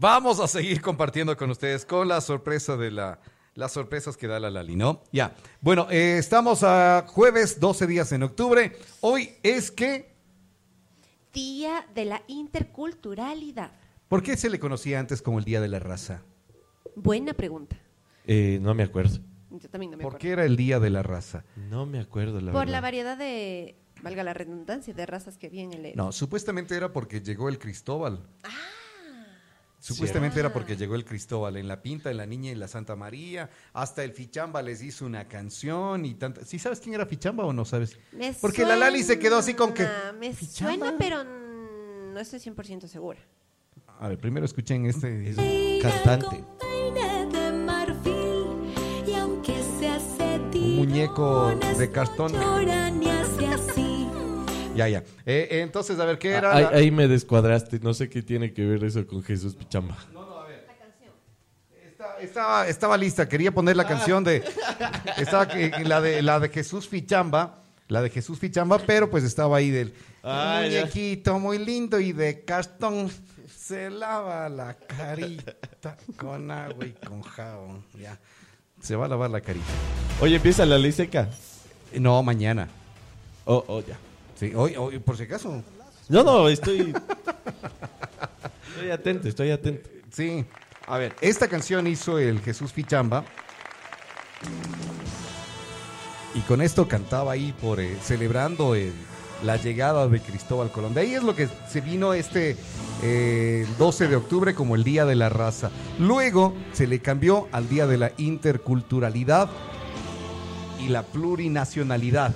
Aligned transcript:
Vamos 0.00 0.38
a 0.38 0.46
seguir 0.46 0.80
compartiendo 0.80 1.36
con 1.36 1.50
ustedes 1.50 1.84
con 1.84 2.06
la 2.06 2.20
sorpresa 2.20 2.76
de 2.76 2.92
la 2.92 3.18
las 3.54 3.72
sorpresas 3.72 4.16
que 4.16 4.28
da 4.28 4.38
la 4.38 4.48
Lali, 4.48 4.76
¿no? 4.76 5.02
Ya. 5.10 5.34
Bueno, 5.60 5.88
eh, 5.90 6.18
estamos 6.18 6.62
a 6.62 7.04
jueves, 7.08 7.58
12 7.58 7.88
días 7.88 8.12
en 8.12 8.22
octubre. 8.22 8.76
Hoy 9.00 9.30
es 9.42 9.72
que 9.72 10.14
Día 11.32 11.84
de 11.96 12.04
la 12.04 12.22
Interculturalidad. 12.28 13.72
¿Por 14.06 14.22
qué 14.22 14.36
se 14.36 14.48
le 14.50 14.60
conocía 14.60 15.00
antes 15.00 15.20
como 15.20 15.40
el 15.40 15.44
Día 15.44 15.60
de 15.60 15.66
la 15.66 15.80
Raza? 15.80 16.22
Buena 16.94 17.32
pregunta. 17.32 17.76
Eh, 18.24 18.60
no 18.62 18.74
me 18.74 18.84
acuerdo. 18.84 19.18
Yo 19.50 19.68
también 19.68 19.90
no 19.90 19.96
me 19.96 20.04
¿Por 20.04 20.12
acuerdo. 20.12 20.22
qué 20.22 20.30
era 20.30 20.44
el 20.44 20.56
Día 20.56 20.78
de 20.78 20.90
la 20.90 21.02
Raza? 21.02 21.42
No 21.56 21.86
me 21.86 21.98
acuerdo, 21.98 22.40
la 22.40 22.52
Por 22.52 22.60
verdad. 22.60 22.72
la 22.72 22.80
variedad 22.80 23.18
de, 23.18 23.74
valga 24.04 24.22
la 24.22 24.32
redundancia, 24.32 24.94
de 24.94 25.06
razas 25.06 25.36
que 25.38 25.48
había 25.48 25.64
en 25.64 25.72
el 25.72 25.96
No, 25.96 26.12
supuestamente 26.12 26.76
era 26.76 26.92
porque 26.92 27.20
llegó 27.20 27.48
el 27.48 27.58
Cristóbal. 27.58 28.24
Supuestamente 29.80 30.40
era 30.40 30.52
porque 30.52 30.76
llegó 30.76 30.94
el 30.96 31.04
Cristóbal 31.04 31.56
en 31.56 31.68
la 31.68 31.80
Pinta, 31.82 32.10
en 32.10 32.16
la 32.16 32.26
Niña 32.26 32.50
y 32.50 32.54
la 32.56 32.66
Santa 32.68 32.96
María. 32.96 33.48
Hasta 33.72 34.02
el 34.02 34.12
Fichamba 34.12 34.60
les 34.60 34.82
hizo 34.82 35.06
una 35.06 35.28
canción 35.28 36.04
y 36.04 36.14
tanta. 36.14 36.44
¿Sí 36.44 36.58
sabes 36.58 36.80
quién 36.80 36.94
era 36.94 37.06
Fichamba 37.06 37.44
o 37.44 37.52
no 37.52 37.64
sabes? 37.64 37.96
Me 38.12 38.32
Porque 38.32 38.64
la 38.64 38.76
Lali 38.76 39.02
se 39.02 39.18
quedó 39.18 39.38
así 39.38 39.54
con 39.54 39.72
que. 39.72 39.84
suena, 39.84 40.12
Me 40.18 40.32
¿Fichamba? 40.32 40.74
suena, 40.86 40.98
pero 40.98 41.24
no 41.24 42.18
estoy 42.18 42.40
100% 42.40 42.88
segura. 42.88 43.20
A 44.00 44.08
ver, 44.08 44.18
primero 44.18 44.44
escuchen 44.46 44.86
este. 44.86 45.80
Cantante. 45.82 46.44
de 47.32 47.52
marfil 47.52 48.72
y 49.06 49.14
aunque 49.14 49.54
se 49.78 49.88
hace 49.88 50.36
Un 50.36 50.76
muñeco 50.76 51.54
de 51.78 51.90
cartón. 51.90 52.32
Ya, 54.78 54.88
ya. 54.88 54.98
Eh, 55.26 55.48
eh, 55.50 55.60
entonces, 55.62 55.98
a 55.98 56.04
ver, 56.04 56.18
¿qué 56.18 56.30
era? 56.30 56.52
Ah, 56.52 56.56
Ahí, 56.56 56.62
la- 56.62 56.70
ahí 56.70 56.90
me 56.90 57.08
descuadraste. 57.08 57.80
No 57.80 57.92
sé 57.94 58.08
qué 58.08 58.22
tiene 58.22 58.52
que 58.52 58.64
ver 58.64 58.84
eso 58.84 59.06
con 59.06 59.22
Jesús 59.22 59.54
Pichamba. 59.56 59.96
Está- 61.84 62.18
Estaba, 62.20 62.68
estaba 62.68 62.96
lista, 62.96 63.28
quería 63.28 63.50
poner 63.52 63.76
la 63.76 63.86
canción 63.86 64.22
de. 64.24 64.42
Estaba 65.16 65.46
la 65.84 66.00
de 66.00 66.22
la 66.22 66.38
de 66.40 66.48
Jesús 66.48 66.88
Fichamba. 66.88 67.62
La 67.88 68.02
de 68.02 68.10
Jesús 68.10 68.38
Fichamba, 68.38 68.78
pero 68.78 69.08
pues 69.10 69.24
estaba 69.24 69.56
ahí 69.56 69.70
del 69.70 69.94
Ah, 70.22 70.60
ya. 70.70 70.80
muñequito 70.82 71.38
muy 71.38 71.58
lindo 71.58 71.98
y 71.98 72.12
de 72.12 72.44
cartón. 72.44 73.10
Se 73.48 73.88
lava 73.90 74.48
la 74.48 74.74
carita 74.74 75.56
con 76.16 76.50
agua 76.50 76.84
y 76.86 76.92
con 76.92 77.22
jabón. 77.22 77.82
Ya. 77.98 78.18
Se 78.80 78.94
va 78.94 79.06
a 79.06 79.08
lavar 79.08 79.30
la 79.30 79.40
carita. 79.40 79.66
Oye, 80.20 80.36
empieza 80.36 80.64
la 80.66 80.76
ley 80.78 80.92
seca. 80.92 81.28
No, 81.94 82.22
mañana. 82.22 82.68
Oh, 83.46 83.64
oh, 83.68 83.80
ya. 83.80 83.96
Sí, 84.38 84.52
hoy, 84.54 84.76
hoy, 84.76 84.98
por 84.98 85.16
si 85.16 85.24
acaso. 85.24 85.62
No, 86.08 86.22
no, 86.22 86.48
estoy. 86.48 86.94
estoy 88.68 88.90
atento, 88.90 89.28
estoy 89.28 89.50
atento. 89.50 89.88
Sí. 90.12 90.44
A 90.86 90.96
ver, 90.98 91.14
esta 91.20 91.48
canción 91.48 91.86
hizo 91.86 92.18
el 92.18 92.40
Jesús 92.40 92.72
Fichamba. 92.72 93.24
Y 96.34 96.40
con 96.42 96.62
esto 96.62 96.86
cantaba 96.86 97.32
ahí 97.32 97.52
por 97.60 97.80
eh, 97.80 97.96
celebrando 98.02 98.74
el- 98.74 98.92
la 99.42 99.56
llegada 99.56 100.08
de 100.08 100.20
Cristóbal 100.20 100.70
Colón. 100.70 100.94
De 100.94 101.00
ahí 101.02 101.14
es 101.14 101.22
lo 101.22 101.34
que 101.34 101.48
se 101.70 101.80
vino 101.80 102.12
este 102.12 102.56
eh, 103.02 103.66
12 103.78 104.08
de 104.08 104.16
octubre 104.16 104.54
como 104.54 104.74
el 104.74 104.82
Día 104.84 105.04
de 105.04 105.14
la 105.14 105.28
Raza. 105.28 105.70
Luego 105.98 106.54
se 106.72 106.86
le 106.86 107.00
cambió 107.00 107.48
al 107.52 107.68
Día 107.68 107.86
de 107.86 107.98
la 107.98 108.12
Interculturalidad 108.18 109.48
y 110.80 110.88
la 110.88 111.02
Plurinacionalidad. 111.02 112.34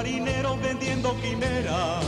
Marinero 0.00 0.56
vendiendo 0.56 1.14
quimeras. 1.20 2.02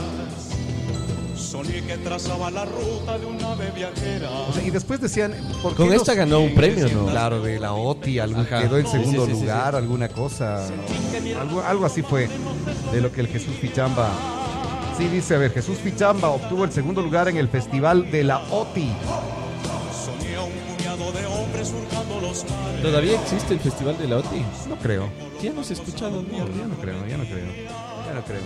Soñé 1.36 1.82
que 1.82 1.98
trazaba 1.98 2.50
la 2.50 2.64
ruta 2.64 3.18
de 3.18 3.26
un 3.26 3.42
ave 3.44 3.70
viajera. 3.72 4.30
O 4.48 4.52
sea, 4.54 4.62
y 4.62 4.70
después 4.70 4.98
decían... 4.98 5.34
¿por 5.62 5.72
qué 5.72 5.76
Con 5.76 5.88
los- 5.90 5.96
esta 5.96 6.14
ganó 6.14 6.40
un 6.40 6.54
premio, 6.54 6.88
¿no? 6.88 7.04
Claro, 7.08 7.42
de 7.42 7.60
la 7.60 7.74
OTI, 7.74 8.18
algún- 8.20 8.46
Ajá. 8.46 8.62
quedó 8.62 8.78
en 8.78 8.86
Sí, 8.86 8.92
segundo 8.92 9.26
sí, 9.26 9.32
sí, 9.32 9.36
sí, 9.36 9.42
lugar, 9.42 9.76
alguna 9.76 10.08
cosa. 10.08 10.66
Algo, 11.38 11.60
algo 11.60 11.84
así 11.84 12.00
fue 12.00 12.30
de 12.92 13.00
lo 13.02 13.12
que 13.12 13.20
el 13.20 13.28
Jesús 13.28 13.54
Fichamba. 13.60 14.08
Sí, 14.96 15.08
dice, 15.08 15.34
a 15.34 15.38
ver, 15.38 15.52
Jesús 15.52 15.76
Fichamba 15.76 16.30
obtuvo 16.30 16.64
el 16.64 16.72
segundo 16.72 17.02
lugar 17.02 17.28
en 17.28 17.36
el 17.36 17.48
festival 17.48 18.10
de 18.10 18.24
la 18.24 18.38
OTI. 18.50 18.90
Soñé 19.92 20.36
a 20.36 20.42
un 20.44 20.52
puñado 20.74 21.12
de 21.12 21.26
hombres 21.26 21.68
surcando 21.68 22.20
los 22.22 22.44
mares. 22.44 22.82
¿Todavía 22.82 23.20
existe 23.20 23.52
el 23.54 23.60
Festival 23.60 23.98
de 23.98 24.08
la 24.08 24.16
OTI? 24.18 24.42
No 24.68 24.76
creo, 24.76 25.08
Ya 25.42 25.52
no 25.52 25.62
se 25.64 25.74
ha 25.74 25.76
escuchado, 25.76 26.22
ya 26.30 26.38
no 26.66 26.76
creo, 26.80 27.06
ya 27.06 27.16
no 27.18 27.24
creo, 27.24 27.46
creo. 28.22 28.42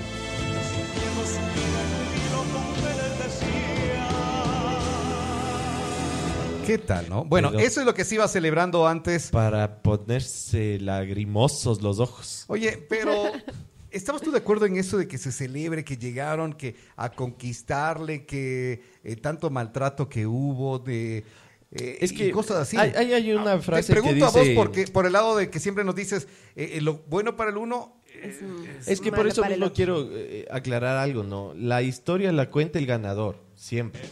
¿Qué 6.66 6.78
tal, 6.78 7.08
no? 7.08 7.24
Bueno, 7.24 7.50
Pero- 7.52 7.62
eso 7.62 7.80
es 7.80 7.86
lo 7.86 7.94
que 7.94 8.04
se 8.04 8.16
iba 8.16 8.26
celebrando 8.26 8.88
antes. 8.88 9.30
Para 9.30 9.82
ponerse 9.82 10.78
lagrimosos 10.80 11.80
los 11.80 12.00
ojos. 12.00 12.44
Oye, 12.48 12.84
pero 12.88 13.10
¿estabas 13.92 14.20
tú 14.20 14.32
de 14.32 14.38
acuerdo 14.38 14.66
en 14.66 14.76
eso 14.76 14.98
de 14.98 15.06
que 15.06 15.16
se 15.16 15.30
celebre, 15.30 15.84
que 15.84 15.96
llegaron 15.96 16.52
que 16.52 16.74
a 16.96 17.12
conquistarle, 17.12 18.26
que 18.26 18.82
eh, 19.04 19.14
tanto 19.16 19.48
maltrato 19.48 20.08
que 20.08 20.26
hubo, 20.26 20.80
de 20.80 21.18
eh, 21.70 21.98
Es 22.00 22.10
y 22.10 22.16
que 22.16 22.30
cosas 22.32 22.56
así? 22.56 22.76
hay- 22.76 22.90
hay- 23.12 23.32
una 23.32 23.52
Ah, 23.52 23.58
frase 23.60 23.86
Te 23.86 23.94
que 23.94 24.02
pregunto 24.02 24.26
a 24.26 24.30
vos 24.30 24.48
porque 24.56 24.88
por 24.88 25.06
el 25.06 25.12
lado 25.12 25.36
de 25.36 25.48
que 25.50 25.60
siempre 25.60 25.84
nos 25.84 25.94
dices 25.94 26.26
eh, 26.56 26.80
lo 26.82 26.94
bueno 27.06 27.36
para 27.36 27.50
el 27.50 27.58
uno. 27.58 27.92
Es, 28.22 28.42
mm, 28.42 28.64
Es 28.86 29.00
que 29.00 29.12
por 29.12 29.26
eso 29.26 29.44
mismo 29.44 29.72
quiero 29.72 30.08
eh, 30.12 30.46
aclarar 30.50 30.96
algo, 30.96 31.22
¿no? 31.22 31.52
La 31.54 31.82
historia 31.82 32.32
la 32.32 32.50
cuenta 32.50 32.78
el 32.78 32.86
ganador, 32.86 33.36
siempre. 33.54 34.02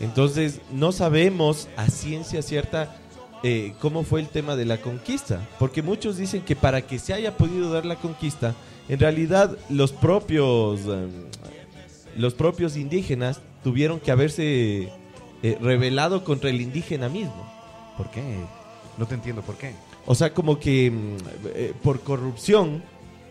Entonces, 0.00 0.60
no 0.72 0.92
sabemos 0.92 1.68
a 1.76 1.88
ciencia 1.88 2.42
cierta 2.42 2.96
eh, 3.42 3.74
cómo 3.80 4.04
fue 4.04 4.20
el 4.20 4.28
tema 4.28 4.56
de 4.56 4.64
la 4.64 4.78
conquista. 4.78 5.48
Porque 5.58 5.82
muchos 5.82 6.16
dicen 6.16 6.42
que 6.42 6.56
para 6.56 6.82
que 6.82 6.98
se 6.98 7.12
haya 7.14 7.36
podido 7.36 7.72
dar 7.72 7.84
la 7.84 7.96
conquista, 7.96 8.54
en 8.88 8.98
realidad 8.98 9.56
los 9.68 9.92
propios, 9.92 10.80
eh, 10.86 11.08
los 12.16 12.34
propios 12.34 12.76
indígenas 12.76 13.40
tuvieron 13.62 14.00
que 14.00 14.10
haberse 14.10 14.92
eh, 15.42 15.58
rebelado 15.60 16.24
contra 16.24 16.50
el 16.50 16.60
indígena 16.60 17.08
mismo. 17.08 17.50
¿Por 17.96 18.10
qué? 18.10 18.22
No 18.98 19.06
te 19.06 19.14
entiendo 19.14 19.42
por 19.42 19.56
qué. 19.56 19.74
O 20.06 20.14
sea, 20.14 20.34
como 20.34 20.58
que 20.58 20.90
mm, 20.90 21.16
eh, 21.54 21.72
por 21.82 22.00
corrupción 22.00 22.82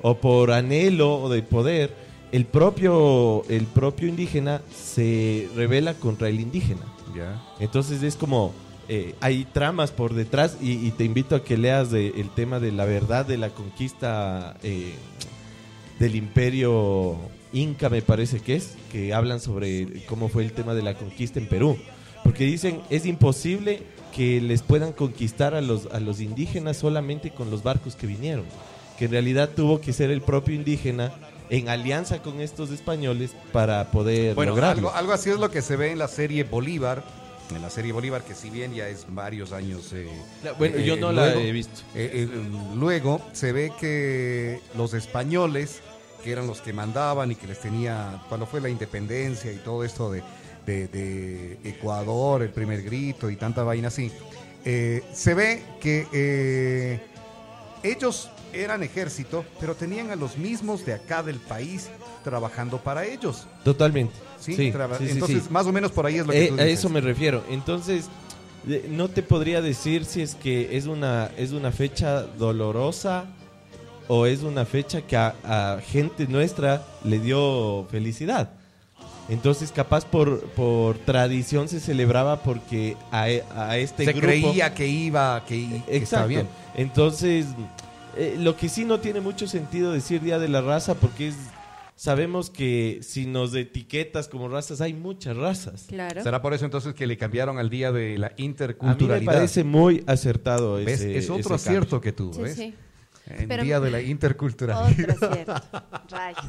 o 0.01 0.15
por 0.15 0.51
anhelo 0.51 1.29
de 1.29 1.41
poder, 1.43 1.93
el 2.31 2.45
propio, 2.45 3.43
el 3.49 3.65
propio 3.65 4.07
indígena 4.07 4.61
se 4.73 5.49
revela 5.55 5.93
contra 5.95 6.29
el 6.29 6.39
indígena. 6.39 6.81
Ya. 7.15 7.41
Entonces 7.59 8.03
es 8.03 8.15
como, 8.15 8.53
eh, 8.87 9.15
hay 9.19 9.45
tramas 9.45 9.91
por 9.91 10.13
detrás 10.13 10.57
y, 10.61 10.71
y 10.87 10.91
te 10.91 11.03
invito 11.03 11.35
a 11.35 11.43
que 11.43 11.57
leas 11.57 11.91
de- 11.91 12.13
el 12.15 12.29
tema 12.29 12.59
de 12.59 12.71
la 12.71 12.85
verdad 12.85 13.25
de 13.25 13.37
la 13.37 13.49
conquista 13.49 14.57
eh, 14.63 14.93
del 15.99 16.15
imperio 16.15 17.17
inca, 17.53 17.89
me 17.89 18.01
parece 18.01 18.39
que 18.39 18.55
es, 18.55 18.75
que 18.91 19.13
hablan 19.13 19.41
sobre 19.41 20.05
cómo 20.05 20.29
fue 20.29 20.43
el 20.43 20.53
tema 20.53 20.73
de 20.73 20.81
la 20.83 20.93
conquista 20.93 21.37
en 21.37 21.47
Perú. 21.47 21.77
Porque 22.23 22.45
dicen, 22.45 22.81
es 22.89 23.05
imposible 23.05 23.83
que 24.15 24.39
les 24.39 24.61
puedan 24.61 24.93
conquistar 24.93 25.53
a 25.53 25.61
los, 25.61 25.87
a 25.87 25.99
los 25.99 26.21
indígenas 26.21 26.77
solamente 26.77 27.31
con 27.31 27.49
los 27.51 27.61
barcos 27.63 27.95
que 27.95 28.07
vinieron. 28.07 28.45
Que 29.01 29.05
en 29.05 29.11
realidad 29.13 29.49
tuvo 29.55 29.81
que 29.81 29.93
ser 29.93 30.11
el 30.11 30.21
propio 30.21 30.53
indígena 30.53 31.11
en 31.49 31.69
alianza 31.69 32.21
con 32.21 32.39
estos 32.39 32.69
españoles 32.69 33.31
para 33.51 33.89
poder 33.89 34.35
Bueno, 34.35 34.51
lograrlo. 34.51 34.89
algo, 34.89 34.95
algo 34.99 35.13
así 35.13 35.31
es 35.31 35.39
lo 35.39 35.49
que 35.49 35.63
se 35.63 35.75
ve 35.75 35.89
en 35.89 35.97
la 35.97 36.07
serie 36.07 36.43
Bolívar. 36.43 37.03
En 37.49 37.63
la 37.63 37.71
serie 37.71 37.93
Bolívar, 37.93 38.21
que 38.23 38.35
si 38.35 38.51
bien 38.51 38.75
ya 38.75 38.87
es 38.89 39.07
varios 39.09 39.53
años. 39.53 39.91
eh, 39.93 40.07
Bueno, 40.59 40.77
eh, 40.77 40.83
yo 40.85 40.97
no 40.97 41.11
luego- 41.11 41.39
la 41.39 41.43
he 41.47 41.51
visto. 41.51 41.81
Eh, 41.95 42.11
eh, 42.13 42.29
luego 42.75 43.19
se 43.33 43.51
ve 43.51 43.71
que 43.79 44.59
los 44.77 44.93
españoles, 44.93 45.79
que 46.23 46.31
eran 46.31 46.45
los 46.45 46.61
que 46.61 46.71
mandaban 46.71 47.31
y 47.31 47.35
que 47.35 47.47
les 47.47 47.59
tenía, 47.59 48.21
cuando 48.29 48.45
fue 48.45 48.61
la 48.61 48.69
independencia 48.69 49.51
y 49.51 49.55
todo 49.55 49.83
esto 49.83 50.11
de, 50.11 50.21
de- 50.67 50.87
de 50.89 51.57
Ecuador, 51.63 52.43
el 52.43 52.49
primer 52.51 52.83
grito 52.83 53.31
y 53.31 53.35
tanta 53.35 53.63
vaina 53.63 53.87
así, 53.87 54.11
eh, 54.63 55.01
se 55.11 55.33
ve 55.33 55.63
que 55.81 56.05
eh, 56.13 56.99
ellos 57.83 58.29
eran 58.53 58.83
ejército, 58.83 59.45
pero 59.59 59.75
tenían 59.75 60.11
a 60.11 60.15
los 60.15 60.37
mismos 60.37 60.85
de 60.85 60.93
acá 60.93 61.23
del 61.23 61.37
país 61.37 61.89
trabajando 62.23 62.77
para 62.77 63.05
ellos. 63.05 63.47
Totalmente. 63.63 64.13
¿sí? 64.39 64.55
Entonces, 64.59 65.43
sí. 65.43 65.49
más 65.49 65.65
o 65.65 65.71
menos 65.71 65.91
por 65.91 66.05
ahí 66.05 66.17
es 66.17 66.25
lo 66.27 66.31
que 66.33 66.45
Eh, 66.45 66.47
tú 66.49 66.53
a 66.55 66.63
dices. 66.63 66.79
eso 66.79 66.89
me 66.89 67.01
refiero. 67.01 67.43
Entonces, 67.49 68.09
no 68.89 69.07
te 69.07 69.23
podría 69.23 69.61
decir 69.61 70.05
si 70.05 70.21
es 70.21 70.35
que 70.35 70.75
es 70.77 70.85
una, 70.85 71.31
es 71.37 71.51
una 71.51 71.71
fecha 71.71 72.23
dolorosa 72.23 73.25
o 74.07 74.25
es 74.25 74.41
una 74.43 74.65
fecha 74.65 75.01
que 75.01 75.15
a, 75.15 75.35
a 75.43 75.81
gente 75.81 76.27
nuestra 76.27 76.85
le 77.03 77.19
dio 77.19 77.87
felicidad. 77.89 78.51
Entonces, 79.29 79.71
capaz 79.71 80.05
por, 80.05 80.41
por 80.51 80.97
tradición 80.97 81.69
se 81.69 81.79
celebraba 81.79 82.43
porque 82.43 82.97
a, 83.11 83.29
e- 83.29 83.43
a 83.55 83.77
este 83.77 84.05
se 84.05 84.11
grupo... 84.13 84.27
creía 84.27 84.73
que 84.73 84.87
iba, 84.87 85.43
que, 85.45 85.81
que 85.87 85.97
estaba 85.97 86.25
bien. 86.25 86.47
Entonces, 86.75 87.45
eh, 88.17 88.35
lo 88.39 88.57
que 88.57 88.67
sí 88.67 88.83
no 88.83 88.99
tiene 88.99 89.21
mucho 89.21 89.47
sentido 89.47 89.91
decir 89.93 90.21
Día 90.21 90.37
de 90.39 90.49
la 90.49 90.61
Raza 90.61 90.95
porque 90.95 91.29
es 91.29 91.35
sabemos 91.95 92.49
que 92.49 92.99
si 93.03 93.27
nos 93.27 93.53
etiquetas 93.53 94.27
como 94.27 94.47
razas, 94.49 94.81
hay 94.81 94.93
muchas 94.93 95.37
razas. 95.37 95.83
Claro. 95.87 96.23
¿Será 96.23 96.41
por 96.41 96.53
eso 96.55 96.65
entonces 96.65 96.95
que 96.95 97.05
le 97.05 97.15
cambiaron 97.15 97.59
al 97.59 97.69
día 97.69 97.91
de 97.91 98.17
la 98.17 98.27
A 98.27 98.29
mí 98.31 98.35
me 98.39 98.43
interculturalidad? 98.45 99.31
parece 99.33 99.63
muy 99.63 100.03
acertado 100.07 100.75
¿Ves? 100.75 100.99
ese 101.01 101.15
Es 101.17 101.29
otro 101.29 101.55
ese 101.55 101.69
acierto 101.69 102.01
que 102.01 102.11
tú, 102.11 102.33
Sí, 102.33 102.41
¿ves? 102.41 102.55
sí. 102.55 102.73
En 103.27 103.47
Pero- 103.47 103.63
día 103.63 103.79
de 103.79 103.91
la 103.91 104.01
interculturalidad. 104.01 105.15
Otro 105.15 105.31
cierto. 105.33 105.53
Rayos. 106.09 106.43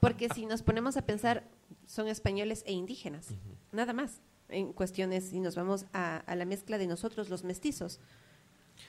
Porque 0.00 0.28
si 0.32 0.46
nos 0.46 0.62
ponemos 0.62 0.96
a 0.96 1.02
pensar, 1.02 1.42
son 1.88 2.06
españoles 2.06 2.62
e 2.66 2.72
indígenas. 2.72 3.26
Nada 3.72 3.92
más. 3.92 4.20
En 4.50 4.72
cuestiones, 4.72 5.24
si 5.24 5.40
nos 5.40 5.56
vamos 5.56 5.84
a, 5.92 6.18
a 6.18 6.34
la 6.36 6.44
mezcla 6.44 6.78
de 6.78 6.86
nosotros, 6.86 7.28
los 7.28 7.42
mestizos. 7.42 7.98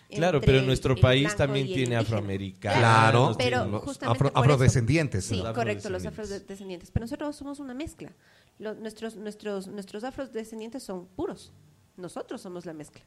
Claro, 0.10 0.40
pero 0.40 0.62
nuestro 0.62 0.96
país 0.96 1.36
también 1.36 1.66
y 1.68 1.74
tiene 1.74 1.96
afroamericanos. 1.96 2.78
Claro, 2.80 3.36
pero 3.38 3.66
los 3.66 3.84
justamente 3.84 4.24
afro- 4.28 4.31
afrodescendientes. 4.36 5.25
Sí, 5.25 5.36
Los 5.38 5.54
correcto, 5.54 5.90
los 5.90 6.06
afrodescendientes. 6.06 6.92
Pero 6.92 7.06
nosotros 7.06 7.36
somos 7.36 7.60
una 7.60 7.74
mezcla. 7.74 8.12
Nuestros, 8.60 9.16
nuestros, 9.16 9.68
nuestros 9.68 10.04
afrodescendientes 10.04 10.84
son 10.84 11.07
puros. 11.07 11.51
Nosotros 11.98 12.40
somos 12.40 12.66
la 12.66 12.74
mezcla. 12.74 13.01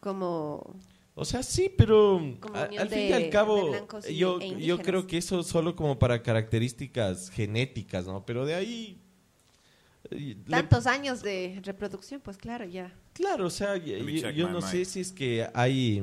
Como 0.00 0.74
O 1.14 1.24
sea, 1.26 1.42
sí, 1.42 1.70
pero 1.76 2.18
a- 2.54 2.62
al 2.78 2.88
fin 2.88 3.08
y 3.08 3.12
al 3.12 3.28
cabo, 3.28 3.88
yo, 4.10 4.38
e 4.40 4.60
yo 4.64 4.78
creo 4.78 5.06
que 5.06 5.18
eso 5.18 5.42
solo 5.42 5.76
como 5.76 5.98
para 5.98 6.22
características 6.22 7.28
genéticas, 7.30 8.06
¿no? 8.06 8.24
Pero 8.24 8.46
de 8.46 8.54
ahí... 8.54 8.98
eh, 10.10 10.16
le- 10.16 10.34
tantos 10.46 10.86
años 10.86 11.22
de 11.22 11.60
reproducción, 11.64 12.20
pues 12.22 12.38
claro, 12.38 12.64
ya. 12.64 12.94
claro, 13.12 13.46
o 13.46 13.50
sea, 13.50 13.76
yo 13.76 14.48
no 14.48 14.62
sé 14.62 14.84
si 14.86 15.00
es 15.00 15.12
que 15.12 15.46
hay, 15.52 16.02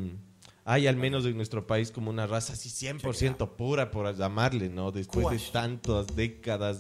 hay 0.64 0.86
al 0.86 0.96
menos 0.96 1.26
en 1.26 1.36
nuestro 1.36 1.66
país 1.66 1.90
como 1.92 2.12
una 2.12 2.28
raza 2.28 2.54
así 2.54 2.70
100% 2.70 3.56
pura, 3.56 3.90
por 3.90 4.16
llamarle, 4.16 4.70
¿no? 4.70 4.92
Después 4.92 5.28
de 5.32 5.40
tantas 5.52 6.06
décadas, 6.16 6.78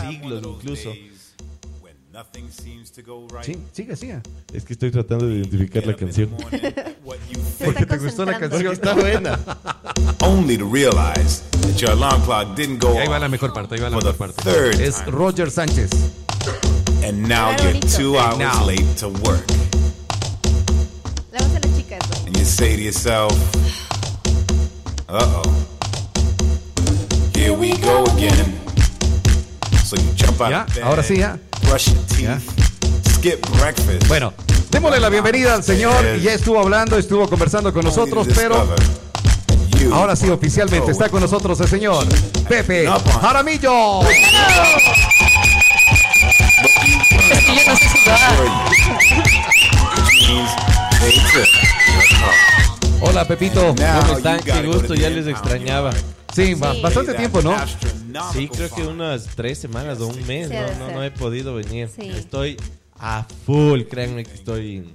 siglos 0.00 0.42
incluso. 0.44 0.90
days 0.90 1.27
Sí, 3.44 3.56
sigue, 3.72 3.96
sigue. 3.96 4.20
Es 4.52 4.64
que 4.64 4.72
estoy 4.72 4.90
tratando 4.90 5.26
de 5.26 5.34
identificar 5.36 5.82
Se 7.58 7.64
think, 7.64 7.78
está 7.80 7.86
te 7.86 7.98
gustó 7.98 8.24
la 8.24 8.38
canción. 8.38 8.72
Está 8.72 8.94
buena. 8.94 9.38
only 10.20 10.56
to 10.58 10.64
realize 10.66 11.42
that 11.60 11.76
your 11.80 11.90
alarm 11.92 12.20
clock 12.22 12.56
didn't 12.56 12.80
go 12.82 12.98
ahí 12.98 13.06
va 13.08 13.16
off 13.16 13.20
la 13.22 13.28
mejor 13.28 13.52
parte, 13.52 13.74
ahí 13.76 13.80
va 13.80 13.88
la 13.90 13.96
for 14.00 14.02
the 14.04 14.12
mejor 14.12 14.34
parte. 14.34 14.50
third 14.50 14.80
Es 14.80 15.04
Roger 15.06 15.50
Sánchez. 15.50 15.90
and 17.04 17.22
now 17.28 17.54
Claro, 17.56 17.70
you're 17.70 17.80
two 17.96 18.18
And 18.18 18.42
hours 18.42 18.56
now. 18.56 18.66
late 18.66 18.84
to 18.98 19.08
work, 19.08 19.44
La 21.32 21.38
voz 21.40 21.52
de 21.54 21.60
la 21.68 21.76
chica 21.76 21.96
es 21.98 22.26
and 22.26 22.36
you 22.36 22.44
say 22.44 22.76
to 22.76 22.82
yourself, 22.82 23.32
"Uh 25.08 25.42
oh, 25.44 25.66
here 27.34 27.52
we 27.52 27.76
go 27.78 28.04
again." 28.16 28.54
So 29.84 29.96
you 29.96 30.12
jump 30.16 30.40
out 30.40 30.50
Ya, 30.50 30.62
of 30.64 30.74
bed, 30.74 30.82
ahora 30.84 31.02
sí, 31.02 31.16
ya. 31.18 31.38
Brush 31.68 31.88
your 31.88 32.02
teeth, 32.06 32.20
Ya. 32.20 32.40
skip 33.12 33.46
breakfast. 33.58 34.08
Bueno, 34.08 34.32
démosle 34.70 35.00
la 35.00 35.08
bienvenida 35.08 35.54
al 35.54 35.62
señor. 35.62 36.18
Ya 36.20 36.32
estuvo 36.32 36.58
hablando, 36.60 36.96
estuvo 36.98 37.28
conversando 37.28 37.72
con 37.72 37.84
nosotros, 37.84 38.26
pero 38.34 38.66
ahora 39.92 40.16
sí, 40.16 40.28
oficialmente 40.28 40.90
está 40.90 41.08
con 41.08 41.20
nosotros 41.20 41.60
el 41.60 41.68
señor 41.68 42.06
Pepe 42.48 42.88
Jaramillo. 43.20 44.00
Hola, 53.00 53.26
Pepito. 53.26 53.74
¿Cómo 53.74 54.16
están? 54.16 54.40
Qué 54.40 54.62
gusto, 54.62 54.94
ya 54.94 55.08
les 55.10 55.26
extrañaba. 55.26 55.90
Sí. 56.34 56.54
bastante 56.54 57.14
tiempo, 57.14 57.40
¿no? 57.42 57.54
Sí, 58.32 58.48
creo 58.48 58.70
que 58.70 58.82
unas 58.86 59.26
tres 59.36 59.58
semanas 59.58 60.00
o 60.00 60.06
un 60.08 60.26
mes, 60.26 60.48
Sí, 60.48 60.54
no, 60.54 60.86
no, 60.88 60.92
no 60.94 61.04
he 61.04 61.10
podido 61.10 61.54
venir. 61.54 61.88
Sí. 61.94 62.08
Estoy 62.10 62.56
a 62.98 63.26
full, 63.46 63.82
créanme 63.82 64.24
que 64.24 64.34
estoy... 64.34 64.88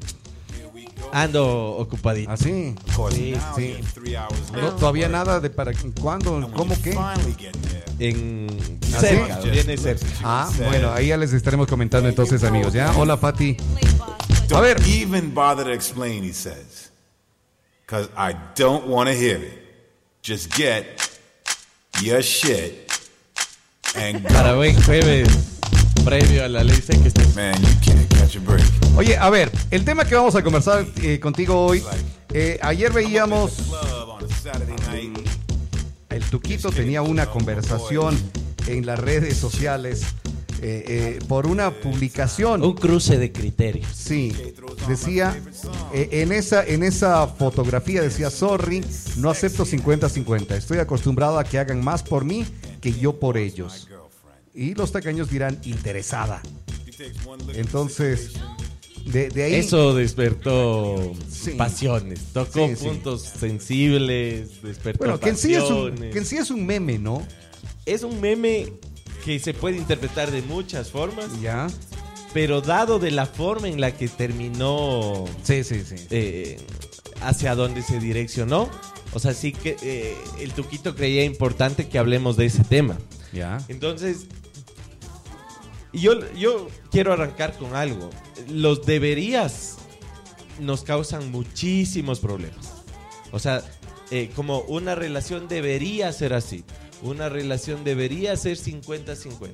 Ando 1.11 1.71
ocupadito. 1.77 2.31
Course, 2.95 3.17
Sí, 3.17 3.35
sí. 3.55 3.75
late. 4.11 4.61
No, 4.61 4.71
todavía 4.75 5.07
nada 5.09 5.39
de 5.39 5.49
para 5.49 5.71
cuándo, 6.01 6.49
cómo 6.55 6.73
qué. 6.81 6.91
finally 6.91 7.35
get 7.37 7.51
there, 7.51 7.83
En... 8.09 8.47
¿Ah, 8.95 8.99
cerca, 8.99 9.41
sí? 9.43 9.49
viene 9.51 9.77
cerca. 9.77 10.05
Ah, 10.23 10.49
bueno, 10.57 10.91
ahí 10.91 11.07
ya 11.07 11.17
les 11.17 11.33
estaremos 11.33 11.67
comentando 11.67 12.09
entonces, 12.09 12.43
amigos. 12.43 12.73
¿ya? 12.73 12.91
Hola, 12.97 13.17
Fati. 13.17 13.57
A 14.55 14.59
ver, 14.61 14.81
even 14.87 15.33
bother 15.33 15.65
to 15.65 15.71
explain, 15.71 16.23
he 16.23 16.33
says. 16.33 16.89
Because 17.85 18.09
I 18.17 18.33
don't 18.55 18.87
want 18.87 19.07
to 19.09 19.13
hear 19.15 19.37
it. 19.37 19.59
Just 20.23 20.55
get 20.57 20.85
your 22.01 22.23
shit. 22.23 22.82
Para 23.93 24.55
buen 24.55 24.81
jueves, 24.83 25.27
previo 26.03 26.43
a 26.43 26.47
la 26.47 26.63
ley 26.63 26.75
seca. 26.75 27.09
Man, 27.35 27.53
you 27.61 27.67
can't 27.85 28.13
catch 28.15 28.35
a 28.35 28.39
break. 28.39 28.63
oye, 28.97 29.15
a 29.15 29.29
ver, 29.29 29.51
el 29.69 29.85
tema 29.85 30.05
que 30.05 30.15
vamos 30.15 30.35
a 30.35 30.43
conversar 30.43 30.85
eh, 31.01 31.19
contigo 31.19 31.63
hoy, 31.65 31.83
eh, 32.33 32.59
ayer 32.61 32.91
veíamos, 32.91 33.57
el 36.09 36.23
Tuquito 36.25 36.71
tenía 36.71 37.01
una 37.03 37.27
conversación 37.27 38.17
en 38.67 38.85
las 38.85 38.99
redes 38.99 39.37
sociales 39.37 40.03
eh, 40.65 40.85
eh, 40.87 41.19
por 41.27 41.45
una 41.45 41.71
publicación. 41.71 42.63
Un 42.63 42.73
cruce 42.75 43.17
de 43.17 43.33
criterios. 43.33 43.85
Sí, 43.93 44.33
decía, 44.87 45.37
eh, 45.93 46.07
en, 46.13 46.31
esa, 46.31 46.65
en 46.65 46.83
esa 46.83 47.27
fotografía 47.27 48.01
decía, 48.01 48.29
sorry, 48.29 48.81
no 49.17 49.29
acepto 49.29 49.65
50-50, 49.65 50.51
estoy 50.51 50.77
acostumbrado 50.77 51.37
a 51.37 51.43
que 51.43 51.59
hagan 51.59 51.83
más 51.83 52.01
por 52.01 52.23
mí 52.23 52.45
que 52.83 52.91
yo 52.91 53.17
por 53.17 53.37
ellos. 53.37 53.87
Y 54.53 54.73
los 54.75 54.91
tacaños 54.91 55.29
dirán, 55.29 55.57
interesada. 55.63 56.41
Entonces, 57.55 58.31
de, 59.05 59.29
de 59.29 59.43
ahí... 59.43 59.55
Eso 59.55 59.95
despertó 59.95 61.13
Sí. 61.29 61.51
pasiones, 61.51 62.19
tocó 62.33 62.67
Sí, 62.67 62.75
sí. 62.75 62.85
puntos 62.85 63.21
sensibles, 63.21 64.61
despertó 64.61 64.99
Bueno, 64.99 65.19
que 65.19 65.29
en, 65.29 65.37
sí 65.37 65.53
es 65.55 65.63
un, 65.63 65.89
pasiones. 65.91 66.11
que 66.13 66.17
en 66.19 66.25
sí 66.25 66.35
es 66.37 66.51
un 66.51 66.65
meme, 66.65 66.99
¿no? 66.99 67.25
Es 67.85 68.03
un 68.03 68.19
meme 68.21 68.73
que 69.25 69.39
se 69.39 69.53
puede 69.53 69.77
interpretar 69.77 70.29
de 70.31 70.41
muchas 70.41 70.91
formas, 70.91 71.25
Ya. 71.41 71.67
pero 72.33 72.61
dado 72.61 72.99
de 72.99 73.11
la 73.11 73.25
forma 73.25 73.67
en 73.69 73.79
la 73.81 73.95
que 73.95 74.07
terminó 74.09 75.25
Sí, 75.43 75.63
sí, 75.63 75.83
sí. 75.85 75.95
eh, 76.09 76.57
hacia 77.27 77.55
donde 77.55 77.81
se 77.81 77.99
direccionó, 77.99 78.69
o 79.13 79.19
sea, 79.19 79.33
sí 79.33 79.51
que 79.51 79.77
eh, 79.81 80.17
el 80.39 80.53
Tuquito 80.53 80.95
creía 80.95 81.23
importante 81.23 81.87
que 81.87 81.99
hablemos 81.99 82.35
de 82.37 82.45
ese 82.45 82.63
tema. 82.63 82.97
Ya. 83.31 83.63
Entonces, 83.67 84.25
yo, 85.93 86.13
yo 86.33 86.67
quiero 86.91 87.13
arrancar 87.13 87.57
con 87.57 87.75
algo. 87.75 88.09
Los 88.49 88.85
deberías 88.85 89.77
nos 90.59 90.83
causan 90.83 91.31
muchísimos 91.31 92.19
problemas. 92.19 92.83
O 93.31 93.39
sea, 93.39 93.63
eh, 94.11 94.31
como 94.35 94.59
una 94.61 94.95
relación 94.95 95.47
debería 95.47 96.11
ser 96.11 96.33
así. 96.33 96.63
Una 97.01 97.29
relación 97.29 97.83
debería 97.83 98.35
ser 98.37 98.57
50-50. 98.57 99.49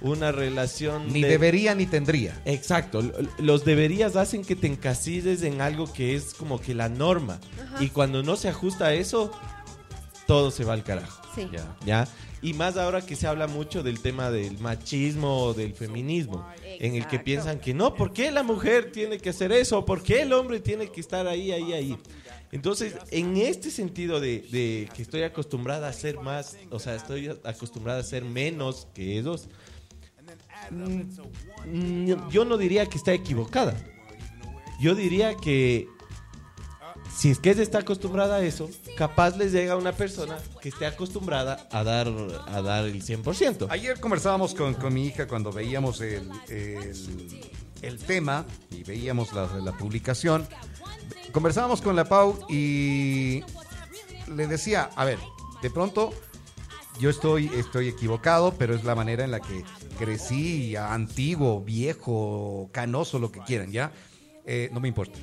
Una 0.00 0.32
relación... 0.32 1.12
Ni 1.12 1.22
de- 1.22 1.28
debería 1.28 1.74
ni 1.74 1.86
tendría. 1.86 2.40
Exacto, 2.44 3.02
los 3.38 3.64
deberías 3.64 4.16
hacen 4.16 4.44
que 4.44 4.56
te 4.56 4.66
encasilles 4.66 5.42
en 5.42 5.60
algo 5.60 5.92
que 5.92 6.14
es 6.16 6.34
como 6.34 6.60
que 6.60 6.74
la 6.74 6.88
norma. 6.88 7.40
Y 7.80 7.88
cuando 7.90 8.22
no 8.22 8.36
se 8.36 8.48
ajusta 8.48 8.86
a 8.86 8.94
eso, 8.94 9.30
todo 10.26 10.50
se 10.50 10.64
va 10.64 10.72
al 10.72 10.82
carajo. 10.82 11.22
Sí. 11.34 11.48
Ya. 11.52 11.76
¿Ya? 11.84 12.08
Y 12.44 12.54
más 12.54 12.76
ahora 12.76 13.00
que 13.02 13.14
se 13.14 13.28
habla 13.28 13.46
mucho 13.46 13.84
del 13.84 14.00
tema 14.00 14.32
del 14.32 14.58
machismo 14.58 15.44
o 15.44 15.54
del 15.54 15.74
feminismo, 15.74 16.44
en 16.64 16.96
el 16.96 17.06
que 17.06 17.20
piensan 17.20 17.60
que 17.60 17.72
no, 17.72 17.94
¿por 17.94 18.12
qué 18.12 18.32
la 18.32 18.42
mujer 18.42 18.90
tiene 18.90 19.18
que 19.18 19.30
hacer 19.30 19.52
eso? 19.52 19.84
¿Por 19.84 20.02
qué 20.02 20.22
el 20.22 20.32
hombre 20.32 20.58
tiene 20.58 20.88
que 20.90 21.00
estar 21.00 21.28
ahí, 21.28 21.52
ahí, 21.52 21.72
ahí? 21.72 21.96
Entonces, 22.50 22.94
en 23.12 23.36
este 23.36 23.70
sentido 23.70 24.20
de, 24.20 24.40
de 24.50 24.88
que 24.94 25.02
estoy 25.02 25.22
acostumbrada 25.22 25.86
a 25.88 25.92
ser 25.92 26.18
más, 26.18 26.58
o 26.70 26.80
sea, 26.80 26.96
estoy 26.96 27.28
acostumbrada 27.44 28.00
a 28.00 28.02
ser 28.02 28.24
menos 28.24 28.88
que 28.92 29.18
ellos, 29.18 29.48
mm, 30.70 32.28
yo 32.30 32.44
no 32.44 32.56
diría 32.56 32.86
que 32.86 32.98
está 32.98 33.12
equivocada. 33.12 33.74
Yo 34.80 34.94
diría 34.94 35.34
que 35.36 35.86
si 37.14 37.30
es 37.30 37.38
que 37.38 37.50
ella 37.50 37.62
está 37.62 37.78
acostumbrada 37.78 38.36
a 38.36 38.40
eso, 38.42 38.68
capaz 38.96 39.36
les 39.36 39.52
llega 39.52 39.76
una 39.76 39.92
persona 39.92 40.38
que 40.60 40.70
esté 40.70 40.86
acostumbrada 40.86 41.68
a 41.70 41.84
dar, 41.84 42.08
a 42.46 42.62
dar 42.62 42.86
el 42.86 43.02
100%. 43.04 43.66
Ayer 43.70 44.00
conversábamos 44.00 44.54
con, 44.54 44.74
con 44.74 44.92
mi 44.94 45.06
hija 45.06 45.26
cuando 45.28 45.52
veíamos 45.52 46.00
el, 46.00 46.28
el- 46.48 47.50
el 47.82 47.98
tema 47.98 48.46
y 48.70 48.84
veíamos 48.84 49.32
la, 49.32 49.46
la 49.58 49.72
publicación. 49.76 50.46
Conversábamos 51.32 51.82
con 51.82 51.96
la 51.96 52.04
Pau 52.04 52.38
y 52.48 53.42
le 54.34 54.46
decía, 54.46 54.90
a 54.94 55.04
ver, 55.04 55.18
de 55.62 55.70
pronto 55.70 56.12
yo 57.00 57.10
estoy, 57.10 57.50
estoy 57.54 57.88
equivocado, 57.88 58.54
pero 58.58 58.74
es 58.74 58.84
la 58.84 58.94
manera 58.94 59.24
en 59.24 59.30
la 59.30 59.40
que 59.40 59.64
crecí, 59.98 60.76
antiguo, 60.76 61.62
viejo, 61.62 62.68
canoso, 62.72 63.18
lo 63.18 63.32
que 63.32 63.40
quieran, 63.40 63.72
¿ya? 63.72 63.92
Eh, 64.44 64.70
no 64.72 64.80
me 64.80 64.88
importa. 64.88 65.18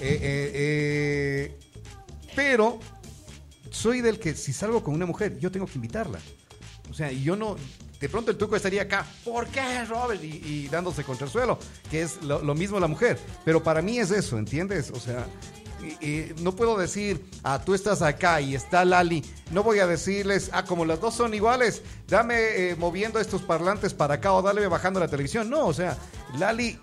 Eh, 0.00 0.50
eh, 0.54 1.58
pero 2.34 2.78
soy 3.70 4.00
del 4.00 4.18
que 4.18 4.34
si 4.34 4.52
salgo 4.52 4.82
con 4.82 4.94
una 4.94 5.06
mujer, 5.06 5.38
yo 5.38 5.50
tengo 5.50 5.66
que 5.66 5.74
invitarla. 5.76 6.18
O 6.90 6.94
sea, 6.94 7.10
yo 7.10 7.36
no. 7.36 7.56
De 8.00 8.08
pronto 8.08 8.30
el 8.30 8.36
tuco 8.36 8.54
estaría 8.54 8.82
acá, 8.82 9.06
¿por 9.24 9.46
qué, 9.46 9.84
Robert? 9.86 10.22
Y, 10.22 10.42
y 10.44 10.68
dándose 10.68 11.04
contra 11.04 11.26
el 11.26 11.32
suelo, 11.32 11.58
que 11.90 12.02
es 12.02 12.22
lo, 12.22 12.42
lo 12.42 12.54
mismo 12.54 12.78
la 12.78 12.88
mujer. 12.88 13.18
Pero 13.44 13.62
para 13.62 13.80
mí 13.80 13.98
es 13.98 14.10
eso, 14.10 14.36
¿entiendes? 14.36 14.90
O 14.90 15.00
sea, 15.00 15.26
y- 16.00 16.06
y 16.06 16.34
no 16.40 16.52
puedo 16.56 16.76
decir, 16.78 17.24
ah, 17.42 17.62
tú 17.64 17.74
estás 17.74 18.02
acá 18.02 18.40
y 18.40 18.54
está 18.54 18.84
Lali. 18.84 19.24
No 19.50 19.62
voy 19.62 19.78
a 19.80 19.86
decirles, 19.86 20.50
ah, 20.52 20.64
como 20.64 20.84
las 20.84 21.00
dos 21.00 21.14
son 21.14 21.34
iguales, 21.34 21.82
dame 22.08 22.34
eh, 22.70 22.76
moviendo 22.76 23.18
estos 23.20 23.42
parlantes 23.42 23.94
para 23.94 24.14
acá 24.14 24.32
o 24.32 24.42
dale 24.42 24.66
bajando 24.66 25.00
la 25.00 25.08
televisión. 25.08 25.48
No, 25.50 25.66
o 25.66 25.72
sea, 25.74 25.96
Lali, 26.38 26.78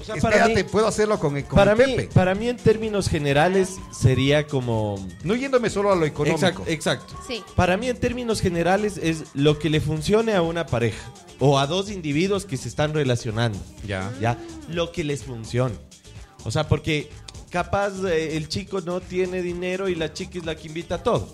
O 0.00 0.04
sea, 0.04 0.16
espérate, 0.16 0.64
puedo 0.64 0.86
hacerlo 0.88 1.18
con, 1.20 1.40
con 1.42 1.56
para 1.56 1.72
el 1.72 1.78
mí, 1.78 1.84
Pepe. 1.94 2.08
para 2.12 2.34
mí 2.34 2.48
en 2.48 2.56
términos 2.56 3.08
generales 3.08 3.76
sería 3.96 4.46
como... 4.46 4.96
No 5.22 5.34
yéndome 5.36 5.70
solo 5.70 5.92
a 5.92 5.96
lo 5.96 6.04
económico. 6.04 6.36
Exacto, 6.46 6.64
exacto. 6.66 7.14
Sí. 7.28 7.42
Para 7.54 7.76
mí 7.76 7.88
en 7.88 7.98
términos 7.98 8.40
generales 8.40 8.98
es 9.00 9.24
lo 9.34 9.58
que 9.58 9.70
le 9.70 9.80
funcione 9.80 10.34
a 10.34 10.42
una 10.42 10.66
pareja 10.66 11.10
o 11.38 11.58
a 11.58 11.66
dos 11.68 11.90
individuos 11.90 12.44
que 12.44 12.56
se 12.56 12.68
están 12.68 12.92
relacionando. 12.92 13.58
Ya. 13.86 14.12
Ya, 14.20 14.36
lo 14.68 14.90
que 14.92 15.04
les 15.04 15.22
funcione. 15.24 15.76
O 16.44 16.50
sea, 16.50 16.68
porque 16.68 17.08
capaz 17.54 17.92
eh, 18.04 18.36
el 18.36 18.48
chico 18.48 18.80
no 18.80 19.00
tiene 19.00 19.40
dinero 19.40 19.88
y 19.88 19.94
la 19.94 20.12
chica 20.12 20.38
es 20.38 20.44
la 20.44 20.56
que 20.56 20.66
invita 20.66 20.96
a 20.96 21.02
todo. 21.04 21.28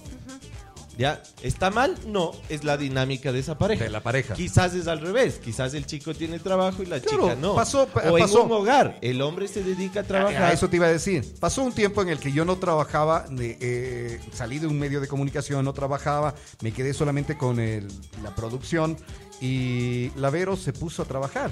¿Ya? 0.99 1.23
¿Está 1.43 1.71
mal? 1.71 1.97
No, 2.09 2.33
es 2.51 2.63
la 2.63 2.77
dinámica 2.77 3.33
de 3.33 3.39
esa 3.39 3.57
pareja. 3.57 3.85
De 3.85 3.89
la 3.89 4.03
pareja. 4.03 4.35
Quizás 4.35 4.75
es 4.75 4.87
al 4.87 5.01
revés, 5.01 5.41
quizás 5.43 5.73
el 5.73 5.87
chico 5.87 6.13
tiene 6.13 6.39
trabajo 6.39 6.83
y 6.83 6.87
la 6.87 7.01
Claro, 7.01 7.23
chica 7.23 7.37
no. 7.37 7.55
pasó- 7.55 7.85
o 7.85 8.19
pasó. 8.19 8.41
en 8.41 8.47
un 8.47 8.53
hogar, 8.53 8.99
el 9.01 9.23
hombre 9.23 9.49
se 9.49 9.63
dedica 9.65 10.01
a 10.01 10.03
trabajar. 10.03 10.43
A 10.43 10.53
eso 10.53 10.69
te 10.69 10.77
iba 10.77 10.85
a 10.89 10.93
decir. 10.93 11.25
Pasó 11.41 11.63
un 11.63 11.73
tiempo 11.73 12.03
en 12.03 12.11
el 12.11 12.19
que 12.19 12.33
yo 12.33 12.45
no 12.45 12.57
trabajaba, 12.59 13.25
de, 13.31 13.57
eh, 13.63 14.21
salí 14.35 14.59
de 14.59 14.67
un 14.67 14.79
medio 14.79 15.01
de 15.01 15.09
comunicación, 15.09 15.65
no 15.65 15.73
trabajaba, 15.73 16.35
me 16.61 16.71
quedé 16.73 16.93
solamente 16.93 17.39
con 17.39 17.61
el- 17.61 17.89
la 18.23 18.35
producción 18.35 18.99
y 19.41 20.11
Lavero 20.17 20.55
se 20.55 20.75
puso 20.75 21.01
a 21.01 21.05
trabajar. 21.07 21.51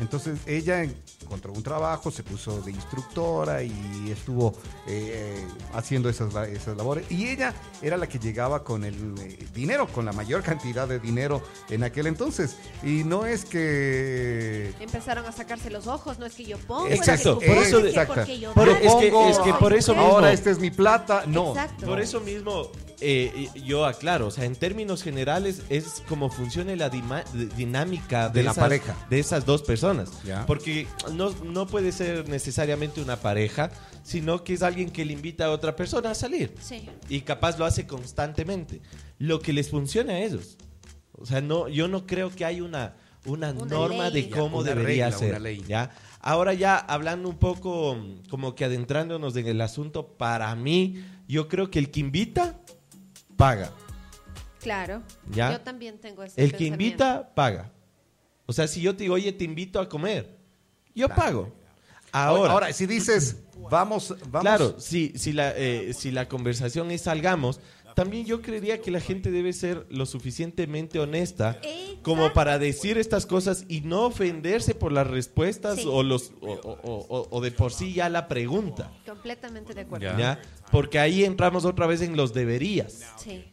Entonces 0.00 0.38
ella 0.46 0.82
encontró 1.22 1.52
un 1.52 1.62
trabajo, 1.62 2.10
se 2.10 2.22
puso 2.22 2.60
de 2.62 2.72
instructora 2.72 3.62
y 3.62 4.10
estuvo 4.10 4.54
eh, 4.86 5.46
haciendo 5.72 6.08
esas, 6.08 6.34
esas 6.48 6.76
labores. 6.76 7.10
Y 7.10 7.28
ella 7.28 7.54
era 7.80 7.96
la 7.96 8.08
que 8.08 8.18
llegaba 8.18 8.64
con 8.64 8.84
el 8.84 9.14
eh, 9.20 9.46
dinero, 9.54 9.86
con 9.86 10.04
la 10.04 10.12
mayor 10.12 10.42
cantidad 10.42 10.88
de 10.88 10.98
dinero 10.98 11.42
en 11.70 11.84
aquel 11.84 12.06
entonces. 12.08 12.56
Y 12.82 13.04
no 13.04 13.24
es 13.26 13.44
que 13.44 14.72
Empezaron 14.80 15.24
a 15.26 15.32
sacarse 15.32 15.70
los 15.70 15.86
ojos, 15.86 16.18
no 16.18 16.26
es 16.26 16.34
que 16.34 16.44
yo 16.44 16.58
pongo. 16.58 16.88
Exacto, 16.88 17.38
es 17.40 17.46
que 17.48 17.54
por 17.54 17.62
eso 17.64 17.78
de- 17.80 17.88
es 17.90 17.94
que 17.94 18.06
porque 18.06 18.38
yo 18.40 18.52
Por- 18.52 18.68
es 18.68 18.94
que- 18.94 19.30
es 19.30 19.38
que 19.38 19.54
por 19.54 19.72
eso 19.72 19.94
mujer. 19.94 20.10
ahora 20.10 20.26
mismo- 20.30 20.34
esta 20.34 20.50
es 20.50 20.58
mi 20.58 20.70
plata. 20.70 21.24
No. 21.26 21.50
Exacto. 21.50 21.86
Por 21.86 22.00
eso 22.00 22.20
mismo, 22.20 22.68
eh, 23.04 23.50
yo 23.64 23.84
aclaro, 23.86 24.26
o 24.28 24.30
sea, 24.30 24.44
en 24.44 24.56
términos 24.56 25.02
generales 25.02 25.62
es 25.68 26.02
como 26.08 26.30
funciona 26.30 26.74
la 26.76 26.88
dinámica 26.90 28.28
de, 28.28 28.40
De 28.40 28.42
la 28.44 28.50
esas, 28.52 28.62
pareja. 28.64 29.06
de 29.10 29.18
esas 29.18 29.44
dos 29.46 29.62
personas. 29.62 30.10
Ya. 30.24 30.46
Porque 30.46 30.86
no, 31.12 31.30
no 31.44 31.66
puede 31.66 31.92
ser 31.92 32.28
necesariamente 32.28 33.00
una 33.00 33.16
pareja, 33.16 33.70
sino 34.02 34.42
que 34.44 34.54
es 34.54 34.62
alguien 34.62 34.90
que 34.90 35.04
le 35.04 35.12
invita 35.12 35.46
a 35.46 35.50
otra 35.50 35.76
persona 35.76 36.10
a 36.10 36.14
salir. 36.14 36.54
Sí. 36.60 36.88
Y 37.08 37.20
capaz 37.20 37.58
lo 37.58 37.64
hace 37.64 37.86
constantemente. 37.86 38.80
Lo 39.18 39.40
que 39.40 39.52
les 39.52 39.70
funciona 39.70 40.14
a 40.14 40.18
ellos. 40.20 40.56
O 41.12 41.26
sea, 41.26 41.40
no, 41.40 41.68
yo 41.68 41.86
no 41.88 42.06
creo 42.06 42.30
que 42.30 42.44
hay 42.44 42.60
una, 42.60 42.96
una, 43.26 43.50
Una 43.52 43.64
norma 43.66 44.10
ley. 44.10 44.22
de 44.24 44.30
cómo 44.30 44.58
Una 44.58 44.70
debería 44.70 45.06
regla, 45.06 45.18
ser. 45.18 45.30
una 45.30 45.38
ley. 45.38 45.62
¿ya? 45.66 45.90
Ahora 46.20 46.54
ya 46.54 46.76
hablando 46.76 47.28
un 47.28 47.38
poco, 47.38 47.94
mm, 47.94 48.28
como 48.28 48.54
que 48.54 48.64
adentrándonos 48.64 49.36
en 49.36 49.46
el 49.46 49.60
asunto, 49.60 50.08
para 50.16 50.54
mí, 50.56 51.02
yo 51.28 51.48
creo 51.48 51.70
que 51.70 51.78
el 51.78 51.90
que 51.90 52.00
invita, 52.00 52.60
paga. 53.36 53.70
Claro. 54.60 55.02
¿Ya? 55.30 55.52
Yo 55.52 55.60
también 55.60 55.98
tengo 55.98 56.22
ese 56.24 56.42
El 56.42 56.54
que 56.54 56.64
invita, 56.64 57.34
paga. 57.34 57.70
O 58.46 58.52
sea, 58.52 58.66
si 58.66 58.80
yo 58.80 58.94
te 58.96 59.04
digo, 59.04 59.14
oye, 59.14 59.32
te 59.32 59.44
invito 59.44 59.80
a 59.80 59.88
comer, 59.88 60.36
yo 60.94 61.08
pago. 61.08 61.52
Ahora, 62.12 62.52
Ahora, 62.52 62.72
si 62.72 62.86
dices, 62.86 63.38
vamos, 63.70 64.14
vamos. 64.30 64.40
Claro, 64.42 64.78
si, 64.78 65.12
si, 65.16 65.32
la, 65.32 65.52
eh, 65.56 65.92
si 65.94 66.12
la 66.12 66.28
conversación 66.28 66.90
es 66.92 67.02
salgamos, 67.02 67.60
también 67.94 68.26
yo 68.26 68.42
creería 68.42 68.80
que 68.80 68.90
la 68.90 69.00
gente 69.00 69.30
debe 69.30 69.52
ser 69.52 69.86
lo 69.90 70.04
suficientemente 70.06 70.98
honesta 70.98 71.60
como 72.02 72.32
para 72.32 72.58
decir 72.58 72.98
estas 72.98 73.24
cosas 73.26 73.64
y 73.68 73.80
no 73.82 74.06
ofenderse 74.06 74.74
por 74.74 74.92
las 74.92 75.06
respuestas 75.06 75.76
Sí. 75.80 75.86
o, 75.88 76.02
los, 76.02 76.32
o, 76.40 76.52
o- 76.52 77.06
o- 77.08 77.28
o 77.30 77.40
de 77.40 77.50
por 77.50 77.72
sí 77.72 77.92
ya 77.94 78.08
la 78.08 78.28
pregunta. 78.28 78.90
Completamente 79.06 79.74
de 79.74 79.80
acuerdo. 79.82 80.06
Ya. 80.06 80.18
¿ya? 80.18 80.42
Porque 80.70 80.98
ahí 80.98 81.24
entramos 81.24 81.64
otra 81.64 81.86
vez 81.86 82.02
en 82.02 82.16
los 82.16 82.34
deberías. 82.34 83.02
Sí. 83.16 83.44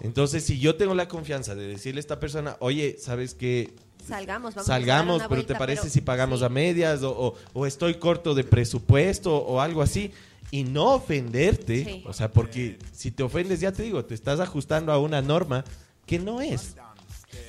Entonces, 0.00 0.44
si 0.44 0.58
yo 0.60 0.76
tengo 0.76 0.94
la 0.94 1.08
confianza 1.08 1.54
de 1.56 1.66
decirle 1.66 1.98
a 1.98 2.02
esta 2.02 2.20
persona, 2.20 2.56
oye, 2.60 2.96
¿sabes 3.00 3.34
qué? 3.34 3.74
Salgamos, 4.06 4.54
vamos 4.54 4.66
Salgamos, 4.66 5.16
a 5.16 5.18
dar 5.24 5.28
una 5.28 5.28
pero 5.28 5.46
¿te 5.46 5.54
parece 5.56 5.82
pero- 5.82 5.92
si 5.92 6.00
pagamos 6.00 6.38
sí. 6.38 6.44
a 6.44 6.48
medias 6.48 7.02
o, 7.02 7.10
o- 7.10 7.34
o 7.52 7.66
estoy 7.66 7.94
corto 7.94 8.34
de 8.34 8.44
presupuesto 8.44 9.36
o 9.36 9.60
algo 9.60 9.82
así? 9.82 10.12
Y 10.50 10.64
no 10.64 10.94
ofenderte, 10.94 11.84
Sí. 11.84 12.04
o 12.06 12.12
sea, 12.12 12.30
porque 12.30 12.78
si 12.92 13.10
te 13.10 13.22
ofendes, 13.22 13.60
ya 13.60 13.72
te 13.72 13.82
digo, 13.82 14.04
te 14.04 14.14
estás 14.14 14.40
ajustando 14.40 14.92
a 14.92 14.98
una 14.98 15.20
norma 15.20 15.64
que 16.06 16.18
no 16.18 16.40
es. 16.40 16.74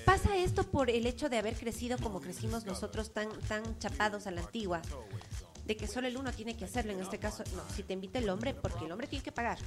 Pasa 0.06 0.36
esto 0.38 0.64
por 0.64 0.90
el 0.90 1.06
hecho 1.08 1.30
de 1.30 1.38
haber 1.38 1.54
crecido 1.56 1.98
como 1.98 2.20
crecimos 2.20 2.66
nosotros 2.66 3.12
tan, 3.14 3.30
tan 3.48 3.78
chapados 3.80 4.28
a 4.28 4.32
la 4.32 4.42
antigua. 4.42 4.82
De 5.66 5.78
que 5.78 5.88
solo 5.88 6.08
el 6.08 6.18
uno 6.18 6.32
tiene 6.34 6.58
que 6.58 6.66
hacerlo. 6.66 6.92
En 6.92 7.00
este 7.00 7.20
caso, 7.20 7.44
no, 7.56 7.62
si 7.76 7.84
te 7.84 7.94
invita 7.94 8.20
el 8.20 8.28
hombre, 8.30 8.54
porque 8.56 8.86
el 8.86 8.92
hombre 8.92 9.08
tiene 9.08 9.24
que 9.24 9.32
pagar. 9.32 9.60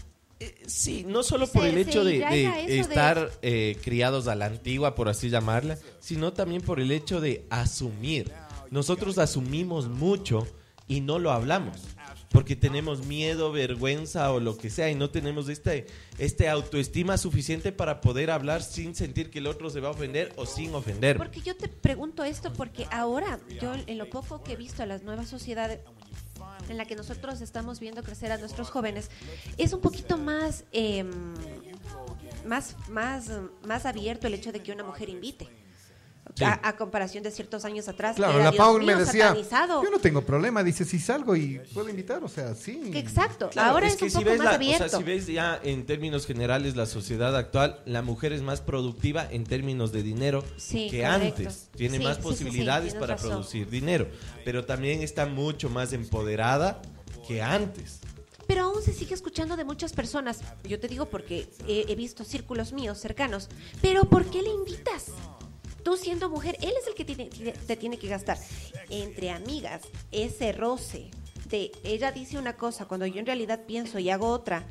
Sí, 0.66 1.04
no 1.06 1.22
solo 1.22 1.46
por 1.46 1.62
Se- 1.62 1.68
el 1.70 1.78
hecho 1.78 2.02
de- 2.04 2.80
estar 2.80 3.30
eh, 3.42 3.78
criados 3.82 4.26
a 4.26 4.34
la 4.34 4.46
antigua, 4.46 4.94
por 4.96 5.08
así 5.08 5.30
llamarla, 5.30 5.78
sino 6.00 6.32
también 6.32 6.60
por 6.62 6.80
el 6.80 6.90
hecho 6.90 7.20
de 7.20 7.46
asumir. 7.48 8.32
Nosotros 8.70 9.18
asumimos 9.18 9.88
mucho 9.88 10.46
y 10.88 11.00
no 11.00 11.20
lo 11.20 11.30
hablamos. 11.30 11.76
Porque 12.32 12.56
tenemos 12.56 13.06
miedo, 13.06 13.52
vergüenza 13.52 14.32
o 14.32 14.40
lo 14.40 14.56
que 14.56 14.70
sea 14.70 14.90
y 14.90 14.94
no 14.94 15.10
tenemos 15.10 15.48
este, 15.48 15.86
este 16.18 16.48
autoestima 16.48 17.18
suficiente 17.18 17.72
para 17.72 18.00
poder 18.00 18.30
hablar 18.30 18.62
sin 18.62 18.94
sentir 18.94 19.30
que 19.30 19.38
el 19.38 19.46
otro 19.46 19.70
se 19.70 19.80
va 19.80 19.88
a 19.88 19.90
ofender 19.92 20.32
o 20.36 20.46
sin 20.46 20.74
ofender. 20.74 21.16
Porque 21.18 21.40
yo 21.40 21.54
te 21.56 21.68
pregunto 21.68 22.24
esto 22.24 22.52
porque 22.52 22.86
ahora, 22.90 23.38
yo 23.60 23.74
en 23.86 23.98
lo 23.98 24.08
poco 24.08 24.42
que 24.42 24.52
he 24.52 24.56
visto 24.56 24.82
a 24.82 24.86
las 24.86 25.02
nuevas 25.02 25.28
sociedades 25.28 25.80
en 26.68 26.76
la 26.76 26.86
que 26.86 26.96
nosotros 26.96 27.40
estamos 27.40 27.80
viendo 27.80 28.02
crecer 28.02 28.32
a 28.32 28.38
nuestros 28.38 28.70
jóvenes, 28.70 29.10
es 29.58 29.72
un 29.72 29.80
poquito 29.80 30.18
más, 30.18 30.64
eh, 30.72 31.04
más, 32.46 32.76
más, 32.88 33.30
más 33.64 33.86
abierto 33.86 34.26
el 34.26 34.34
hecho 34.34 34.52
de 34.52 34.62
que 34.62 34.72
una 34.72 34.84
mujer 34.84 35.08
invite. 35.08 35.61
Sí. 36.36 36.44
A, 36.44 36.60
a 36.62 36.76
comparación 36.76 37.22
de 37.24 37.30
ciertos 37.30 37.64
años 37.64 37.88
atrás. 37.88 38.16
Claro, 38.16 38.32
que 38.32 38.36
era, 38.38 38.44
la 38.46 38.50
Dios 38.52 38.64
Paul 38.64 38.80
me 38.84 38.94
mío, 38.94 39.04
decía, 39.04 39.28
satanizado. 39.28 39.82
yo 39.82 39.90
no 39.90 39.98
tengo 39.98 40.22
problema, 40.24 40.62
dice, 40.62 40.84
si 40.84 40.98
salgo 40.98 41.34
y 41.36 41.60
puedo 41.74 41.88
invitar, 41.90 42.22
o 42.24 42.28
sea, 42.28 42.54
sí. 42.54 42.90
Exacto, 42.94 43.50
Claro, 43.50 43.72
ahora 43.72 43.88
es, 43.88 44.00
un 44.00 44.08
poco 44.10 44.28
más 44.30 44.38
la- 44.38 44.50
abierto. 44.54 44.84
O 44.84 44.88
sea, 44.88 44.98
si 44.98 45.04
ves 45.04 45.26
ya 45.26 45.60
en 45.62 45.84
términos 45.84 46.24
generales 46.26 46.74
la 46.76 46.86
sociedad 46.86 47.36
actual, 47.36 47.82
la 47.86 48.02
mujer 48.02 48.32
es 48.32 48.40
más 48.40 48.60
productiva 48.62 49.26
en 49.30 49.44
términos 49.44 49.92
de 49.92 50.02
dinero 50.04 50.44
Sí, 50.56 50.88
que 50.90 51.02
correcto. 51.02 51.42
antes. 51.42 51.68
Tiene 51.76 51.98
Sí, 51.98 52.04
más 52.04 52.16
sí, 52.16 52.22
sí, 52.22 52.28
sí, 52.28 52.34
posibilidades 52.44 52.94
para 52.94 53.14
razón. 53.16 53.30
producir 53.30 53.68
dinero. 53.68 54.06
Pero 54.44 54.64
también 54.64 55.02
está 55.02 55.26
mucho 55.26 55.68
más 55.70 55.92
empoderada 55.92 56.80
que 57.26 57.42
antes. 57.42 57.98
Pero 58.46 58.62
aún 58.62 58.80
se 58.82 58.92
sigue 58.94 59.14
escuchando 59.14 59.56
de 59.56 59.64
muchas 59.64 59.92
personas. 59.92 60.40
Yo 60.64 60.78
te 60.80 60.86
digo 60.88 61.06
porque 61.06 61.48
he, 61.66 61.84
he 61.88 61.94
visto 61.96 62.24
círculos 62.24 62.72
míos 62.72 62.98
cercanos. 62.98 63.48
Pero 63.82 64.04
¿por 64.04 64.24
qué 64.26 64.40
le 64.40 64.50
invitas? 64.50 65.06
Tú 65.82 65.96
siendo 65.96 66.28
mujer, 66.30 66.56
él 66.60 66.72
es 66.80 66.86
el 66.86 66.94
que 66.94 67.04
tiene- 67.04 67.26
te 67.66 67.76
tiene 67.76 67.98
que 67.98 68.08
gastar. 68.08 68.38
Entre 68.90 69.30
amigas, 69.30 69.82
ese 70.10 70.52
roce 70.52 71.10
de 71.48 71.72
ella 71.84 72.12
dice 72.12 72.38
una 72.38 72.56
cosa 72.56 72.86
cuando 72.86 73.06
yo 73.06 73.18
en 73.18 73.26
realidad 73.26 73.60
pienso 73.66 73.98
y 73.98 74.08
hago 74.10 74.28
otra, 74.28 74.64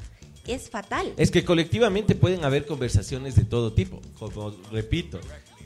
es 0.48 0.70
fatal. 0.70 1.14
Es 1.18 1.30
que 1.30 1.44
colectivamente 1.46 2.16
pueden 2.16 2.44
haber 2.44 2.66
conversaciones 2.66 3.36
de 3.36 3.44
todo 3.44 3.74
tipo. 3.74 4.02
Como 4.18 4.52
repito, 4.72 5.20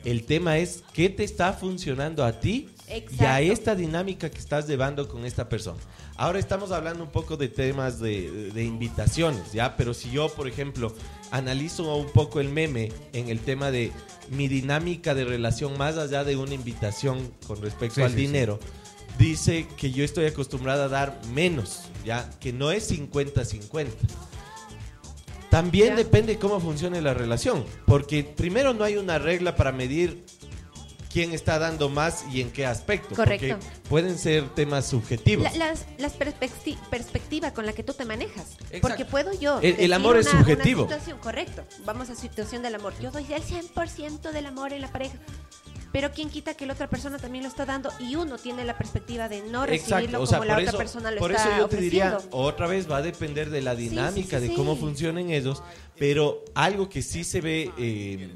el 0.03 0.25
tema 0.25 0.57
es 0.57 0.83
qué 0.93 1.09
te 1.09 1.23
está 1.23 1.53
funcionando 1.53 2.25
a 2.25 2.39
ti 2.39 2.69
y 2.87 2.91
a 2.91 2.95
Exacto. 2.97 3.51
esta 3.51 3.75
dinámica 3.75 4.29
que 4.29 4.37
estás 4.37 4.67
llevando 4.67 5.07
con 5.07 5.25
esta 5.25 5.49
persona. 5.49 5.79
Ahora 6.17 6.39
estamos 6.39 6.71
hablando 6.71 7.03
un 7.03 7.09
poco 7.11 7.35
de 7.35 7.47
temas 7.49 7.99
de, 7.99 8.51
de 8.51 8.63
invitaciones, 8.63 9.51
¿ya? 9.53 9.75
Pero 9.75 9.93
si 9.93 10.11
yo, 10.11 10.29
por 10.29 10.47
ejemplo, 10.47 10.93
analizo 11.31 11.95
un 11.95 12.11
poco 12.11 12.39
el 12.39 12.49
meme 12.49 12.91
en 13.13 13.29
el 13.29 13.39
tema 13.39 13.71
de 13.71 13.91
mi 14.29 14.47
dinámica 14.47 15.13
de 15.15 15.25
relación 15.25 15.77
más 15.77 15.97
allá 15.97 16.23
de 16.23 16.35
una 16.37 16.53
invitación 16.53 17.31
con 17.47 17.61
respecto 17.61 17.95
Sí, 17.95 18.01
al 18.03 18.11
sí, 18.11 18.15
sí. 18.17 18.21
dinero, 18.27 18.59
dice 19.17 19.67
que 19.77 19.91
yo 19.91 20.03
estoy 20.03 20.25
acostumbrada 20.25 20.85
a 20.85 20.89
dar 20.89 21.19
menos, 21.33 21.81
¿ya? 22.05 22.29
Que 22.39 22.53
no 22.53 22.71
es 22.71 22.89
50-50. 22.91 23.87
También 25.49 25.89
Ya. 25.89 25.95
depende 25.95 26.37
cómo 26.37 26.59
funcione 26.59 27.01
la 27.01 27.13
relación, 27.13 27.65
porque 27.85 28.23
primero 28.23 28.73
no 28.73 28.83
hay 28.83 28.97
una 28.97 29.17
regla 29.19 29.55
para 29.55 29.71
medir 29.71 30.23
quién 31.15 31.31
está 31.31 31.59
dando 31.59 31.87
más 31.87 32.25
y 32.29 32.41
en 32.41 32.51
qué 32.51 32.65
aspecto. 32.65 33.15
Correcto. 33.15 33.57
Porque 33.57 33.87
pueden 33.87 34.17
ser 34.17 34.49
temas 34.49 34.85
subjetivos. 34.85 35.45
La, 35.45 35.67
las, 35.67 35.85
las 35.97 36.19
perspecti- 36.19 36.77
perspectiva 36.89 37.53
con 37.53 37.65
la 37.65 37.71
que 37.71 37.83
tú 37.83 37.93
te 37.93 38.03
manejas. 38.03 38.57
Exacto. 38.63 38.81
Porque 38.81 39.05
puedo 39.05 39.31
yo. 39.39 39.61
El- 39.61 39.93
amor 39.93 40.17
es 40.17 40.27
una- 40.27 40.39
subjetivo. 40.41 40.83
una 40.83 40.91
situación, 40.95 41.19
correcto. 41.19 41.63
Vamos 41.85 42.09
a 42.09 42.15
situación 42.15 42.61
del 42.63 42.75
amor. 42.75 42.93
Yo 43.01 43.11
doy 43.11 43.25
el 43.31 43.41
100% 43.41 44.33
del 44.33 44.45
amor 44.45 44.73
en 44.73 44.81
la 44.81 44.91
pareja. 44.91 45.15
Pero 45.93 46.11
quién 46.11 46.29
quita 46.29 46.53
que 46.55 46.65
la 46.65 46.73
otra 46.73 46.89
persona 46.89 47.17
también 47.17 47.45
lo 47.45 47.49
está 47.49 47.65
dando 47.65 47.89
y 48.01 48.17
uno 48.17 48.37
tiene 48.37 48.65
la 48.65 48.77
perspectiva 48.77 49.29
de 49.29 49.41
no 49.43 49.65
recibirlo 49.65 50.21
o 50.21 50.25
sea, 50.25 50.39
como 50.39 50.49
la 50.49 50.55
por 50.55 50.63
otra 50.63 50.69
eso, 50.71 50.77
persona 50.77 51.11
lo 51.11 51.19
por 51.19 51.31
está 51.31 51.47
eso 51.47 51.57
yo 51.57 51.67
te 51.69 51.77
diría, 51.77 52.17
otra 52.31 52.67
vez 52.67 52.91
va 52.91 52.97
a 52.97 53.01
depender 53.01 53.49
de 53.49 53.61
la 53.61 53.73
sí, 53.77 53.87
dinámica, 53.87 54.41
sí, 54.41 54.49
de 54.49 54.53
cómo 54.55 54.75
funcionen 54.75 55.29
ellos, 55.31 55.63
pero 55.97 56.43
algo 56.53 56.89
que 56.89 57.01
sí 57.01 57.23
se 57.23 57.39
ve 57.39 57.71
eh, 57.77 58.29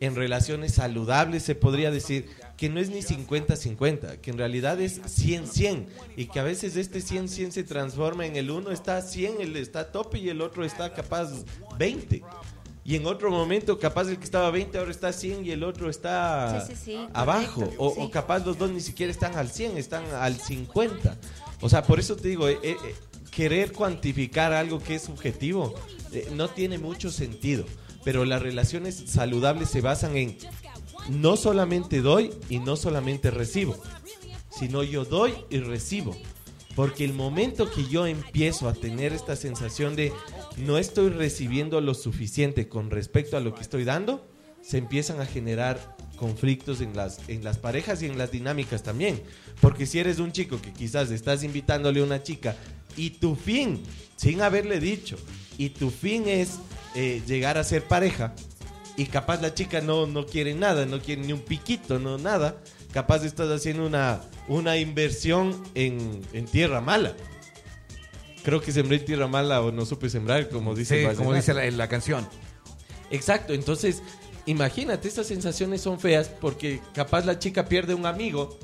en 0.00 0.16
relaciones 0.16 0.74
saludables, 0.74 1.42
se 1.42 1.54
podría 1.54 1.90
decir 1.90 2.28
que 2.56 2.68
no 2.68 2.80
es 2.80 2.90
ni 2.90 3.00
50-50, 3.02 4.18
que 4.20 4.30
en 4.30 4.38
realidad 4.38 4.80
es 4.80 5.00
100-100, 5.02 5.86
y 6.16 6.26
que 6.26 6.40
a 6.40 6.42
veces 6.42 6.76
este 6.76 7.00
100-100 7.00 7.50
se 7.50 7.64
transforma 7.64 8.26
en 8.26 8.36
el 8.36 8.50
uno 8.50 8.70
está 8.70 9.00
100, 9.02 9.40
el 9.40 9.56
está 9.56 9.80
a 9.80 9.92
tope 9.92 10.18
y 10.18 10.28
el 10.28 10.40
otro 10.40 10.64
está 10.64 10.92
capaz 10.92 11.30
20. 11.78 12.22
Y 12.82 12.96
en 12.96 13.06
otro 13.06 13.30
momento, 13.30 13.78
capaz 13.78 14.08
el 14.08 14.16
que 14.18 14.24
estaba 14.24 14.50
20 14.50 14.78
ahora 14.78 14.90
está 14.90 15.12
100 15.12 15.44
y 15.44 15.50
el 15.50 15.62
otro 15.64 15.90
está 15.90 16.64
Sí, 16.66 16.74
sí, 16.74 16.82
sí, 16.84 17.06
abajo. 17.12 17.60
correcto, 17.60 17.82
O, 17.82 18.04
o 18.04 18.10
capaz 18.10 18.44
los 18.44 18.56
dos 18.58 18.70
ni 18.70 18.80
siquiera 18.80 19.12
están 19.12 19.36
al 19.36 19.50
100, 19.50 19.76
están 19.76 20.04
al 20.14 20.36
50. 20.36 21.16
O 21.60 21.68
sea, 21.68 21.82
por 21.82 22.00
eso 22.00 22.16
te 22.16 22.28
digo, 22.28 22.48
eh, 22.48 22.58
eh, 22.62 22.76
querer 23.30 23.72
cuantificar 23.72 24.52
algo 24.52 24.82
que 24.82 24.94
es 24.96 25.02
subjetivo 25.02 25.74
eh, 26.12 26.28
no 26.34 26.48
tiene 26.48 26.78
mucho 26.78 27.10
sentido. 27.10 27.64
Pero 28.04 28.24
las 28.24 28.42
relaciones 28.42 29.02
saludables 29.06 29.70
se 29.70 29.80
basan 29.80 30.16
en 30.16 30.36
no 31.08 31.36
solamente 31.36 32.02
doy 32.02 32.30
y 32.48 32.58
no 32.58 32.76
solamente 32.76 33.30
recibo, 33.30 33.76
sino 34.50 34.82
yo 34.82 35.04
doy 35.04 35.34
y 35.50 35.58
recibo. 35.58 36.16
Porque 36.76 37.04
el 37.04 37.12
momento 37.12 37.70
que 37.70 37.86
yo 37.86 38.06
empiezo 38.06 38.68
a 38.68 38.74
tener 38.74 39.12
esta 39.12 39.36
sensación 39.36 39.96
de 39.96 40.12
no 40.56 40.78
estoy 40.78 41.10
recibiendo 41.10 41.80
lo 41.80 41.94
suficiente 41.94 42.68
con 42.68 42.90
respecto 42.90 43.36
a 43.36 43.40
lo 43.40 43.54
que 43.54 43.62
estoy 43.62 43.84
dando, 43.84 44.26
se 44.62 44.78
empiezan 44.78 45.20
a 45.20 45.26
generar 45.26 45.96
conflictos 46.16 46.80
en 46.80 46.94
las, 46.94 47.28
en 47.28 47.42
las 47.42 47.58
parejas 47.58 48.02
y 48.02 48.06
en 48.06 48.18
las 48.18 48.30
dinámicas 48.30 48.82
también. 48.82 49.22
Porque 49.60 49.86
si 49.86 49.98
eres 49.98 50.18
un 50.18 50.32
chico 50.32 50.60
que 50.60 50.72
quizás 50.72 51.10
estás 51.10 51.42
invitándole 51.42 52.00
a 52.00 52.04
una 52.04 52.22
chica 52.22 52.56
y 52.96 53.10
tu 53.10 53.34
fin, 53.34 53.82
sin 54.16 54.42
haberle 54.42 54.80
dicho, 54.80 55.16
y 55.58 55.70
tu 55.70 55.90
fin 55.90 56.28
es 56.28 56.58
eh, 56.94 57.22
llegar 57.26 57.58
a 57.58 57.64
ser 57.64 57.84
pareja, 57.84 58.34
y 58.96 59.06
capaz 59.06 59.40
la 59.40 59.54
chica 59.54 59.80
no, 59.80 60.06
no 60.06 60.26
quiere 60.26 60.54
nada, 60.54 60.84
no 60.84 61.00
quiere 61.00 61.22
ni 61.22 61.32
un 61.32 61.40
piquito, 61.40 61.98
no 61.98 62.18
nada, 62.18 62.60
capaz 62.92 63.24
estás 63.24 63.48
haciendo 63.48 63.86
una, 63.86 64.20
una 64.48 64.76
inversión 64.76 65.62
en, 65.74 66.20
en 66.32 66.44
tierra 66.46 66.80
mala. 66.80 67.14
Creo 68.44 68.60
que 68.60 68.72
sembré 68.72 68.96
en 68.98 69.04
tierra 69.04 69.26
mala 69.26 69.62
o 69.62 69.72
no 69.72 69.86
supe 69.86 70.10
sembrar, 70.10 70.48
como 70.48 70.74
dice 70.74 71.08
Sí, 71.08 71.16
como 71.16 71.32
dice 71.32 71.54
la, 71.54 71.70
la 71.70 71.88
canción. 71.88 72.28
Exacto, 73.10 73.54
entonces 73.54 74.02
imagínate, 74.46 75.08
estas 75.08 75.26
sensaciones 75.26 75.80
son 75.80 76.00
feas 76.00 76.28
porque 76.28 76.80
capaz 76.94 77.24
la 77.24 77.38
chica 77.38 77.66
pierde 77.66 77.94
un 77.94 78.06
amigo 78.06 78.58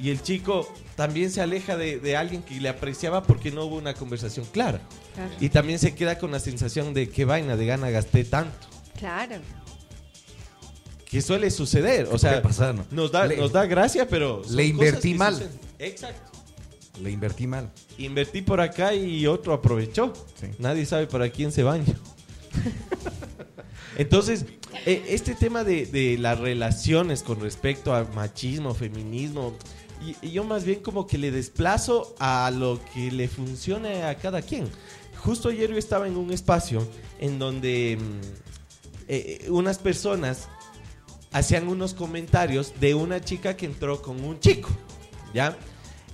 y 0.00 0.10
el 0.10 0.22
chico 0.22 0.72
también 0.96 1.30
se 1.30 1.40
aleja 1.40 1.76
de, 1.76 1.98
de 1.98 2.16
alguien 2.16 2.42
que 2.42 2.60
le 2.60 2.68
apreciaba 2.68 3.22
porque 3.22 3.50
no 3.50 3.64
hubo 3.64 3.76
una 3.76 3.94
conversación 3.94 4.46
clara. 4.46 4.80
Claro. 5.14 5.30
Y 5.40 5.48
también 5.50 5.78
se 5.78 5.94
queda 5.94 6.18
con 6.18 6.30
la 6.30 6.40
sensación 6.40 6.94
de 6.94 7.08
qué 7.10 7.24
vaina 7.24 7.56
de 7.56 7.66
gana 7.66 7.90
gasté 7.90 8.24
tanto. 8.24 8.56
Claro. 8.98 9.36
Que 11.04 11.20
suele 11.20 11.50
suceder, 11.50 12.08
o 12.10 12.18
sea, 12.18 12.40
pasar, 12.40 12.74
¿no? 12.74 12.86
nos, 12.90 13.12
da, 13.12 13.26
Le- 13.26 13.36
nos 13.36 13.52
da 13.52 13.66
gracia, 13.66 14.08
pero... 14.08 14.42
le 14.50 14.64
invertí 14.64 15.12
mal. 15.14 15.34
suceden. 15.34 15.52
Exacto. 15.78 16.30
Le 17.02 17.10
invertí 17.10 17.46
mal. 17.46 17.70
Invertí 17.98 18.40
por 18.42 18.60
acá 18.60 18.94
y 18.94 19.26
otro 19.26 19.52
aprovechó. 19.52 20.12
Sí. 20.40 20.46
Nadie 20.58 20.86
sabe 20.86 21.06
para 21.06 21.28
quién 21.30 21.52
se 21.52 21.62
baña. 21.62 21.94
Entonces, 23.96 24.46
eh, 24.86 25.04
este 25.08 25.34
tema 25.34 25.64
de, 25.64 25.84
de 25.86 26.16
las 26.18 26.38
relaciones 26.38 27.22
con 27.22 27.40
respecto 27.40 27.94
a 27.94 28.04
machismo, 28.14 28.74
feminismo, 28.74 29.54
y, 30.22 30.30
yo 30.30 30.44
más 30.44 30.64
bien 30.64 30.80
como 30.80 31.06
que 31.06 31.18
le 31.18 31.30
desplazo 31.30 32.14
a 32.18 32.50
lo 32.50 32.80
que 32.92 33.10
le 33.10 33.28
funcione 33.28 34.04
a 34.04 34.16
cada 34.16 34.42
quien. 34.42 34.68
Justo 35.18 35.48
ayer 35.48 35.70
yo 35.70 35.78
estaba 35.78 36.06
en 36.08 36.16
un 36.16 36.32
espacio 36.32 36.86
en 37.20 37.38
donde 37.38 37.98
mm, 38.00 38.20
eh, 39.08 39.46
unas 39.48 39.78
personas 39.78 40.48
hacían 41.32 41.68
unos 41.68 41.94
comentarios 41.94 42.74
de 42.80 42.94
una 42.94 43.20
chica 43.20 43.56
que 43.56 43.66
entró 43.66 44.02
con 44.02 44.22
un 44.24 44.38
chico, 44.40 44.68
¿ya? 45.32 45.56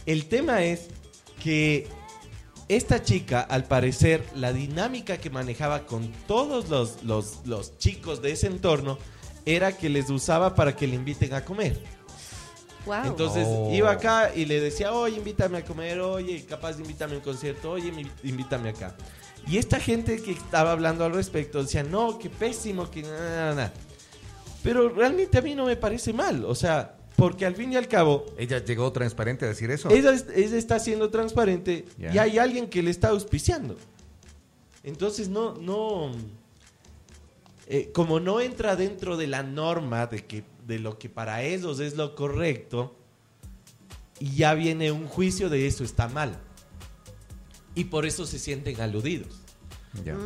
El 0.07 0.27
tema 0.27 0.63
es 0.63 0.89
que 1.43 1.89
esta 2.69 3.03
chica, 3.03 3.41
al 3.41 3.65
parecer, 3.65 4.25
la 4.35 4.53
dinámica 4.53 5.17
que 5.17 5.31
manejaba 5.31 5.87
con 5.87 6.13
todos 6.27 6.69
los, 6.69 7.03
los, 7.03 7.47
los 7.47 7.79
chicos 7.79 8.21
de 8.21 8.33
ese 8.33 8.47
entorno 8.47 8.99
era 9.47 9.77
que 9.77 9.89
les 9.89 10.11
usaba 10.11 10.55
para 10.55 10.77
que 10.77 10.87
le 10.87 10.95
inviten 10.95 11.33
a 11.33 11.45
comer. 11.45 11.83
Wow. 12.89 13.05
Entonces 13.05 13.47
Oh. 13.49 13.71
iba 13.73 13.91
acá 13.91 14.33
y 14.35 14.47
le 14.47 14.61
decía, 14.61 14.93
oye, 14.93 15.17
invítame 15.19 15.59
a 15.59 15.65
comer, 15.65 16.01
oye, 16.01 16.45
capaz 16.47 16.79
invítame 16.79 17.15
a 17.15 17.19
un 17.19 17.23
concierto, 17.23 17.71
oye, 17.71 17.93
invítame 18.25 18.71
acá. 18.71 18.97
Y 19.47 19.59
esta 19.59 19.79
gente 19.79 20.21
que 20.23 20.33
estaba 20.33 20.73
hablando 20.73 21.05
al 21.05 21.13
respecto 21.13 21.63
decía, 21.63 21.83
no, 21.83 22.19
qué 22.19 22.29
pésimo, 22.31 22.91
que 22.91 23.03
nada, 23.03 23.55
nada. 23.55 23.73
Pero 24.63 24.89
realmente 24.89 25.39
a 25.39 25.43
mí 25.43 25.55
no 25.55 25.67
me 25.67 25.77
parece 25.77 26.13
mal, 26.13 26.45
o 26.45 26.55
sea, 26.55 26.97
porque 27.17 27.45
al 27.47 27.55
fin 27.55 27.73
y 27.73 27.77
al 27.77 27.89
cabo, 27.89 28.27
Ella 28.39 28.65
llegó 28.65 28.91
transparente 28.93 29.45
a 29.45 29.49
decir 29.49 29.71
eso. 29.71 29.91
ella, 29.91 30.13
es- 30.13 30.27
ella 30.35 30.57
está 30.57 30.79
siendo 30.79 31.11
transparente 31.11 31.85
Ya. 31.99 32.15
y 32.15 32.19
hay 32.19 32.39
alguien 32.39 32.69
que 32.69 32.83
le 32.83 32.91
está 32.91 33.09
auspiciando. 33.09 33.77
Entonces 34.85 35.29
no, 35.29 35.55
no, 35.55 36.13
eh, 37.67 37.91
como 37.93 38.21
no 38.21 38.41
entra 38.41 38.77
dentro 38.77 39.17
de 39.17 39.27
la 39.27 39.43
norma 39.43 40.07
de 40.07 40.25
que 40.25 40.45
de 40.69 40.79
lo 40.79 40.99
que 40.99 41.09
para 41.09 41.43
ellos 41.43 41.81
es 41.81 41.97
lo 41.97 42.15
correcto, 42.15 42.95
y 44.21 44.37
ya 44.37 44.55
viene 44.55 44.93
un 44.93 45.07
juicio 45.09 45.49
de 45.49 45.67
eso 45.67 45.83
está 45.83 46.07
mal. 46.09 46.39
Y 47.75 47.85
por 47.85 48.07
eso 48.07 48.27
se 48.27 48.39
sienten 48.39 48.81
aludidos. 48.81 49.29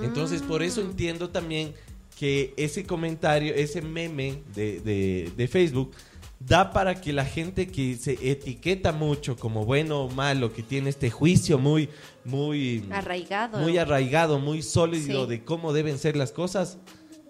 Entonces, 0.02 0.42
por 0.42 0.62
eso 0.62 0.80
entiendo 0.80 1.30
también 1.30 1.74
que 2.18 2.52
ese 2.56 2.84
comentario, 2.84 3.54
ese 3.54 3.80
meme 3.82 4.42
de, 4.54 4.80
de- 4.80 5.32
de 5.36 5.48
Facebook, 5.48 5.92
da 6.40 6.72
para 6.72 7.00
que 7.00 7.12
la 7.12 7.24
gente 7.24 7.68
que 7.68 7.96
se 7.96 8.18
etiqueta 8.30 8.90
mucho 8.92 9.36
como 9.36 9.64
bueno 9.64 10.00
o 10.02 10.10
malo, 10.10 10.52
que 10.52 10.62
tiene 10.62 10.90
este 10.90 11.08
juicio 11.10 11.58
muy, 11.58 11.88
muy 12.24 12.84
Arraigado. 12.90 13.58
muy 13.58 13.78
arraigado, 13.78 14.38
muy 14.40 14.60
sólido 14.62 15.24
Sí. 15.24 15.30
de 15.30 15.44
cómo 15.44 15.72
deben 15.72 15.98
ser 15.98 16.16
las 16.16 16.32
cosas, 16.32 16.78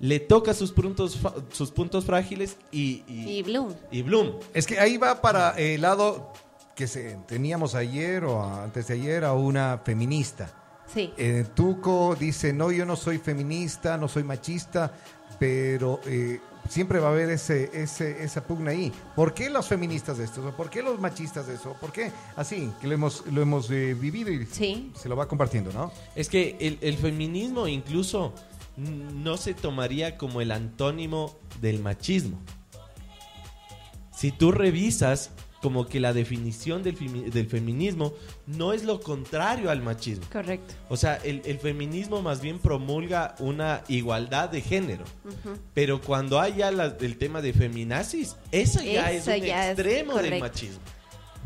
le 0.03 0.21
toca 0.21 0.53
sus 0.53 0.71
puntos, 0.73 1.17
fa- 1.17 1.33
sus 1.53 1.71
puntos 1.71 2.05
frágiles 2.05 2.57
y, 2.71 3.03
y, 3.09 3.39
Y 3.39 3.43
Bloom. 3.43 3.73
y 3.91 4.03
Bloom. 4.03 4.33
Es 4.53 4.67
que 4.67 4.79
ahí 4.79 4.97
va 4.99 5.23
para 5.23 5.53
el 5.53 5.81
lado 5.81 6.33
que 6.77 6.87
se, 6.87 7.17
teníamos 7.27 7.75
ayer 7.75 8.25
o 8.25 8.43
antes 8.43 8.89
de 8.89 8.95
ayer 8.95 9.25
a 9.25 9.33
una 9.33 9.81
feminista. 9.85 10.53
Sí. 10.93 11.13
Eh, 11.17 11.47
Tuco 11.55 12.15
dice, 12.19 12.53
no, 12.53 12.71
yo 12.73 12.85
no 12.85 12.97
soy 12.97 13.19
feminista, 13.19 13.97
no 13.97 14.09
soy 14.09 14.25
machista, 14.25 14.93
pero 15.39 16.01
eh, 16.07 16.41
siempre 16.69 16.99
va 16.99 17.09
a 17.09 17.13
haber 17.13 17.31
ese, 17.31 17.71
ese, 17.73 18.23
esa 18.25 18.43
pugna 18.45 18.73
ahí. 18.73 18.93
¿Por 19.17 19.33
qué 19.35 19.49
los 19.51 19.67
feministas 19.69 20.19
de 20.19 20.25
esto? 20.25 20.55
¿Por 20.57 20.69
qué 20.69 20.83
los 20.83 20.99
machistas 21.01 21.47
de 21.47 21.55
eso? 21.55 21.77
¿Por 21.81 21.93
qué? 21.93 22.11
Así, 22.37 22.71
que 22.81 22.87
lo 22.89 22.95
hemos, 22.95 23.25
lo 23.31 23.41
hemos 23.41 23.71
eh, 23.71 23.95
vivido 23.95 24.31
y 24.31 24.45
Sí. 24.47 24.93
se 25.01 25.09
lo 25.09 25.17
va 25.17 25.27
compartiendo, 25.29 25.73
¿no? 25.73 25.93
Es 26.15 26.29
que 26.29 26.57
el, 26.61 26.79
el 26.81 26.97
feminismo 26.99 27.67
incluso 27.69 28.33
no 28.77 29.37
se 29.37 29.55
tomaría 29.55 30.17
como 30.17 30.41
el 30.41 30.51
antónimo 30.53 31.39
del 31.61 31.81
machismo. 31.81 32.39
Si 34.15 34.31
tú 34.31 34.53
revisas 34.53 35.31
como 35.61 35.87
que 35.87 36.01
la 36.01 36.13
definición 36.13 36.83
del, 36.83 36.99
femi- 36.99 37.31
del 37.31 37.47
feminismo 37.47 38.15
no 38.49 38.73
es 38.73 38.83
lo 38.83 39.01
contrario 39.01 39.71
al 39.71 39.81
machismo. 39.81 40.25
Correcto. 40.33 40.75
O 40.89 40.97
sea, 40.97 41.17
el, 41.17 41.41
el 41.45 41.59
feminismo 41.59 42.21
más 42.21 42.41
bien 42.41 42.59
promulga 42.59 43.37
una 43.39 43.83
igualdad 43.87 44.49
de 44.49 44.61
género. 44.61 45.05
Pero 45.73 46.01
cuando 46.01 46.41
hay 46.41 46.57
ya 46.57 46.73
la- 46.73 46.97
el 47.01 47.17
tema 47.17 47.41
de 47.43 47.53
feminazis, 47.53 48.37
eso 48.51 48.83
ya 48.83 49.13
Eso 49.13 49.31
es 49.31 49.41
un 49.41 49.47
ya 49.47 49.71
es 49.71 49.79
extremo 49.79 50.15
del 50.15 50.25
correcto. 50.25 50.45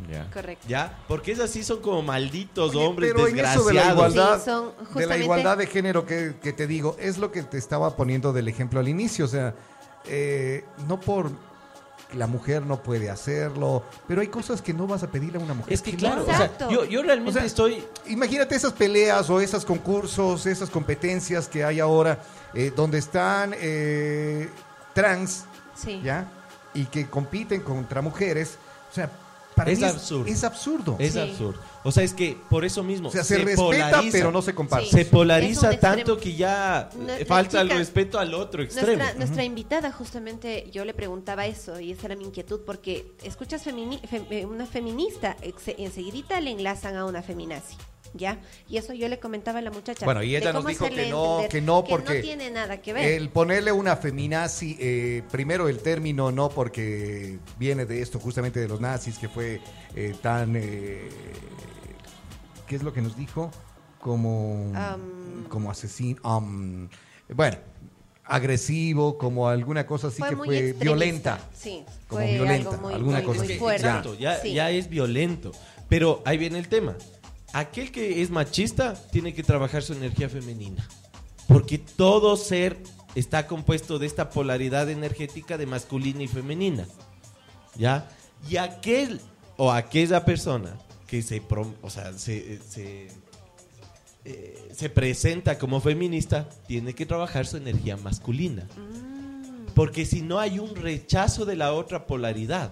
Machismo. 0.02 0.24
Correcto. 0.32 0.66
¿Ya? 0.68 0.98
Porque 1.08 1.32
es 1.32 1.40
así, 1.40 1.62
son 1.64 1.80
como 1.80 2.02
malditos 2.02 2.74
Oye, 2.74 2.86
hombres 2.86 3.12
pero 3.14 3.26
en 3.28 3.38
eso 3.38 3.44
desgraciados. 3.44 3.66
de 3.66 3.74
la 3.74 3.92
igualdad, 3.92 4.38
Sí, 4.38 4.44
son 4.44 4.64
de 4.66 4.72
la 4.78 4.84
justamente- 4.86 5.24
igualdad 5.24 5.58
de 5.58 5.66
género 5.66 6.06
que, 6.06 6.34
que 6.42 6.52
te 6.52 6.66
digo, 6.66 6.96
es 6.98 7.18
lo 7.18 7.32
que 7.32 7.42
te 7.42 7.58
estaba 7.58 7.96
poniendo 7.96 8.32
del 8.32 8.48
ejemplo 8.48 8.80
al 8.80 8.88
inicio. 8.88 9.24
O 9.24 9.28
sea, 9.28 9.54
eh, 10.06 10.64
no 10.86 11.00
por 11.00 11.30
la 12.14 12.28
mujer 12.28 12.64
no 12.64 12.80
puede 12.82 13.10
hacerlo, 13.10 13.82
pero 14.06 14.20
hay 14.20 14.28
cosas 14.28 14.62
que 14.62 14.72
no 14.72 14.86
vas 14.86 15.02
a 15.02 15.10
pedirle 15.10 15.38
a 15.38 15.42
una 15.42 15.54
mujer. 15.54 15.72
Es 15.72 15.82
que 15.82 15.92
no. 15.92 15.98
claro, 15.98 16.22
o 16.22 16.26
sea, 16.26 16.56
yo, 16.70 16.84
yo 16.84 17.02
realmente 17.02 17.30
O 17.30 17.32
sea, 17.32 17.44
estoy... 17.44 17.84
Imagínate 18.06 18.54
esas 18.54 18.72
peleas 18.74 19.28
o 19.28 19.40
esos 19.40 19.64
concursos, 19.64 20.46
esas 20.46 20.70
competencias 20.70 21.48
que 21.48 21.64
hay 21.64 21.80
ahora, 21.80 22.20
eh, 22.54 22.72
donde 22.74 22.98
están 22.98 23.54
eh, 23.58 24.48
trans, 24.94 25.44
Sí. 25.74 26.00
¿ya? 26.02 26.28
y 26.74 26.84
que 26.84 27.06
compiten 27.08 27.60
contra 27.62 28.00
mujeres. 28.02 28.56
O 28.90 28.94
sea, 28.94 29.10
para 29.56 29.70
Es 29.72 29.78
mí 29.80 29.84
absurdo. 29.86 30.26
Es 30.30 30.44
absurdo. 30.44 30.96
Es 31.00 31.14
Sí. 31.14 31.18
absurdo. 31.18 31.58
O 31.82 31.90
sea, 31.90 32.02
es 32.04 32.12
que 32.12 32.36
por 32.50 32.64
eso 32.64 32.82
mismo 32.82 33.08
o 33.08 33.12
sea, 33.12 33.24
se, 33.24 33.38
respeta, 33.38 33.62
polariza. 33.62 34.12
pero 34.12 34.30
no 34.30 34.42
se 34.42 34.54
comparte. 34.54 34.86
Sí. 34.86 34.96
Se 34.96 35.04
polariza 35.06 35.78
tanto 35.80 36.18
que 36.18 36.34
ya 36.34 36.90
No, 36.96 37.12
eh, 37.12 37.24
falta 37.24 37.60
el 37.62 37.68
chica- 37.68 37.78
respeto 37.78 38.18
al 38.18 38.34
otro 38.34 38.62
extremo. 38.62 38.96
Nuestra, 38.98 39.14
nuestra 39.18 39.44
invitada 39.44 39.90
justamente 39.92 40.68
yo 40.72 40.84
le 40.84 40.92
preguntaba 40.94 41.46
eso 41.46 41.80
y 41.80 41.92
esa 41.92 42.06
era 42.06 42.16
mi 42.16 42.24
inquietud 42.24 42.60
porque 42.66 43.12
escuchas 43.22 43.64
femini- 43.66 44.00
fem- 44.02 44.26
eh, 44.30 44.44
una 44.44 44.66
feminista, 44.66 45.36
enseguidita 45.66 46.40
le 46.40 46.50
enlazan 46.50 46.96
a 46.96 47.04
una 47.06 47.22
feminazi. 47.22 47.76
¿Ya? 48.14 48.38
Y 48.68 48.76
eso 48.78 48.92
yo 48.94 49.08
le 49.08 49.18
comentaba 49.18 49.58
a 49.58 49.62
la 49.62 49.70
muchacha. 49.70 50.04
Bueno, 50.04 50.22
y 50.22 50.34
ella 50.36 50.52
nos 50.52 50.66
dijo 50.66 50.88
que 50.88 51.08
no, 51.10 51.40
entender 51.42 51.48
que 51.50 51.60
no, 51.60 51.84
porque 51.84 52.14
no 52.16 52.20
tiene 52.22 52.50
nada 52.50 52.80
que 52.80 52.92
ver. 52.92 53.04
el 53.04 53.28
ponerle 53.28 53.72
una 53.72 53.96
feminazi, 53.96 54.76
eh, 54.80 55.22
primero 55.30 55.68
el 55.68 55.78
término 55.80 56.32
no 56.32 56.48
porque 56.48 57.38
viene 57.58 57.84
de 57.86 58.00
esto 58.02 58.18
justamente 58.18 58.60
de 58.60 58.68
los 58.68 58.80
nazis, 58.80 59.18
que 59.18 59.28
fue 59.28 59.60
eh, 59.94 60.14
tan, 60.22 60.56
eh, 60.56 61.08
¿qué 62.66 62.76
es 62.76 62.82
lo 62.82 62.92
que 62.92 63.02
nos 63.02 63.16
dijo? 63.16 63.50
Como, 64.00 64.72
como 65.48 65.70
asesino, 65.70 66.20
am, 66.22 66.88
bueno, 67.28 67.56
agresivo, 68.24 69.18
como 69.18 69.48
alguna 69.48 69.86
cosa 69.86 70.08
así 70.08 70.18
fue 70.18 70.30
que 70.30 70.36
fue 70.36 70.72
violenta. 70.74 71.40
Sí, 71.54 71.84
Como 72.08 72.22
fue 72.22 72.32
violenta, 72.34 72.70
algo 72.70 72.82
muy, 72.82 72.94
alguna 72.94 73.16
muy- 73.18 73.26
cosa 73.26 73.38
muy 73.40 73.48
así. 73.50 73.58
fuerte. 73.58 73.88
Ya, 74.18 74.36
Sí. 74.40 74.52
ya 74.54 74.70
es 74.70 74.88
violento. 74.88 75.52
Pero 75.88 76.20
ahí 76.24 76.36
viene 76.36 76.58
el 76.58 76.68
tema. 76.68 76.96
Aquel 77.56 77.90
que 77.90 78.20
es 78.20 78.28
machista 78.28 78.92
tiene 79.10 79.32
que 79.32 79.42
trabajar 79.42 79.82
su 79.82 79.94
energía 79.94 80.28
femenina. 80.28 80.86
Porque 81.48 81.78
todo 81.78 82.36
ser 82.36 82.76
está 83.14 83.46
compuesto 83.46 83.98
de 83.98 84.06
esta 84.06 84.28
polaridad 84.28 84.90
energética 84.90 85.56
de 85.56 85.64
masculina 85.64 86.22
y 86.22 86.28
femenina. 86.28 86.86
¿Ya? 87.74 88.10
Y 88.46 88.58
aquel 88.58 89.22
o 89.56 89.72
aquella 89.72 90.22
persona 90.26 90.76
que 91.06 91.22
se, 91.22 91.40
o 91.80 91.88
sea, 91.88 92.12
se, 92.18 92.60
se, 92.60 93.08
eh, 94.26 94.68
se 94.74 94.90
presenta 94.90 95.58
como 95.58 95.80
feminista 95.80 96.46
tiene 96.66 96.94
que 96.94 97.06
trabajar 97.06 97.46
su 97.46 97.56
energía 97.56 97.96
masculina. 97.96 98.64
Mm, 98.76 99.72
Porque 99.74 100.04
si 100.04 100.20
no 100.20 100.40
hay 100.40 100.58
un 100.58 100.76
rechazo 100.76 101.46
de 101.46 101.56
la 101.56 101.72
otra 101.72 102.06
polaridad, 102.06 102.70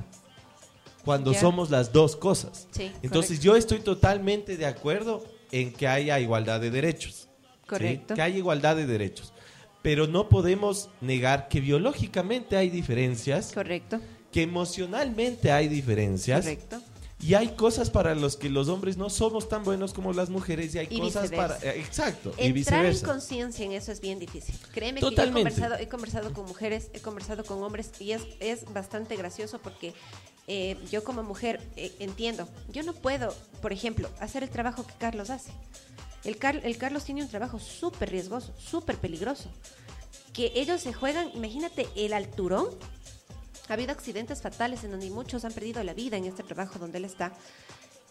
cuando 1.04 1.34
somos 1.34 1.70
las 1.70 1.92
dos 1.92 2.16
cosas. 2.16 2.66
Sí, 2.70 2.90
Entonces 3.02 3.38
correcto. 3.38 3.44
yo 3.44 3.56
estoy 3.56 3.80
totalmente 3.80 4.56
de 4.56 4.66
acuerdo 4.66 5.24
en 5.52 5.72
que 5.72 5.86
haya 5.86 6.18
igualdad 6.18 6.60
de 6.60 6.70
derechos. 6.70 7.14
¿sí? 7.14 7.28
Correcto. 7.66 8.14
Que 8.14 8.22
haya 8.22 8.36
igualdad 8.38 8.76
de 8.76 8.86
derechos. 8.86 9.32
Pero 9.82 10.06
no 10.06 10.28
podemos 10.30 10.88
negar 11.00 11.48
que 11.48 11.60
biológicamente 11.60 12.56
hay 12.56 12.70
diferencias, 12.70 13.52
Correcto, 13.52 14.00
que 14.32 14.42
emocionalmente 14.42 15.52
hay 15.52 15.68
diferencias. 15.68 16.40
correcto. 16.40 16.80
Y 17.24 17.32
hay 17.34 17.48
cosas 17.54 17.88
para 17.88 18.14
los 18.14 18.36
que 18.36 18.50
los 18.50 18.68
hombres 18.68 18.96
no 18.98 19.08
somos 19.08 19.48
tan 19.48 19.64
buenos 19.64 19.94
como 19.94 20.12
las 20.12 20.28
mujeres 20.28 20.74
y 20.74 20.78
hay 20.80 20.88
Y 20.90 20.98
cosas 21.00 21.30
para... 21.30 21.54
viceversa. 21.54 21.66
eh, 21.78 21.80
Exacto, 21.80 22.34
y 22.38 22.46
Entrar 22.58 22.84
en 22.84 22.98
conciencia 23.00 23.64
en 23.64 23.72
eso 23.72 23.92
es 23.92 24.00
bien 24.00 24.18
difícil. 24.18 24.54
Créeme 24.72 25.00
Totalmente. 25.00 25.50
que 25.54 25.56
yo 25.60 25.64
he 25.64 25.68
conversado, 25.68 25.82
he 25.82 25.88
conversado 25.88 26.32
con 26.34 26.44
mujeres, 26.46 26.90
he 26.92 27.00
conversado 27.00 27.44
con 27.44 27.62
hombres 27.62 27.90
y 27.98 28.12
es, 28.12 28.22
es 28.40 28.70
bastante 28.74 29.16
gracioso 29.16 29.58
porque 29.58 29.94
eh, 30.48 30.76
yo 30.90 31.02
como 31.02 31.22
mujer 31.22 31.60
eh, 31.76 31.94
entiendo, 31.98 32.46
yo 32.70 32.82
no 32.82 32.92
puedo, 32.92 33.34
por 33.62 33.72
ejemplo, 33.72 34.10
hacer 34.20 34.42
el 34.42 34.50
trabajo 34.50 34.86
que 34.86 34.92
Carlos 34.98 35.30
hace. 35.30 35.50
El, 36.24 36.36
Car- 36.36 36.60
el 36.62 36.76
Carlos 36.76 37.04
tiene 37.04 37.22
un 37.22 37.28
trabajo 37.28 37.58
súper 37.58 38.10
riesgoso, 38.10 38.52
súper 38.58 38.98
peligroso. 38.98 39.48
Que 40.34 40.52
ellos 40.56 40.80
se 40.82 40.92
juegan, 40.92 41.30
imagínate 41.34 41.86
el 41.96 42.12
alturón. 42.12 42.66
Ha 43.68 43.72
habido 43.72 43.92
accidentes 43.92 44.42
fatales 44.42 44.84
en 44.84 44.90
donde 44.90 45.10
muchos 45.10 45.44
han 45.44 45.52
perdido 45.52 45.82
la 45.82 45.94
vida 45.94 46.16
en 46.16 46.24
este 46.24 46.42
trabajo 46.42 46.78
donde 46.78 46.98
él 46.98 47.06
está 47.06 47.32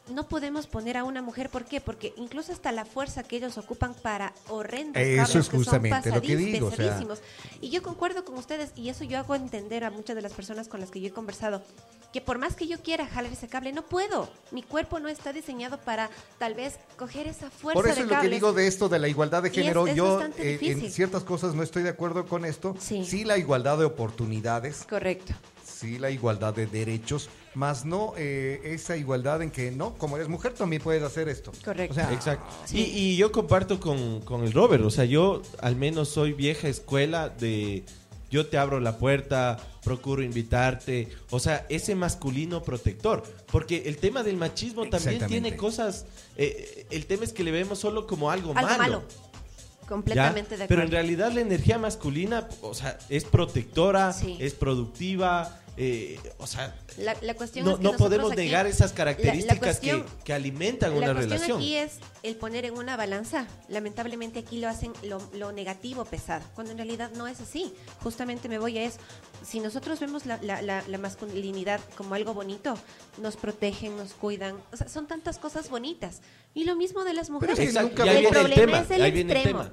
no 0.09 0.27
podemos 0.27 0.67
poner 0.67 0.97
a 0.97 1.03
una 1.05 1.21
mujer, 1.21 1.49
¿por 1.49 1.63
qué? 1.65 1.79
Porque 1.79 2.13
incluso 2.17 2.51
hasta 2.51 2.71
la 2.73 2.83
fuerza 2.85 3.23
que 3.23 3.37
ellos 3.37 3.57
ocupan 3.57 3.93
para 3.93 4.33
horrendos 4.49 5.01
Eso 5.01 5.39
es 5.39 5.45
que 5.47 5.51
son 5.51 5.63
justamente 5.63 6.11
lo 6.11 6.21
que 6.21 6.35
digo, 6.35 6.67
o 6.67 6.69
sea. 6.69 6.77
pesadísimos. 6.77 7.19
Y 7.61 7.69
yo 7.69 7.81
concuerdo 7.81 8.25
con 8.25 8.37
ustedes, 8.37 8.71
y 8.75 8.89
eso 8.89 9.03
yo 9.05 9.17
hago 9.17 9.33
entender 9.35 9.83
a 9.85 9.91
muchas 9.91 10.15
de 10.15 10.21
las 10.21 10.33
personas 10.33 10.67
con 10.67 10.81
las 10.81 10.91
que 10.91 10.99
yo 10.99 11.07
he 11.07 11.11
conversado, 11.11 11.63
que 12.11 12.19
por 12.21 12.37
más 12.37 12.55
que 12.55 12.67
yo 12.67 12.79
quiera 12.81 13.07
jalar 13.07 13.31
ese 13.31 13.47
cable, 13.47 13.71
no 13.71 13.83
puedo. 13.85 14.29
Mi 14.51 14.61
cuerpo 14.61 14.99
no 14.99 15.07
está 15.07 15.31
diseñado 15.33 15.79
para 15.79 16.09
tal 16.37 16.53
vez 16.53 16.77
coger 16.97 17.27
esa 17.27 17.49
fuerza 17.49 17.79
Por 17.81 17.87
eso 17.89 17.95
de 17.95 18.01
es 18.03 18.07
lo 18.11 18.19
que 18.21 18.29
digo 18.29 18.53
de 18.53 18.67
esto 18.67 18.89
de 18.89 18.99
la 18.99 19.07
igualdad 19.07 19.41
de 19.41 19.49
es- 19.49 19.55
género. 19.55 19.87
es 19.87 19.95
Yo 19.95 20.21
eh, 20.37 20.59
en 20.61 20.91
ciertas 20.91 21.23
cosas 21.23 21.55
no 21.55 21.63
estoy 21.63 21.81
de 21.83 21.89
acuerdo 21.89 22.25
con 22.27 22.43
esto. 22.45 22.75
Sí. 22.79 23.23
la 23.23 23.37
igualdad 23.37 23.77
de 23.77 23.85
oportunidades, 23.85 24.85
Correcto. 24.87 25.33
sí 25.65 25.97
la 25.97 26.09
igualdad 26.11 26.53
de 26.53 26.67
derechos, 26.67 27.29
más 27.55 27.85
no 27.85 28.13
eh, 28.17 28.61
esa 28.65 28.97
igualdad 28.97 29.41
en 29.41 29.51
que 29.51 29.71
no, 29.71 29.93
como 29.95 30.15
eres 30.17 30.27
mujer 30.29 30.53
también 30.53 30.81
puedes 30.81 31.03
hacer 31.03 31.29
esto. 31.29 31.51
Correcto. 31.63 31.91
O 31.93 31.95
sea, 31.95 32.11
Exacto. 32.13 32.45
Sí. 32.65 32.79
Y, 32.79 32.99
y 33.13 33.17
yo 33.17 33.31
comparto 33.31 33.79
con, 33.79 34.21
con 34.21 34.43
el 34.43 34.51
Robert, 34.53 34.83
o 34.83 34.89
sea, 34.89 35.05
yo 35.05 35.41
al 35.61 35.75
menos 35.75 36.09
soy 36.09 36.33
vieja 36.33 36.67
escuela 36.67 37.29
de 37.29 37.83
yo 38.31 38.47
te 38.47 38.57
abro 38.57 38.79
la 38.79 38.97
puerta, 38.97 39.59
procuro 39.83 40.23
invitarte, 40.23 41.07
o 41.29 41.37
sea, 41.39 41.67
ese 41.69 41.93
masculino 41.93 42.63
protector, 42.63 43.21
porque 43.51 43.83
el 43.85 43.97
tema 43.97 44.23
del 44.23 44.37
machismo 44.37 44.89
también 44.89 45.27
tiene 45.27 45.55
cosas, 45.55 46.07
eh, 46.35 46.87
el 46.89 47.05
tema 47.05 47.25
es 47.25 47.33
que 47.33 47.43
le 47.43 47.51
vemos 47.51 47.77
solo 47.77 48.07
como 48.07 48.31
algo, 48.31 48.53
Algo 48.55 48.69
malo. 48.71 48.77
malo. 48.81 49.03
¿ya? 49.07 49.87
Completamente 49.87 50.57
de 50.57 50.63
acuerdo. 50.63 50.67
Pero 50.69 50.81
en 50.81 50.91
realidad 50.91 51.31
la 51.31 51.41
energía 51.41 51.77
masculina, 51.77 52.47
o 52.63 52.73
sea, 52.73 52.97
es 53.09 53.23
protectora, 53.25 54.13
Sí. 54.13 54.37
es 54.39 54.53
productiva, 54.55 55.59
eh, 55.77 56.19
o 56.37 56.45
sea, 56.47 56.75
La, 56.97 57.15
la 57.21 57.33
cuestión 57.33 57.65
no, 57.65 57.71
es 57.71 57.77
que 57.77 57.83
no 57.83 57.91
nosotros 57.91 58.07
podemos 58.09 58.31
aquí- 58.33 58.41
negar 58.41 58.67
esas 58.67 58.91
la- 58.91 58.95
características 58.95 59.55
la 59.55 59.59
cuestión- 59.61 60.03
que, 60.03 60.23
que 60.25 60.33
alimentan 60.33 60.91
La 60.91 60.97
una 60.97 61.05
cuestión 61.13 61.31
relación. 61.31 61.57
aquí 61.57 61.75
es 61.75 61.93
el 62.21 62.35
poner 62.35 62.65
en 62.65 62.75
una 62.77 62.95
balanza. 62.95 63.47
Lamentablemente 63.69 64.39
aquí 64.39 64.59
lo 64.59 64.67
hacen 64.69 64.93
lo, 65.03 65.17
lo 65.33 65.51
negativo 65.51 66.05
pesado, 66.05 66.45
cuando 66.53 66.71
en 66.71 66.77
realidad 66.77 67.11
no 67.15 67.27
es 67.27 67.41
así. 67.41 67.73
Justamente 68.01 68.49
me 68.49 68.59
voy 68.59 68.77
a 68.77 68.83
eso. 68.83 68.97
Si 69.45 69.59
nosotros 69.59 69.99
vemos 69.99 70.25
la, 70.25 70.37
la- 70.43 70.61
la- 70.61 70.83
la 70.87 70.97
masculinidad 70.97 71.79
como 71.97 72.13
algo 72.15 72.33
bonito, 72.33 72.77
nos 73.21 73.35
protegen, 73.35 73.97
nos 73.97 74.13
cuidan. 74.13 74.55
O 74.71 74.77
sea, 74.77 74.87
son 74.87 75.07
tantas 75.07 75.37
cosas 75.39 75.69
bonitas. 75.69 76.21
Y 76.53 76.65
lo 76.65 76.75
mismo 76.75 77.03
de 77.03 77.13
las 77.13 77.29
mujeres. 77.31 77.57
que 77.57 77.63
Exacto, 77.65 78.03
el 78.03 78.09
viene 78.11 78.27
el 78.27 78.33
problema 78.33 78.55
tema. 78.55 78.79
es 78.81 78.91
el 78.91 79.01
ahí 79.01 79.11
viene 79.11 79.31
el 79.31 79.37
extremo. 79.37 79.65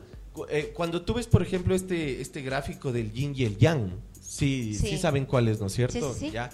eh, 0.48 0.72
cuando 0.74 1.02
tú 1.02 1.14
ves, 1.14 1.26
por 1.26 1.42
ejemplo, 1.42 1.74
este, 1.74 2.20
este 2.22 2.40
gráfico 2.40 2.90
del 2.92 3.12
yin 3.12 3.34
y 3.36 3.44
el 3.44 3.58
yang, 3.58 3.92
sí, 4.38 4.74
sí, 4.74 4.88
Sí. 4.90 4.98
saben 4.98 5.26
cuál 5.26 5.48
es, 5.48 5.60
¿no 5.60 5.66
es 5.66 5.72
cierto? 5.74 6.12
Sí, 6.14 6.18
sí, 6.20 6.26
sí. 6.26 6.30
¿Ya? 6.32 6.50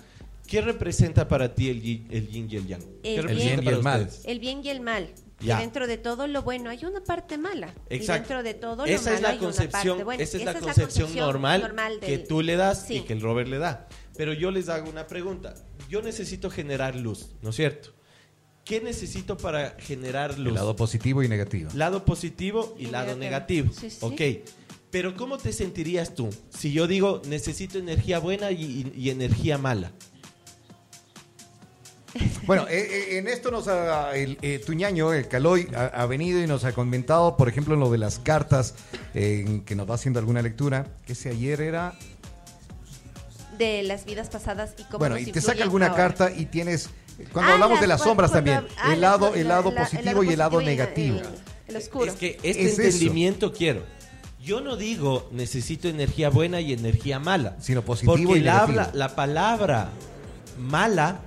¿Qué 0.47 0.61
representa 0.61 1.27
para 1.27 1.55
ti 1.55 1.69
el 1.71 1.83
yin, 1.83 2.07
el 2.11 2.29
yin 2.29 2.49
y 2.51 2.57
el 2.57 2.67
yang? 2.69 2.83
¿Qué 3.03 3.17
El 3.17 3.23
representa 3.25 3.61
bien 3.63 3.75
y 3.75 3.77
el 3.77 3.83
mal. 3.83 4.01
ustedes? 4.03 4.25
El 4.27 4.39
bien 4.41 4.61
y 4.65 4.69
el 4.69 4.81
mal. 4.81 5.11
Y 5.41 5.47
Ya. 5.47 5.59
dentro 5.61 5.87
de 5.87 5.99
todo 5.99 6.27
lo 6.29 6.43
bueno 6.43 6.71
hay 6.71 6.85
una 6.85 7.03
parte 7.03 7.37
mala. 7.37 7.75
Y 7.91 7.97
Exacto. 7.97 8.21
dentro 8.23 8.43
de 8.43 8.55
todo 8.55 8.77
lo 8.77 8.85
esa 8.87 9.05
malo 9.05 9.17
es 9.17 9.23
la 9.23 9.29
hay 9.31 9.35
una 9.39 9.45
concepción, 9.45 9.89
parte 9.97 10.05
buena. 10.05 10.23
esa 10.23 10.37
es 10.39 10.45
la 10.45 10.55
concepción 10.55 11.15
normal, 11.17 11.99
que 12.01 12.07
del- 12.19 12.27
tú 12.29 12.43
le 12.43 12.57
das 12.57 12.91
y 12.91 13.01
que 13.01 13.13
el 13.13 13.21
Robert 13.21 13.49
le 13.49 13.59
da. 13.59 13.89
Pero 14.17 14.33
yo 14.33 14.51
les 14.51 14.69
hago 14.71 14.89
una 14.89 15.07
pregunta. 15.07 15.55
Yo 15.91 16.01
necesito 16.01 16.49
generar 16.49 16.97
luz, 16.97 17.31
¿no 17.43 17.51
es 17.51 17.57
cierto? 17.57 17.91
¿Qué 18.65 18.81
necesito 18.81 19.37
para 19.37 19.77
generar 19.79 20.39
luz? 20.39 20.49
el 20.49 20.55
lado 20.55 20.75
positivo 20.75 21.23
y 21.23 21.29
negativo. 21.29 21.71
Lado 21.75 22.05
positivo 22.05 22.75
y 22.79 22.85
Y 22.85 22.91
lado 22.91 23.15
negativo. 23.17 23.67
negativo. 23.67 23.73
Sí, 23.79 23.91
sí. 23.91 23.99
Ok. 24.01 24.21
Pero 24.91 25.15
¿cómo 25.17 25.37
te 25.39 25.53
sentirías 25.53 26.15
tú 26.15 26.31
si 26.51 26.73
yo 26.73 26.87
digo 26.87 27.21
necesito 27.27 27.79
energía 27.79 28.19
buena 28.19 28.51
y, 28.53 28.63
y- 28.63 28.93
y 28.97 29.11
energía 29.11 29.59
mala? 29.59 29.93
Bueno, 32.47 32.67
eh, 32.69 32.79
eh, 32.79 33.19
en 33.19 33.29
esto 33.29 33.51
nos 33.51 33.69
ha, 33.69 34.17
el 34.17 34.39
eh, 34.41 34.59
Tuñaño, 34.65 35.13
el 35.13 35.29
Caloy, 35.29 35.69
ha, 35.77 35.87
ha 35.87 36.07
venido 36.07 36.41
y 36.43 36.47
nos 36.47 36.65
ha 36.65 36.73
comentado, 36.73 37.37
por 37.37 37.47
ejemplo, 37.49 37.75
en 37.75 37.81
lo 37.81 37.91
de 37.91 37.99
las 37.99 38.19
cartas, 38.19 38.75
eh, 39.13 39.45
en 39.47 39.61
que 39.63 39.75
nos 39.75 39.91
va 39.91 39.97
haciendo 39.97 40.19
alguna 40.19 40.41
lectura, 40.41 40.87
que 41.05 41.13
ese 41.13 41.29
ayer 41.29 41.61
era... 41.61 41.95
de 43.59 43.83
las 43.83 44.07
vidas 44.07 44.31
pasadas 44.31 44.75
y 44.79 44.85
cómo 44.85 44.99
Bueno, 45.01 45.17
nos 45.17 45.29
y 45.29 45.33
te 45.33 45.43
saca 45.43 45.63
alguna 45.63 45.87
ahora. 45.89 45.97
carta 46.05 46.31
y 46.35 46.47
tienes... 46.47 46.89
Cuando 47.33 47.51
Ah, 47.51 47.55
hablamos 47.55 47.81
de 47.81 47.87
las 47.87 47.99
cuando- 48.01 48.11
sombras 48.11 48.31
cuando- 48.31 48.53
también, 48.53 48.75
ah, 48.79 48.95
el 48.95 49.01
la- 49.01 49.09
lado, 49.11 49.31
la- 49.35 49.41
el 49.41 49.49
lado 49.49 49.71
la- 49.73 49.81
el 49.83 49.87
positivo 49.89 50.25
y 50.25 50.29
el 50.31 50.39
lado 50.39 50.51
positivo 50.53 50.61
y 50.73 50.77
negativo. 50.77 51.19
El, 51.19 51.27
el 51.69 51.77
oscuro. 51.77 52.05
Es 52.13 52.15
que 52.19 52.39
este 52.43 52.49
Es 52.51 52.57
eso. 52.79 52.83
entendimiento 52.83 53.53
quiero. 53.53 53.83
Yo 54.43 54.61
no 54.61 54.77
digo 54.77 55.29
necesito 55.33 55.89
energía 55.89 56.29
buena 56.31 56.61
y 56.61 56.73
energía 56.73 57.19
mala. 57.19 57.57
Sino 57.61 57.83
positivo 57.83 58.17
Porque 58.17 58.39
y 58.39 58.43
la, 58.43 58.61
habla- 58.61 58.91
la 58.95 59.15
palabra 59.17 59.91
mala, 60.59 61.21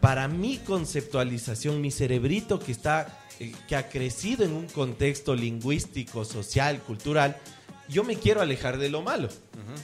para 0.00 0.28
mi 0.28 0.58
conceptualización, 0.58 1.80
mi 1.80 1.90
cerebrito 1.90 2.58
que 2.60 2.72
está, 2.72 3.18
eh, 3.40 3.52
que 3.68 3.76
ha 3.76 3.88
crecido 3.88 4.44
en 4.44 4.52
un 4.52 4.66
contexto 4.66 5.34
lingüístico, 5.34 6.24
social, 6.24 6.80
cultural, 6.82 7.36
yo 7.88 8.04
me 8.04 8.16
quiero 8.16 8.40
alejar 8.40 8.78
de 8.78 8.90
lo 8.90 9.02
malo, 9.02 9.28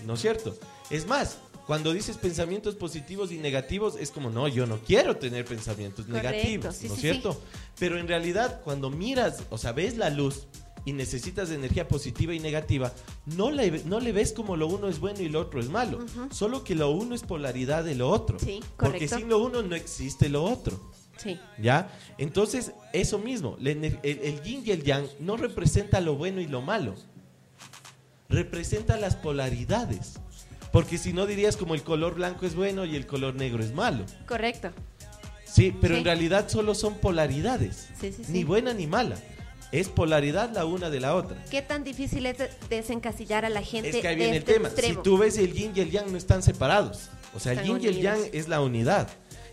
¿no 0.07 0.15
es 0.15 0.21
cierto? 0.21 0.57
Es 0.91 1.07
más, 1.07 1.39
cuando 1.67 1.93
dices 1.95 2.19
pensamientos 2.19 2.75
positivos 2.75 3.33
y 3.33 3.39
negativos, 3.39 3.97
es 3.99 4.11
como, 4.11 4.29
no, 4.31 4.47
yo 4.47 4.67
no 4.67 4.79
quiero 4.81 5.17
tener 5.17 5.47
pensamientos 5.47 6.05
Correcto, 6.05 6.29
negativos, 6.29 6.77
sí, 6.77 6.89
¿no 6.89 6.95
es 6.95 7.01
sí, 7.01 7.07
cierto? 7.09 7.41
Pero 7.79 7.99
en 7.99 8.07
realidad, 8.07 8.61
cuando 8.63 8.91
miras, 8.91 9.43
o 9.51 9.57
sea, 9.59 9.73
ves 9.73 9.97
la 9.97 10.11
luz 10.11 10.47
y 10.85 10.93
necesitas 10.93 11.49
de 11.49 11.55
energía 11.55 11.89
positiva 11.89 12.35
y 12.35 12.41
negativa, 12.41 12.93
no 13.27 13.51
le, 13.51 13.83
no 13.85 14.01
le 14.01 14.13
ves 14.13 14.33
como 14.33 14.57
lo 14.57 14.67
uno 14.67 14.89
es 14.89 15.01
bueno 15.01 15.21
y 15.23 15.29
lo 15.29 15.41
otro 15.41 15.61
es 15.61 15.69
malo. 15.71 16.05
Solo 16.31 16.63
que 16.65 16.75
lo 16.75 16.91
uno 16.91 17.15
es 17.15 17.23
polaridad 17.23 17.85
de 17.85 17.95
lo 17.95 18.11
otro. 18.11 18.39
Sí, 18.39 18.61
Porque 18.77 19.09
sin 19.09 19.29
lo 19.29 19.39
uno 19.39 19.63
no 19.63 19.75
existe 19.77 20.29
lo 20.29 20.45
otro. 20.45 20.93
Sí. 21.17 21.39
¿Ya? 21.63 21.91
Entonces, 22.19 22.73
eso 22.93 23.19
mismo, 23.19 23.57
el, 23.65 23.99
el 24.03 24.43
yin 24.43 24.63
y 24.67 24.73
el 24.73 24.83
yang 24.83 25.07
no 25.21 25.37
representa 25.37 26.01
lo 26.01 26.17
bueno 26.17 26.41
y 26.41 26.47
lo 26.49 26.61
malo. 26.61 26.95
Representa 28.29 28.97
las 28.97 29.17
polaridades. 29.17 30.15
Porque 30.73 30.99
si 30.99 31.13
no 31.13 31.27
dirías 31.27 31.57
como 31.57 31.75
el 31.75 31.83
color 31.83 32.17
blanco 32.17 32.47
es 32.47 32.55
bueno 32.57 32.85
y 32.85 32.97
el 32.97 33.07
color 33.07 33.35
negro 33.37 33.63
es 33.63 33.73
malo. 33.73 34.05
Correcto. 34.27 34.71
Sí, 35.47 35.73
pero 35.81 35.95
Sí. 35.95 35.99
en 36.01 36.05
realidad 36.05 36.49
solo 36.49 36.75
son 36.75 36.95
polaridades. 36.99 37.91
Sí, 38.01 38.13
sí, 38.13 38.25
sí. 38.25 38.33
Ni 38.33 38.43
buena 38.43 38.75
ni 38.75 38.89
mala. 38.89 39.17
Es 39.73 39.89
polaridad 39.89 40.53
la 40.55 40.65
una 40.67 40.89
de 40.91 41.01
la 41.01 41.15
otra. 41.17 41.45
¿Qué 41.51 41.61
tan 41.63 41.83
difícil 41.83 42.27
es 42.27 42.39
de- 42.39 42.51
desencasillar 42.69 43.45
a 43.45 43.49
la 43.51 43.63
gente 43.63 43.91
Es 43.91 43.97
que 43.97 44.09
ahí 44.09 44.17
viene 44.17 44.37
este 44.37 44.51
el 44.53 44.57
tema. 44.57 44.69
extremo? 44.69 44.95
Si 44.95 45.03
tú 45.03 45.19
ves 45.19 45.37
el 45.39 45.53
yin 45.53 45.73
y 45.75 45.81
el 45.81 45.91
yang 45.91 46.11
no 46.13 46.19
están 46.19 46.43
separados. 46.43 47.09
O 47.35 47.41
sea, 47.41 47.53
el 47.53 47.63
yin 47.65 47.79
y 47.83 47.87
el 47.87 48.01
yang 48.01 48.21
es 48.33 48.47
la 48.49 48.61
unidad. 48.61 49.09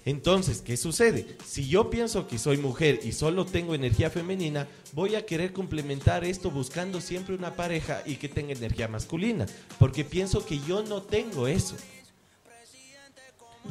Entonces, 0.05 0.61
¿qué 0.61 0.77
sucede? 0.77 1.27
Si 1.45 1.67
yo 1.67 1.89
pienso 1.91 2.27
que 2.27 2.39
soy 2.39 2.57
mujer 2.57 2.99
y 3.03 3.11
solo 3.11 3.45
tengo 3.45 3.75
energía 3.75 4.09
femenina, 4.09 4.67
voy 4.93 5.15
a 5.15 5.25
querer 5.25 5.53
complementar 5.53 6.23
esto 6.23 6.49
buscando 6.49 7.01
siempre 7.01 7.35
una 7.35 7.55
pareja 7.55 8.01
y 8.05 8.15
que 8.15 8.27
tenga 8.27 8.53
energía 8.53 8.87
masculina, 8.87 9.45
porque 9.77 10.03
pienso 10.03 10.43
que 10.45 10.59
yo 10.59 10.81
no 10.83 11.03
tengo 11.03 11.47
eso. 11.47 11.75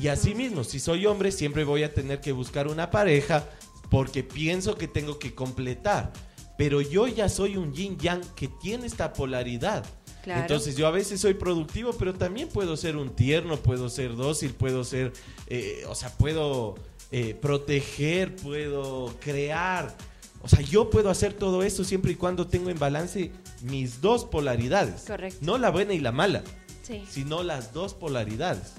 Y 0.00 0.06
así 0.08 0.34
mismo, 0.34 0.62
si 0.62 0.78
soy 0.78 1.04
hombre, 1.06 1.32
siempre 1.32 1.64
voy 1.64 1.82
a 1.82 1.92
tener 1.92 2.20
que 2.20 2.30
buscar 2.32 2.68
una 2.68 2.90
pareja 2.92 3.44
porque 3.90 4.22
pienso 4.22 4.76
que 4.76 4.86
tengo 4.86 5.18
que 5.18 5.34
completar. 5.34 6.12
Pero 6.60 6.82
yo 6.82 7.06
ya 7.06 7.30
soy 7.30 7.56
un 7.56 7.72
yin 7.72 7.96
yang 7.98 8.20
que 8.34 8.46
tiene 8.46 8.86
esta 8.86 9.14
polaridad. 9.14 9.82
Claro. 10.22 10.42
Entonces 10.42 10.76
yo 10.76 10.86
a 10.86 10.90
veces 10.90 11.18
soy 11.18 11.32
productivo, 11.32 11.94
pero 11.94 12.12
también 12.12 12.50
puedo 12.50 12.76
ser 12.76 12.98
un 12.98 13.16
tierno, 13.16 13.56
puedo 13.56 13.88
ser 13.88 14.14
dócil, 14.14 14.52
puedo 14.52 14.84
ser, 14.84 15.14
eh, 15.46 15.84
o 15.88 15.94
sea, 15.94 16.10
puedo 16.18 16.74
eh, 17.12 17.34
proteger, 17.34 18.36
puedo 18.36 19.06
crear. 19.20 19.96
O 20.42 20.48
sea, 20.50 20.60
yo 20.60 20.90
puedo 20.90 21.08
hacer 21.08 21.32
todo 21.32 21.62
eso 21.62 21.82
siempre 21.82 22.12
y 22.12 22.16
cuando 22.16 22.46
tengo 22.46 22.68
en 22.68 22.78
balance 22.78 23.32
mis 23.62 24.02
dos 24.02 24.26
polaridades. 24.26 25.04
Correcto. 25.06 25.38
No 25.40 25.56
la 25.56 25.70
buena 25.70 25.94
y 25.94 25.98
la 26.00 26.12
mala, 26.12 26.44
Sí. 26.82 27.02
sino 27.08 27.42
las 27.42 27.72
dos 27.72 27.94
polaridades. 27.94 28.74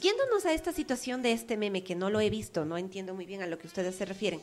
Yéndonos 0.00 0.46
a 0.46 0.52
esta 0.54 0.72
situación 0.72 1.20
de 1.20 1.32
este 1.32 1.56
meme, 1.56 1.84
que 1.84 1.94
no 1.94 2.10
lo 2.10 2.20
he 2.20 2.30
visto, 2.30 2.64
no 2.64 2.78
entiendo 2.78 3.14
muy 3.14 3.26
bien 3.26 3.42
a 3.42 3.46
lo 3.46 3.58
que 3.58 3.66
ustedes 3.66 3.94
se 3.96 4.06
refieren, 4.06 4.40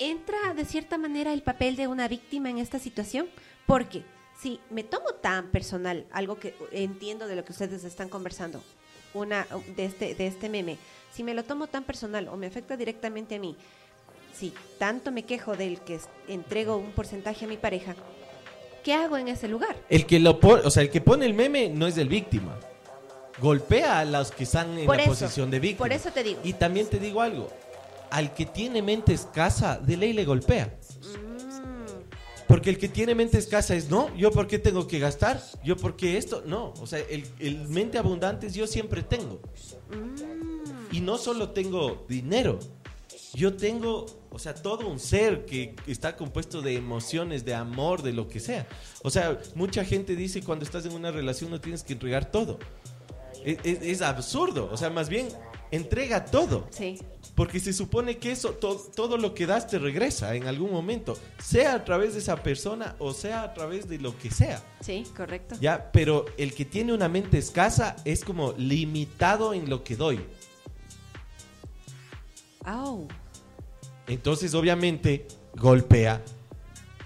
¿entra 0.00 0.54
de 0.56 0.64
cierta 0.64 0.98
manera 0.98 1.32
el 1.32 1.42
papel 1.42 1.76
de 1.76 1.86
una 1.86 2.08
víctima 2.08 2.50
en 2.50 2.58
esta 2.58 2.80
situación? 2.80 3.28
Porque 3.66 4.02
si 4.40 4.58
me 4.70 4.82
tomo 4.82 5.12
tan 5.20 5.48
personal, 5.50 6.06
algo 6.10 6.40
que 6.40 6.54
entiendo 6.72 7.28
de 7.28 7.36
lo 7.36 7.44
que 7.44 7.52
ustedes 7.52 7.84
están 7.84 8.08
conversando, 8.08 8.60
una 9.14 9.46
de 9.76 9.84
este, 9.84 10.14
de 10.14 10.26
este 10.26 10.48
meme, 10.48 10.78
si 11.12 11.22
me 11.22 11.34
lo 11.34 11.44
tomo 11.44 11.66
tan 11.66 11.84
personal 11.84 12.26
o 12.28 12.36
me 12.36 12.46
afecta 12.46 12.76
directamente 12.76 13.36
a 13.36 13.38
mí, 13.38 13.56
si 14.34 14.52
tanto 14.78 15.12
me 15.12 15.24
quejo 15.24 15.56
del 15.56 15.80
que 15.80 16.00
entrego 16.26 16.76
un 16.76 16.92
porcentaje 16.92 17.44
a 17.44 17.48
mi 17.48 17.58
pareja, 17.58 17.94
¿qué 18.82 18.94
hago 18.94 19.18
en 19.18 19.28
ese 19.28 19.48
lugar? 19.48 19.76
El 19.90 20.06
que 20.06 20.18
lo 20.18 20.40
pone, 20.40 20.62
o 20.64 20.70
sea, 20.70 20.82
el 20.82 20.90
que 20.90 21.00
pone 21.02 21.26
el 21.26 21.34
meme 21.34 21.68
no 21.68 21.86
es 21.86 21.98
el 21.98 22.08
víctima. 22.08 22.58
Golpea 23.40 24.00
a 24.00 24.04
los 24.04 24.30
que 24.30 24.44
están 24.44 24.78
en 24.78 24.86
Por 24.86 24.96
la 24.96 25.02
eso, 25.02 25.10
posición 25.12 25.50
de 25.50 25.60
víctima. 25.60 25.78
por 25.86 25.92
eso 25.92 26.10
te 26.10 26.22
digo. 26.22 26.40
Y 26.44 26.52
también 26.54 26.86
te 26.88 26.98
digo 26.98 27.20
algo. 27.20 27.48
Al 28.10 28.34
que 28.34 28.46
tiene 28.46 28.82
mente 28.82 29.12
escasa, 29.12 29.78
de 29.78 29.96
ley 29.96 30.12
le 30.12 30.24
golpea. 30.24 30.66
Mm, 30.66 32.46
Porque 32.48 32.70
el 32.70 32.78
que 32.78 32.88
tiene 32.88 33.14
mente 33.14 33.38
escasa 33.38 33.74
es, 33.76 33.88
no, 33.90 34.14
yo 34.16 34.32
por 34.32 34.46
qué 34.48 34.58
tengo 34.58 34.86
que 34.88 34.98
gastar, 34.98 35.40
yo 35.62 35.76
por 35.76 35.96
qué 35.96 36.16
esto, 36.16 36.42
no, 36.46 36.74
o 36.80 36.86
sea, 36.86 36.98
el, 37.08 37.24
el 37.38 37.68
mente 37.68 37.98
abundante 37.98 38.48
es 38.48 38.54
yo 38.54 38.66
siempre 38.66 39.02
tengo. 39.02 39.40
mm. 39.90 40.94
Y 40.96 41.00
no 41.00 41.18
solo 41.18 41.50
tengo 41.50 42.04
dinero, 42.08 42.58
yo 43.32 43.54
tengo, 43.54 44.06
o 44.30 44.38
sea, 44.40 44.54
todo 44.54 44.88
un 44.88 44.98
ser 44.98 45.44
que 45.46 45.76
está 45.86 46.16
compuesto 46.16 46.62
de 46.62 46.74
emociones, 46.74 47.44
de 47.44 47.54
amor, 47.54 48.02
de 48.02 48.12
lo 48.12 48.26
que 48.26 48.40
sea. 48.40 48.66
O 49.04 49.10
sea, 49.10 49.38
mucha 49.54 49.84
gente 49.84 50.16
dice 50.16 50.42
cuando 50.42 50.64
estás 50.64 50.84
en 50.86 50.92
una 50.92 51.12
relación 51.12 51.48
no 51.52 51.60
tienes 51.60 51.84
que 51.84 51.92
entregar 51.92 52.32
todo. 52.32 52.58
Es, 53.44 53.58
es- 53.62 53.82
es 53.82 54.02
absurdo, 54.02 54.68
o 54.72 54.76
sea, 54.76 54.90
más 54.90 55.08
bien 55.08 55.28
entrega 55.70 56.24
todo. 56.24 56.66
Sí, 56.70 56.98
Porque 57.34 57.60
se 57.60 57.72
supone 57.72 58.18
que 58.18 58.32
eso, 58.32 58.50
to- 58.50 58.76
todo 58.94 59.16
lo 59.16 59.34
que 59.34 59.46
das 59.46 59.66
te 59.66 59.78
regresa 59.78 60.34
en 60.34 60.46
algún 60.46 60.72
momento, 60.72 61.16
sea 61.42 61.74
a 61.74 61.84
través 61.84 62.12
de 62.14 62.18
esa 62.20 62.36
persona 62.42 62.96
o 62.98 63.12
sea 63.14 63.42
a 63.44 63.54
través 63.54 63.88
de 63.88 63.98
lo 63.98 64.16
que 64.18 64.30
sea. 64.30 64.62
sí, 64.80 65.04
correcto. 65.16 65.56
Ya, 65.60 65.90
pero 65.92 66.26
el 66.36 66.54
que 66.54 66.64
tiene 66.64 66.92
una 66.92 67.08
mente 67.08 67.38
escasa 67.38 67.96
es 68.04 68.24
como 68.24 68.52
limitado 68.58 69.54
en 69.54 69.70
lo 69.70 69.82
que 69.84 69.96
doy. 69.96 70.20
Au. 72.64 73.06
Entonces, 74.06 74.54
obviamente, 74.54 75.26
golpea 75.54 76.22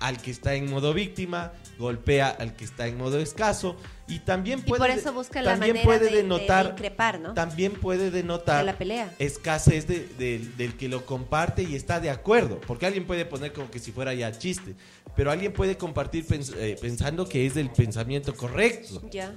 al 0.01 0.21
que 0.21 0.31
está 0.31 0.55
en 0.55 0.71
modo 0.71 0.93
víctima, 0.95 1.53
golpea 1.79 2.29
al 2.31 2.55
que 2.57 2.65
está 2.65 2.87
en 2.87 2.97
modo 2.99 3.19
escaso 3.19 3.77
y 4.07 4.21
también 4.21 4.59
Y 4.61 4.63
puede 4.63 4.81
por 4.81 4.91
eso 4.91 5.13
busca 5.13 5.41
la 5.43 5.53
también 5.53 5.75
manera 5.77 5.85
puede 5.87 6.05
de, 6.07 6.11
de 6.11 6.17
denotar 6.23 6.67
increpar, 6.73 7.21
¿no? 7.21 7.35
también 7.35 7.73
puede 7.73 8.11
denotar 8.11 8.61
De 8.61 8.67
la 8.73 8.79
pelea. 8.79 9.13
escasez 9.19 9.87
de- 9.87 10.07
de- 10.19 10.39
del 10.57 10.77
que 10.77 10.89
lo 10.89 11.05
comparte 11.07 11.63
y 11.63 11.75
está 11.75 12.01
de 12.01 12.11
acuerdo. 12.11 12.61
Porque 12.67 12.87
alguien 12.87 13.07
puede 13.07 13.25
poner 13.25 13.53
como 13.53 13.71
que 13.71 13.79
si 13.79 13.93
fuera 13.93 14.13
ya 14.15 14.31
chiste. 14.37 14.75
Pero 15.17 15.31
alguien 15.31 15.53
puede 15.53 15.77
compartir 15.77 16.27
pens- 16.27 16.55
eh, 16.57 16.77
pensando 16.81 17.29
que 17.29 17.47
es 17.47 17.55
del 17.55 17.71
pensamiento 17.71 18.35
correcto. 18.35 19.01
Ya. 19.11 19.33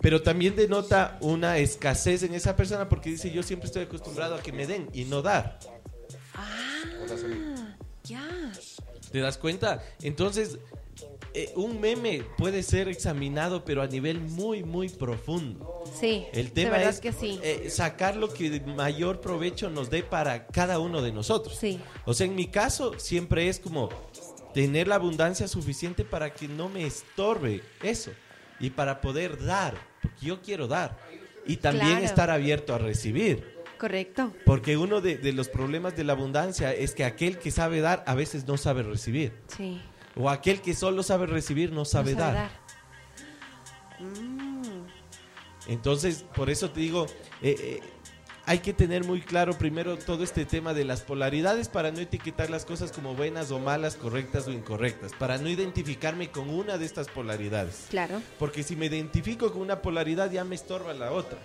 Pero 0.00 0.22
también 0.22 0.56
denota 0.56 1.18
una 1.20 1.58
escasez 1.58 2.22
en 2.22 2.32
esa 2.34 2.56
persona 2.56 2.88
porque 2.88 3.10
dice 3.10 3.30
yo 3.30 3.42
siempre 3.42 3.66
estoy 3.66 3.82
acostumbrado 3.84 4.34
a 4.34 4.42
que 4.42 4.50
me 4.50 4.66
den 4.66 4.88
y 4.94 5.04
no 5.04 5.20
dar. 5.20 5.58
Ah, 6.34 6.84
ya. 8.04 8.52
¿Te 9.12 9.18
das 9.18 9.36
cuenta? 9.38 9.82
Entonces, 10.02 10.58
eh, 11.34 11.52
un 11.56 11.80
meme 11.80 12.22
puede 12.38 12.62
ser 12.62 12.88
examinado 12.88 13.64
pero 13.64 13.82
a 13.82 13.86
nivel 13.86 14.20
muy, 14.20 14.62
muy 14.64 14.88
profundo. 14.88 15.82
Sí, 15.98 16.26
El 16.32 16.52
tema 16.52 16.72
de 16.72 16.76
verdad 16.78 16.94
es 16.94 17.00
que 17.00 17.12
sí. 17.12 17.38
eh, 17.42 17.68
sacar 17.70 18.16
lo 18.16 18.32
que 18.32 18.60
mayor 18.60 19.20
provecho 19.20 19.70
nos 19.70 19.90
dé 19.90 20.02
para 20.02 20.46
cada 20.46 20.78
uno 20.78 21.02
de 21.02 21.12
nosotros. 21.12 21.56
Sí. 21.56 21.80
O 22.04 22.14
sea, 22.14 22.26
en 22.26 22.34
mi 22.34 22.46
caso 22.48 22.98
siempre 22.98 23.48
es 23.48 23.60
como 23.60 23.88
tener 24.54 24.88
la 24.88 24.96
abundancia 24.96 25.46
suficiente 25.48 26.04
para 26.04 26.32
que 26.34 26.48
no 26.48 26.68
me 26.68 26.84
estorbe 26.84 27.62
eso 27.82 28.10
y 28.58 28.70
para 28.70 29.00
poder 29.00 29.42
dar, 29.44 29.74
porque 30.02 30.26
yo 30.26 30.42
quiero 30.42 30.66
dar 30.68 30.98
y 31.46 31.56
también 31.58 31.88
Claro. 31.90 32.04
estar 32.04 32.30
abierto 32.30 32.74
a 32.74 32.78
recibir. 32.78 33.58
Correcto. 33.78 34.32
Porque 34.44 34.76
uno 34.76 35.00
de, 35.00 35.16
de 35.16 35.32
los 35.32 35.48
problemas 35.48 35.96
de 35.96 36.04
la 36.04 36.12
abundancia 36.12 36.74
es 36.74 36.94
que 36.94 37.04
aquel 37.04 37.38
que 37.38 37.50
sabe 37.50 37.80
dar 37.80 38.04
a 38.06 38.14
veces 38.14 38.46
no 38.46 38.58
sabe 38.58 38.82
recibir. 38.82 39.32
Sí. 39.56 39.80
O 40.16 40.28
aquel 40.28 40.60
que 40.60 40.74
solo 40.74 41.02
sabe 41.02 41.26
recibir 41.26 41.72
no 41.72 41.84
sabe, 41.84 42.12
No 42.14 42.18
dar. 42.20 42.50
Entonces, 45.66 46.24
por 46.34 46.50
eso 46.50 46.70
te 46.70 46.80
digo, 46.80 47.06
eh, 47.42 47.54
eh, 47.58 47.80
hay 48.46 48.58
que 48.58 48.72
tener 48.72 49.04
muy 49.04 49.20
claro 49.20 49.56
primero 49.56 49.96
todo 49.98 50.24
este 50.24 50.44
tema 50.44 50.74
de 50.74 50.84
las 50.84 51.02
polaridades 51.02 51.68
para 51.68 51.92
no 51.92 52.00
etiquetar 52.00 52.50
las 52.50 52.64
cosas 52.64 52.90
como 52.90 53.14
buenas 53.14 53.50
o 53.52 53.58
malas, 53.60 53.94
correctas 53.94 54.48
o 54.48 54.52
incorrectas, 54.52 55.12
para 55.12 55.38
no 55.38 55.48
identificarme 55.48 56.30
con 56.30 56.50
una 56.50 56.76
de 56.78 56.86
estas 56.86 57.08
polaridades. 57.08 57.86
Claro. 57.90 58.20
Porque 58.38 58.62
si 58.62 58.74
me 58.74 58.86
identifico 58.86 59.52
con 59.52 59.60
una 59.62 59.80
polaridad 59.82 60.30
ya 60.30 60.42
me 60.44 60.54
estorba 60.56 60.92
la 60.94 61.12
otra. 61.12 61.38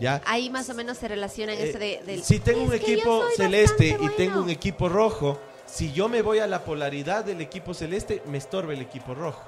¿Ya? 0.00 0.22
Ahí 0.24 0.48
más 0.50 0.70
o 0.70 0.74
menos 0.74 0.96
se 0.98 1.08
relaciona 1.08 1.52
en 1.52 1.60
Eh, 1.60 1.68
eso 1.68 1.78
de, 1.78 2.02
del... 2.06 2.22
si 2.24 2.38
tengo 2.40 2.62
un 2.62 2.72
"Es 2.72 2.80
que 2.80 2.86
yo 2.86 2.92
equipo 2.94 3.24
celeste 3.36 3.88
y 4.00 4.08
tengo 4.16 4.30
bueno". 4.36 4.42
un 4.44 4.50
equipo 4.50 4.88
rojo, 4.88 5.38
si 5.70 5.92
yo 5.92 6.08
me 6.08 6.22
voy 6.22 6.38
a 6.38 6.46
la 6.46 6.64
polaridad 6.64 7.24
del 7.24 7.40
equipo 7.40 7.74
celeste, 7.74 8.22
me 8.26 8.38
estorba 8.38 8.72
el 8.72 8.80
equipo 8.80 9.14
rojo. 9.14 9.44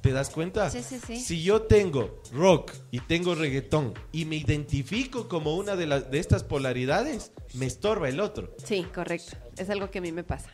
¿Te 0.00 0.12
das 0.12 0.28
cuenta? 0.28 0.70
Sí, 0.70 0.82
sí, 0.82 1.00
sí. 1.04 1.18
Si 1.18 1.42
yo 1.42 1.62
tengo 1.62 2.22
rock 2.30 2.72
y 2.90 3.00
tengo 3.00 3.34
reggaetón 3.34 3.94
y 4.12 4.26
me 4.26 4.36
identifico 4.36 5.28
como 5.28 5.56
una 5.56 5.76
de, 5.76 5.86
de 5.86 6.18
estas 6.18 6.44
polaridades, 6.44 7.32
me 7.54 7.64
estorba 7.64 8.10
el 8.10 8.20
otro. 8.20 8.54
Sí, 8.62 8.86
correcto. 8.94 9.38
Es 9.56 9.70
algo 9.70 9.90
que 9.90 9.98
a 9.98 10.02
mí 10.02 10.12
me 10.12 10.22
pasa. 10.22 10.50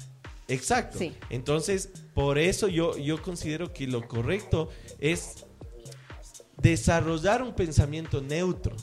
Exacto. 0.46 0.98
Sí. 0.98 1.16
Entonces, 1.30 1.90
por 2.14 2.38
eso 2.38 2.68
yo, 2.68 2.96
yo 2.96 3.20
considero 3.22 3.72
que 3.72 3.88
lo 3.88 4.06
correcto 4.06 4.68
es 5.00 5.46
desarrollar 6.56 7.42
un 7.42 7.54
pensamiento 7.54 8.20
neutro. 8.20 8.76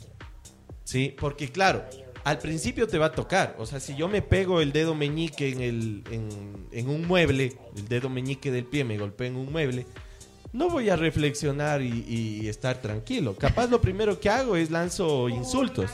¿Sí? 0.84 1.14
Porque 1.18 1.50
claro, 1.50 1.84
al 2.24 2.38
principio 2.38 2.86
te 2.86 2.98
va 2.98 3.06
a 3.06 3.12
tocar. 3.12 3.54
O 3.58 3.66
sea, 3.66 3.80
si 3.80 3.96
yo 3.96 4.08
me 4.08 4.22
pego 4.22 4.60
el 4.60 4.72
dedo 4.72 4.94
meñique 4.94 5.50
en, 5.50 5.60
el, 5.60 6.04
en, 6.10 6.28
en 6.72 6.88
un 6.88 7.06
mueble, 7.06 7.56
el 7.76 7.88
dedo 7.88 8.08
meñique 8.08 8.50
del 8.50 8.64
pie 8.64 8.84
me 8.84 8.98
golpea 8.98 9.28
en 9.28 9.36
un 9.36 9.52
mueble, 9.52 9.86
no 10.52 10.70
voy 10.70 10.88
a 10.90 10.96
reflexionar 10.96 11.82
y, 11.82 12.04
y 12.08 12.48
estar 12.48 12.80
tranquilo. 12.80 13.36
Capaz 13.36 13.68
lo 13.68 13.80
primero 13.80 14.18
que 14.18 14.30
hago 14.30 14.56
es 14.56 14.70
lanzo 14.70 15.28
insultos. 15.28 15.90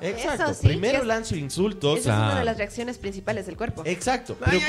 Exacto. 0.00 0.44
Eso 0.44 0.54
sí, 0.54 0.66
Primero 0.68 1.04
lanzo 1.04 1.36
insultos. 1.36 2.00
Esa 2.00 2.12
es 2.12 2.18
una 2.18 2.38
de 2.38 2.44
las 2.44 2.56
reacciones 2.56 2.98
principales 2.98 3.46
del 3.46 3.56
cuerpo. 3.56 3.82
Exacto. 3.84 4.36
Pero, 4.44 4.60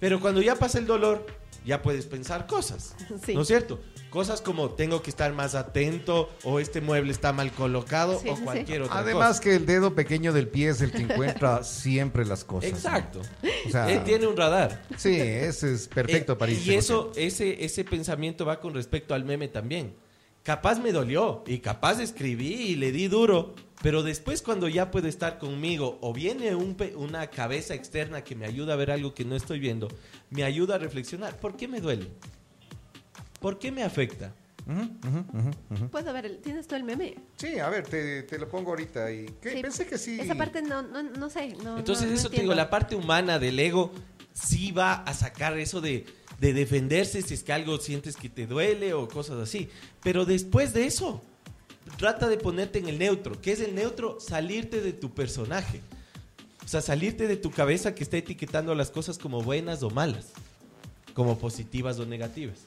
pero 0.00 0.20
cuando 0.20 0.42
ya 0.42 0.56
pasa 0.56 0.78
el 0.78 0.86
dolor, 0.86 1.26
ya 1.64 1.82
puedes 1.82 2.06
pensar 2.06 2.46
cosas. 2.46 2.94
Sí. 3.24 3.34
¿No 3.34 3.42
es 3.42 3.48
cierto? 3.48 3.80
Cosas 4.14 4.40
como 4.40 4.70
tengo 4.70 5.02
que 5.02 5.10
estar 5.10 5.32
más 5.34 5.54
atento 5.56 6.30
o 6.44 6.60
este 6.60 6.80
mueble 6.80 7.10
está 7.12 7.32
mal 7.32 7.50
colocado 7.50 8.18
Sí, 8.20 8.28
o 8.28 8.34
sí, 8.34 8.38
sí. 8.38 8.44
cualquier 8.44 8.82
otra 8.82 8.98
Además 9.00 9.26
cosa. 9.28 9.40
que 9.40 9.56
el 9.56 9.66
dedo 9.66 9.94
pequeño 9.96 10.32
del 10.32 10.46
pie 10.48 10.68
es 10.70 10.80
el 10.80 10.92
que 10.92 11.02
encuentra 11.02 11.62
siempre 11.64 12.24
las 12.24 12.44
cosas. 12.44 12.70
¿no? 12.70 12.76
Exacto. 12.76 13.20
O 13.66 13.70
sea, 13.70 13.90
Él 13.92 14.04
tiene 14.04 14.28
un 14.28 14.36
radar. 14.36 14.84
sí, 14.96 15.16
ese 15.20 15.74
es 15.74 15.88
perfecto 15.88 16.34
Eh, 16.34 16.36
para 16.36 16.52
irse 16.52 16.72
Y 16.72 16.76
eso, 16.76 17.10
ese, 17.16 17.64
ese 17.64 17.82
pensamiento 17.84 18.46
va 18.46 18.60
con 18.60 18.72
respecto 18.72 19.14
al 19.14 19.24
meme 19.24 19.48
también. 19.48 19.96
Capaz 20.44 20.78
me 20.78 20.92
dolió 20.92 21.42
y 21.46 21.58
capaz 21.58 22.00
escribí 22.00 22.52
y 22.54 22.76
le 22.76 22.92
di 22.92 23.08
duro, 23.08 23.54
pero 23.82 24.02
después 24.04 24.42
cuando 24.42 24.68
ya 24.68 24.90
puede 24.90 25.08
estar 25.08 25.38
conmigo 25.38 25.98
o 26.02 26.12
viene 26.12 26.54
un 26.54 26.76
pe- 26.76 26.94
una 26.94 27.26
cabeza 27.30 27.74
externa 27.74 28.22
que 28.22 28.36
me 28.36 28.44
ayuda 28.46 28.74
a 28.74 28.76
ver 28.76 28.90
algo 28.90 29.12
que 29.14 29.24
no 29.24 29.34
estoy 29.36 29.58
viendo, 29.58 29.88
me 30.30 30.44
ayuda 30.44 30.76
a 30.76 30.78
reflexionar. 30.78 31.36
¿Por 31.40 31.56
qué 31.56 31.66
me 31.66 31.80
duele? 31.80 32.06
¿Por 33.44 33.58
qué 33.58 33.70
me 33.70 33.82
afecta? 33.82 34.32
Puedo 35.92 36.14
ver, 36.14 36.24
el- 36.24 36.38
¿tienes 36.38 36.66
todo 36.66 36.78
el 36.78 36.84
meme? 36.84 37.14
Sí, 37.36 37.58
a 37.58 37.68
ver, 37.68 37.86
te, 37.86 38.22
te 38.22 38.38
lo 38.38 38.48
pongo 38.48 38.70
ahorita. 38.70 39.12
Y, 39.12 39.26
¿qué? 39.42 39.56
Sí. 39.56 39.60
Pensé 39.60 39.86
que 39.86 39.98
sí. 39.98 40.18
Esa 40.18 40.34
parte 40.34 40.62
no, 40.62 40.80
no, 40.80 41.02
no 41.02 41.28
sé. 41.28 41.48
No, 41.62 41.76
Entonces 41.76 42.06
no- 42.06 42.12
no 42.12 42.18
eso 42.18 42.30
te 42.30 42.40
digo, 42.40 42.54
la 42.54 42.70
parte 42.70 42.96
humana 42.96 43.38
del 43.38 43.58
ego 43.60 43.92
sí 44.32 44.72
va 44.72 44.94
a 44.94 45.12
sacar 45.12 45.58
eso 45.58 45.82
de, 45.82 46.06
de 46.40 46.54
defenderse 46.54 47.20
si 47.20 47.34
es 47.34 47.42
que 47.44 47.52
algo 47.52 47.76
sientes 47.76 48.16
que 48.16 48.30
te 48.30 48.46
duele 48.46 48.94
o 48.94 49.08
cosas 49.08 49.36
así. 49.36 49.68
Pero 50.02 50.24
después 50.24 50.72
de 50.72 50.86
eso, 50.86 51.20
trata 51.98 52.30
de 52.30 52.38
ponerte 52.38 52.78
en 52.78 52.88
el 52.88 52.98
neutro. 52.98 53.38
¿Qué 53.42 53.52
es 53.52 53.60
el 53.60 53.74
neutro? 53.74 54.18
Salirte 54.20 54.80
de 54.80 54.94
tu 54.94 55.12
personaje. 55.12 55.82
O 56.64 56.68
sea, 56.68 56.80
salirte 56.80 57.28
de 57.28 57.36
tu 57.36 57.50
cabeza 57.50 57.94
que 57.94 58.02
está 58.04 58.16
etiquetando 58.16 58.74
las 58.74 58.90
cosas 58.90 59.18
como 59.18 59.42
buenas 59.42 59.82
o 59.82 59.90
malas, 59.90 60.28
como 61.12 61.38
positivas 61.38 61.98
o 61.98 62.06
negativas. 62.06 62.60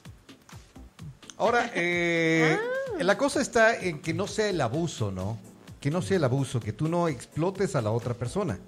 Ahora, 1.38 1.70
eh, 1.74 2.56
Ah. 2.98 3.02
la 3.02 3.16
cosa 3.16 3.40
está 3.40 3.76
en 3.80 4.00
que 4.00 4.12
no 4.14 4.26
sea 4.26 4.48
el 4.48 4.60
abuso, 4.60 5.10
¿no? 5.10 5.38
Que 5.80 5.90
no 5.90 6.02
sea 6.02 6.16
el 6.16 6.24
abuso, 6.24 6.58
que 6.60 6.72
tú 6.72 6.88
no 6.88 7.08
explotes 7.08 7.76
a 7.76 7.80
la 7.82 7.90
otra 7.92 8.14
persona. 8.14 8.58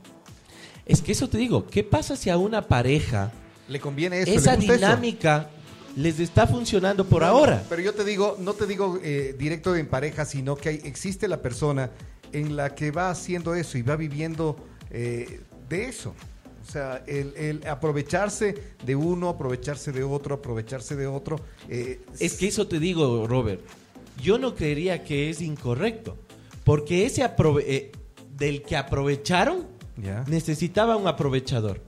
Es 0.87 1.03
que 1.03 1.13
eso 1.13 1.29
te 1.29 1.39
digo, 1.39 1.67
¿qué 1.67 1.83
pasa 1.85 2.17
si 2.17 2.31
a 2.31 2.37
una 2.37 2.67
pareja 2.67 3.33
Le 3.69 3.81
conviene 3.81 4.21
eso. 4.23 4.31
esa 4.33 4.53
le 4.53 4.59
gusta 4.59 4.75
eso? 4.75 4.87
dinámica 4.87 5.51
les 5.97 6.21
está 6.21 6.47
funcionando 6.47 7.05
por 7.05 7.23
No, 7.23 7.29
ahora? 7.29 7.63
Pero 7.69 7.83
yo 7.83 7.93
te 7.95 8.05
digo, 8.05 8.37
no 8.39 8.55
te 8.55 8.67
digo 8.67 8.99
eh, 9.03 9.35
directo 9.39 9.75
en 9.77 9.89
pareja, 9.89 10.25
sino 10.25 10.55
que 10.57 10.69
hay- 10.69 10.81
existe 10.85 11.27
la 11.29 11.43
persona 11.43 11.91
en 12.33 12.55
la 12.57 12.75
que 12.77 12.93
va 12.93 13.11
haciendo 13.11 13.55
eso 13.57 13.77
y 13.77 13.83
va 13.83 13.97
viviendo 13.97 14.57
eh, 14.91 15.41
de 15.69 15.85
eso. 15.89 16.15
O 16.67 16.71
sea, 16.71 17.03
el, 17.07 17.33
el 17.37 17.67
aprovecharse 17.67 18.55
de 18.85 18.95
uno, 18.97 19.29
aprovecharse 19.29 19.93
de 19.93 20.05
otro, 20.05 20.35
aprovecharse 20.37 20.95
de 20.97 21.07
otro. 21.07 21.41
eh, 21.69 22.01
Es 22.19 22.35
que 22.35 22.49
eso 22.49 22.67
te 22.69 22.79
digo, 22.79 23.27
Robert. 23.27 23.61
Yo 24.23 24.39
no 24.39 24.55
creería 24.55 25.03
que 25.03 25.31
es 25.31 25.41
incorrecto. 25.41 26.19
Porque 26.65 27.07
ese 27.07 27.23
aprove- 27.25 27.65
eh, 27.67 27.93
del 28.37 28.63
que 28.63 28.77
aprovecharon 28.77 29.67
necesitaba 30.29 30.97
un 30.97 31.07
aprovechador. 31.09 31.83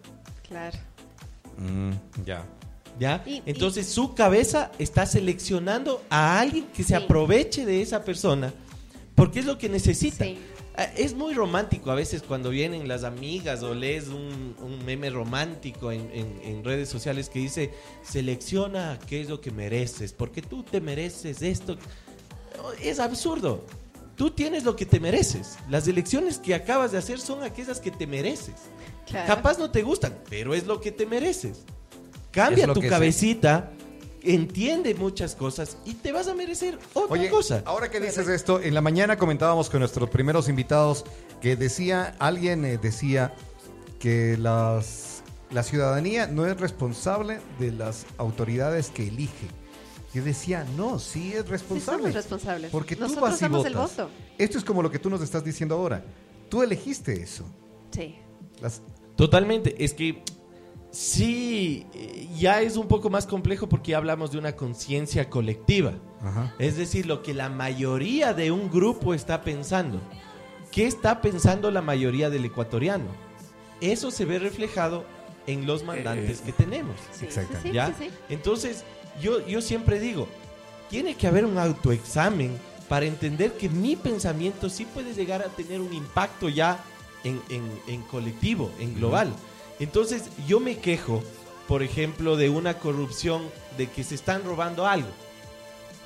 Claro. 0.48 0.78
Mm, 1.58 1.92
ya. 2.24 2.44
¿Ya? 2.98 3.22
Y- 3.26 3.42
Entonces 3.46 3.86
su 3.86 4.14
cabeza 4.14 4.70
está 4.78 5.06
seleccionando 5.06 6.02
a 6.10 6.40
alguien 6.40 6.66
que 6.74 6.82
se 6.82 6.96
Sí. 6.96 7.02
aproveche 7.02 7.64
de 7.64 7.80
esa 7.82 8.04
persona 8.04 8.52
porque 9.14 9.40
es 9.40 9.46
lo 9.46 9.56
que 9.58 9.68
necesita. 9.68 10.24
Sí. 10.24 10.38
Ah, 10.76 10.84
Es 10.96 11.14
muy 11.14 11.34
romántico 11.34 11.90
a 11.90 11.94
veces 11.94 12.22
cuando 12.22 12.48
vienen 12.50 12.88
las 12.88 13.04
amigas 13.04 13.62
o 13.62 13.74
lees 13.74 14.08
un, 14.08 14.56
un 14.60 14.84
meme 14.86 15.10
romántico 15.10 15.92
en, 15.92 16.10
en- 16.12 16.40
en 16.42 16.64
redes 16.64 16.88
sociales 16.88 17.28
que 17.28 17.40
dice 17.40 17.72
selecciona 18.02 18.98
qué 19.06 19.20
es 19.20 19.28
lo 19.28 19.40
que 19.40 19.50
mereces, 19.50 20.12
porque 20.12 20.40
tú 20.42 20.62
te 20.62 20.80
mereces 20.80 21.42
esto. 21.42 21.76
Es 22.80 23.00
absurdo. 23.00 23.64
Tú 24.16 24.30
tienes 24.30 24.64
lo 24.64 24.76
que 24.76 24.86
te 24.86 25.00
mereces. 25.00 25.56
Las 25.70 25.88
elecciones 25.88 26.38
que 26.38 26.54
acabas 26.54 26.92
de 26.92 26.98
hacer 26.98 27.18
son 27.18 27.42
aquellas 27.42 27.80
que 27.80 27.90
te 27.90 28.06
mereces. 28.06 28.54
Claro. 29.06 29.26
Capaz 29.26 29.58
no 29.58 29.70
te 29.70 29.82
gustan, 29.82 30.16
pero 30.30 30.54
es 30.54 30.66
lo 30.66 30.80
que 30.80 30.92
te 30.92 31.06
mereces. 31.06 31.64
Cambia 32.30 32.66
tu 32.72 32.80
cabecita, 32.90 33.72
entiende 34.24 34.94
muchas 34.94 35.34
cosas 35.34 35.76
y 35.84 35.94
te 35.94 36.12
vas 36.12 36.28
a 36.28 36.34
merecer 36.34 36.78
otra 36.94 37.12
Oye, 37.20 37.28
cosa. 37.28 37.62
ahora 37.66 37.90
que 37.90 38.00
dices 38.00 38.28
esto, 38.28 38.60
en 38.60 38.74
la 38.74 38.80
mañana 38.80 39.16
comentábamos 39.16 39.68
con 39.68 39.80
nuestros 39.80 40.08
primeros 40.10 40.48
invitados 40.48 41.04
que 41.40 41.56
decía, 41.56 42.14
alguien 42.18 42.64
eh, 42.64 42.78
decía 42.78 43.34
que 43.98 44.36
las, 44.36 45.22
la 45.50 45.62
ciudadanía 45.62 46.26
no 46.26 46.46
es 46.46 46.58
responsable 46.60 47.40
de 47.58 47.72
las 47.72 48.06
autoridades 48.18 48.90
que 48.90 49.08
elige. 49.08 49.48
Yo 50.14 50.22
decía, 50.22 50.66
no, 50.76 50.98
sí 50.98 51.32
es 51.32 51.48
responsable. 51.48 52.02
somos 52.02 52.14
responsables. 52.14 52.70
Porque 52.70 52.96
tú 52.96 53.14
vas 53.18 53.38
y 53.40 53.44
damos 53.44 53.64
el 53.66 53.72
votas. 53.74 53.96
voto. 53.96 54.10
Esto 54.38 54.58
es 54.58 54.64
como 54.64 54.82
lo 54.82 54.90
que 54.90 54.98
tú 54.98 55.08
nos 55.08 55.22
estás 55.22 55.42
diciendo 55.42 55.74
ahora. 55.74 56.04
Tú 56.50 56.62
elegiste 56.62 57.14
eso. 57.22 57.44
Sí. 57.90 58.16
Las- 58.60 58.82
Totalmente, 59.16 59.82
es 59.82 59.94
que 59.94 60.22
sí, 60.92 61.86
eh, 61.94 62.28
ya 62.38 62.60
es 62.60 62.76
un 62.76 62.86
poco 62.86 63.10
más 63.10 63.26
complejo 63.26 63.68
porque 63.68 63.90
ya 63.92 63.96
hablamos 63.98 64.30
de 64.30 64.38
una 64.38 64.52
conciencia 64.54 65.28
colectiva. 65.28 65.94
Ajá. 66.22 66.54
Es 66.58 66.76
decir, 66.76 67.06
lo 67.06 67.22
que 67.22 67.34
la 67.34 67.48
mayoría 67.48 68.34
de 68.34 68.52
un 68.52 68.70
grupo 68.70 69.14
está 69.14 69.42
pensando. 69.42 70.00
¿Qué 70.70 70.86
está 70.86 71.20
pensando 71.20 71.70
la 71.70 71.82
mayoría 71.82 72.30
del 72.30 72.44
ecuatoriano? 72.44 73.06
Eso 73.80 74.10
se 74.10 74.24
ve 74.24 74.38
reflejado 74.38 75.04
en 75.46 75.66
los 75.66 75.82
mandantes 75.84 76.40
que 76.40 76.52
tenemos. 76.52 76.94
Sí, 77.18 77.26
sí, 77.28 77.72
¿ya? 77.72 77.88
sí, 77.88 77.92
sí. 77.98 78.10
Entonces, 78.28 78.84
yo, 79.20 79.44
yo 79.46 79.60
siempre 79.60 79.98
digo, 79.98 80.28
tiene 80.88 81.14
que 81.16 81.26
haber 81.26 81.44
un 81.44 81.58
autoexamen 81.58 82.56
para 82.88 83.06
entender 83.06 83.52
que 83.54 83.68
mi 83.68 83.96
pensamiento 83.96 84.68
sí 84.70 84.84
puede 84.84 85.14
llegar 85.14 85.42
a 85.42 85.46
tener 85.46 85.80
un 85.80 85.92
impacto 85.92 86.48
ya 86.48 86.78
en, 87.24 87.40
en- 87.50 87.80
en 87.88 88.02
colectivo, 88.02 88.70
en 88.78 88.94
global. 88.94 89.32
Entonces, 89.82 90.24
yo 90.46 90.60
me 90.60 90.76
quejo, 90.78 91.22
por 91.68 91.82
ejemplo, 91.82 92.36
de 92.36 92.48
una 92.50 92.78
corrupción, 92.78 93.42
de 93.76 93.88
que 93.88 94.04
se 94.04 94.14
están 94.14 94.44
robando 94.44 94.86
algo. 94.86 95.08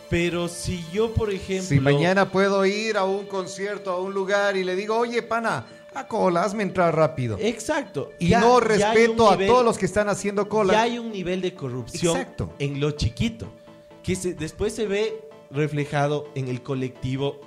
Pero 0.09 0.49
si 0.49 0.85
yo, 0.93 1.12
por 1.12 1.31
ejemplo... 1.31 1.69
Si 1.69 1.81
mañana 1.81 2.31
puedo 2.31 2.65
ir 2.65 2.97
a 2.97 3.05
un 3.05 3.27
concierto, 3.27 3.91
a 3.91 4.01
un 4.01 4.15
lugar 4.15 4.57
y 4.57 4.62
le 4.65 4.77
digo, 4.77 4.97
oye, 4.97 5.21
pana, 5.23 5.67
a 5.95 6.07
cola, 6.07 6.45
hazme 6.45 6.62
entrar 6.62 6.95
rápido. 6.95 7.37
Exacto. 7.41 8.12
y 8.19 8.29
ya- 8.29 8.41
no 8.41 8.61
respeto 8.61 9.29
a 9.31 9.37
todos 9.37 9.65
los 9.65 9.77
que 9.79 9.87
están 9.87 10.09
haciendo 10.09 10.49
cola. 10.49 10.73
Ya 10.75 10.83
hay 10.83 10.99
un 10.99 11.11
nivel 11.11 11.41
de 11.41 11.55
corrupción 11.55 12.17
Exacto. 12.17 12.53
en 12.61 12.79
lo 12.81 12.93
chiquito, 12.93 13.49
que 14.03 14.15
se- 14.15 14.35
después 14.35 14.75
se 14.75 14.87
ve 14.87 15.29
reflejado 15.51 16.29
en 16.35 16.49
el 16.49 16.62
colectivo. 16.62 17.41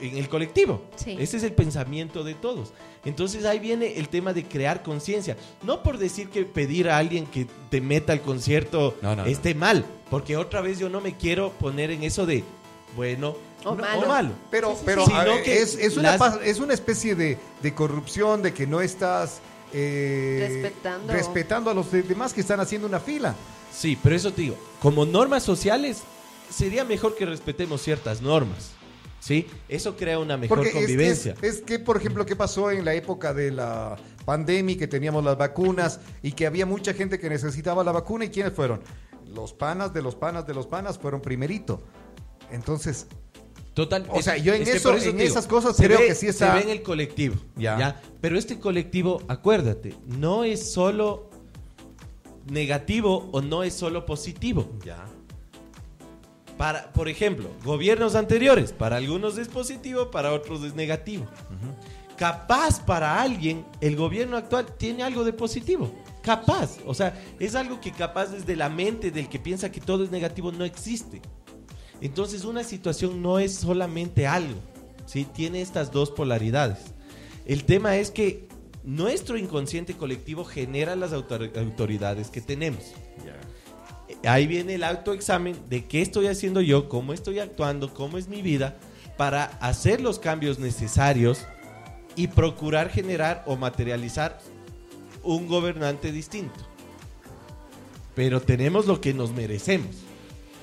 En 0.00 0.16
el 0.16 0.28
colectivo. 0.28 0.82
Sí. 0.96 1.16
Ese 1.20 1.36
es 1.36 1.42
el 1.44 1.52
pensamiento 1.52 2.24
de 2.24 2.34
todos. 2.34 2.72
Entonces 3.04 3.44
ahí 3.44 3.58
viene 3.58 3.98
el 3.98 4.08
tema 4.08 4.32
de 4.32 4.44
crear 4.44 4.82
conciencia. 4.82 5.36
No 5.64 5.82
por 5.82 5.98
decir 5.98 6.28
que 6.28 6.44
pedir 6.44 6.88
a 6.88 6.98
alguien 6.98 7.26
que 7.26 7.46
te 7.70 7.80
meta 7.80 8.12
al 8.12 8.20
concierto 8.22 8.96
No, 9.02 9.16
no, 9.16 9.22
no. 9.24 9.28
esté 9.28 9.54
mal, 9.54 9.84
porque 10.10 10.36
otra 10.36 10.60
vez 10.60 10.78
yo 10.78 10.88
no 10.88 11.00
me 11.00 11.16
quiero 11.16 11.50
poner 11.52 11.90
en 11.90 12.04
eso 12.04 12.26
de 12.26 12.44
bueno 12.96 13.36
O 13.64 13.74
no- 13.74 14.06
malo. 14.06 14.30
Pero, 14.50 14.70
Sí, 14.70 14.76
sí, 14.78 14.82
pero 14.84 15.06
sí. 15.06 15.12
a 15.14 15.22
Sino 15.22 15.34
ver, 15.34 15.42
que 15.44 15.62
es, 15.62 15.74
es 15.76 15.96
una, 15.96 16.16
las- 16.16 16.38
es 16.44 16.58
una 16.60 16.74
especie 16.74 17.14
de, 17.14 17.38
de 17.62 17.74
corrupción, 17.74 18.42
de 18.42 18.52
que 18.54 18.66
no 18.66 18.80
estás 18.80 19.40
eh, 19.72 20.46
Respetando. 20.62 21.12
respetando 21.12 21.70
a 21.70 21.74
los 21.74 21.90
de- 21.90 22.02
demás 22.02 22.32
que 22.34 22.40
están 22.42 22.60
haciendo 22.60 22.86
una 22.86 23.00
fila. 23.00 23.34
Sí, 23.72 23.98
pero 24.02 24.14
eso 24.14 24.30
te 24.32 24.42
digo, 24.42 24.56
como 24.80 25.06
normas 25.06 25.42
sociales, 25.42 26.02
sería 26.50 26.84
mejor 26.84 27.16
que 27.16 27.24
respetemos 27.24 27.80
ciertas 27.82 28.20
normas. 28.20 28.72
¿Sí? 29.22 29.46
Eso 29.68 29.96
crea 29.96 30.18
una 30.18 30.36
mejor 30.36 30.58
Porque 30.58 30.70
es- 30.70 30.74
convivencia. 30.74 31.36
Es, 31.42 31.54
es 31.56 31.62
que, 31.62 31.78
por 31.78 31.96
ejemplo, 31.96 32.26
¿qué 32.26 32.34
pasó 32.34 32.72
en 32.72 32.84
la 32.84 32.92
época 32.94 33.32
de 33.32 33.52
la 33.52 33.96
pandemia, 34.24 34.76
que 34.76 34.88
teníamos 34.88 35.22
las 35.22 35.38
vacunas 35.38 36.00
y 36.22 36.32
que 36.32 36.44
había 36.44 36.66
mucha 36.66 36.92
gente 36.92 37.20
que 37.20 37.30
necesitaba 37.30 37.84
la 37.84 37.92
vacuna? 37.92 38.24
¿Y 38.24 38.30
quiénes 38.30 38.52
fueron? 38.52 38.80
Los 39.32 39.52
panas 39.52 39.94
de 39.94 40.02
los 40.02 40.16
panas 40.16 40.44
de 40.46 40.54
los 40.54 40.66
panas 40.66 40.98
fueron 40.98 41.20
primerito. 41.22 41.80
Entonces, 42.50 43.06
Total. 43.74 44.04
O 44.10 44.20
sea, 44.20 44.36
yo 44.36 44.52
en 44.52 44.62
eso- 44.68 44.94
en 44.98 45.18
esas 45.20 45.46
cosas 45.46 45.76
creo 45.76 45.98
ve- 45.98 46.08
que 46.08 46.14
sí 46.14 46.26
está- 46.26 46.50
Se 46.50 46.56
ve 46.58 46.62
en 46.64 46.76
el 46.78 46.82
colectivo. 46.82 47.36
Ya. 47.56 47.78
Ya. 47.78 48.02
Pero 48.20 48.36
este 48.36 48.58
colectivo, 48.58 49.22
acuérdate, 49.28 49.94
no 50.06 50.42
es 50.44 50.72
solo 50.72 51.30
negativo 52.50 53.30
o 53.32 53.40
no 53.40 53.62
es 53.62 53.72
solo 53.74 54.04
positivo. 54.04 54.68
ya. 54.84 55.06
Para, 56.62 56.92
por 56.92 57.08
ejemplo, 57.08 57.50
gobiernos 57.64 58.14
anteriores, 58.14 58.70
para 58.70 58.94
algunos 58.98 59.36
es 59.36 59.48
positivo, 59.48 60.12
para 60.12 60.32
otros 60.32 60.62
es 60.62 60.76
negativo. 60.76 61.26
Capaz 62.16 62.78
para 62.78 63.20
alguien, 63.20 63.66
el 63.80 63.96
gobierno 63.96 64.36
actual 64.36 64.66
tiene 64.78 65.02
algo 65.02 65.24
de 65.24 65.32
positivo. 65.32 65.92
Capaz. 66.22 66.78
O 66.86 66.94
sea, 66.94 67.20
es 67.40 67.56
algo 67.56 67.80
que 67.80 67.90
capaz 67.90 68.26
desde 68.26 68.54
la 68.54 68.68
mente 68.68 69.10
del 69.10 69.28
que 69.28 69.40
piensa 69.40 69.72
que 69.72 69.80
todo 69.80 70.04
es 70.04 70.12
negativo 70.12 70.52
no 70.52 70.64
existe. 70.64 71.20
Entonces 72.00 72.44
una 72.44 72.62
situación 72.62 73.20
no 73.20 73.40
es 73.40 73.56
solamente 73.56 74.28
algo, 74.28 74.60
¿sí? 75.04 75.24
Tiene 75.24 75.62
estas 75.62 75.90
dos 75.90 76.12
polaridades. 76.12 76.78
El 77.44 77.64
tema 77.64 77.96
es 77.96 78.12
que 78.12 78.46
nuestro 78.84 79.36
inconsciente 79.36 79.94
colectivo 79.94 80.44
genera 80.44 80.94
las 80.94 81.12
autor- 81.12 81.58
autoridades 81.58 82.30
que 82.30 82.40
tenemos. 82.40 82.92
Ahí 84.24 84.46
viene 84.46 84.74
el 84.74 84.84
autoexamen 84.84 85.56
de 85.68 85.86
qué 85.86 86.00
estoy 86.02 86.28
haciendo 86.28 86.60
yo, 86.60 86.88
cómo 86.88 87.12
estoy 87.12 87.40
actuando, 87.40 87.92
cómo 87.92 88.18
es 88.18 88.28
mi 88.28 88.40
vida, 88.42 88.76
para 89.16 89.44
hacer 89.60 90.00
los 90.00 90.18
cambios 90.18 90.58
necesarios 90.58 91.46
y 92.14 92.28
procurar 92.28 92.88
generar 92.90 93.42
o 93.46 93.56
materializar 93.56 94.38
un 95.24 95.48
gobernante 95.48 96.12
distinto. 96.12 96.60
Pero 98.14 98.40
tenemos 98.42 98.86
lo 98.86 99.00
que 99.00 99.14
nos 99.14 99.32
merecemos. 99.32 99.96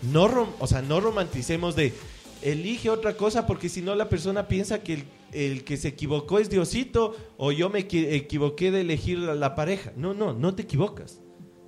No, 0.02 0.30
rom- 0.30 0.54
o 0.60 0.68
sea, 0.68 0.82
no 0.82 1.00
romanticemos 1.02 1.76
de 1.76 1.94
elige 2.42 2.90
otra 2.90 3.18
cosa 3.18 3.46
porque 3.46 3.68
si 3.68 3.82
no 3.82 3.96
la 3.96 4.08
persona 4.08 4.48
piensa 4.48 4.80
que 4.82 5.04
el, 5.34 5.64
que 5.66 5.76
se 5.78 5.90
equivocó 5.90 6.40
es 6.40 6.50
Diosito 6.50 7.16
o 7.38 7.52
yo 7.52 7.70
me 7.70 7.88
equi- 7.88 8.08
equivoqué 8.10 8.72
de 8.72 8.82
elegir 8.82 9.20
la, 9.20 9.36
la 9.36 9.56
pareja. 9.56 9.92
No, 9.98 10.14
no, 10.14 10.34
no 10.34 10.56
te 10.56 10.62
equivocas. 10.62 11.20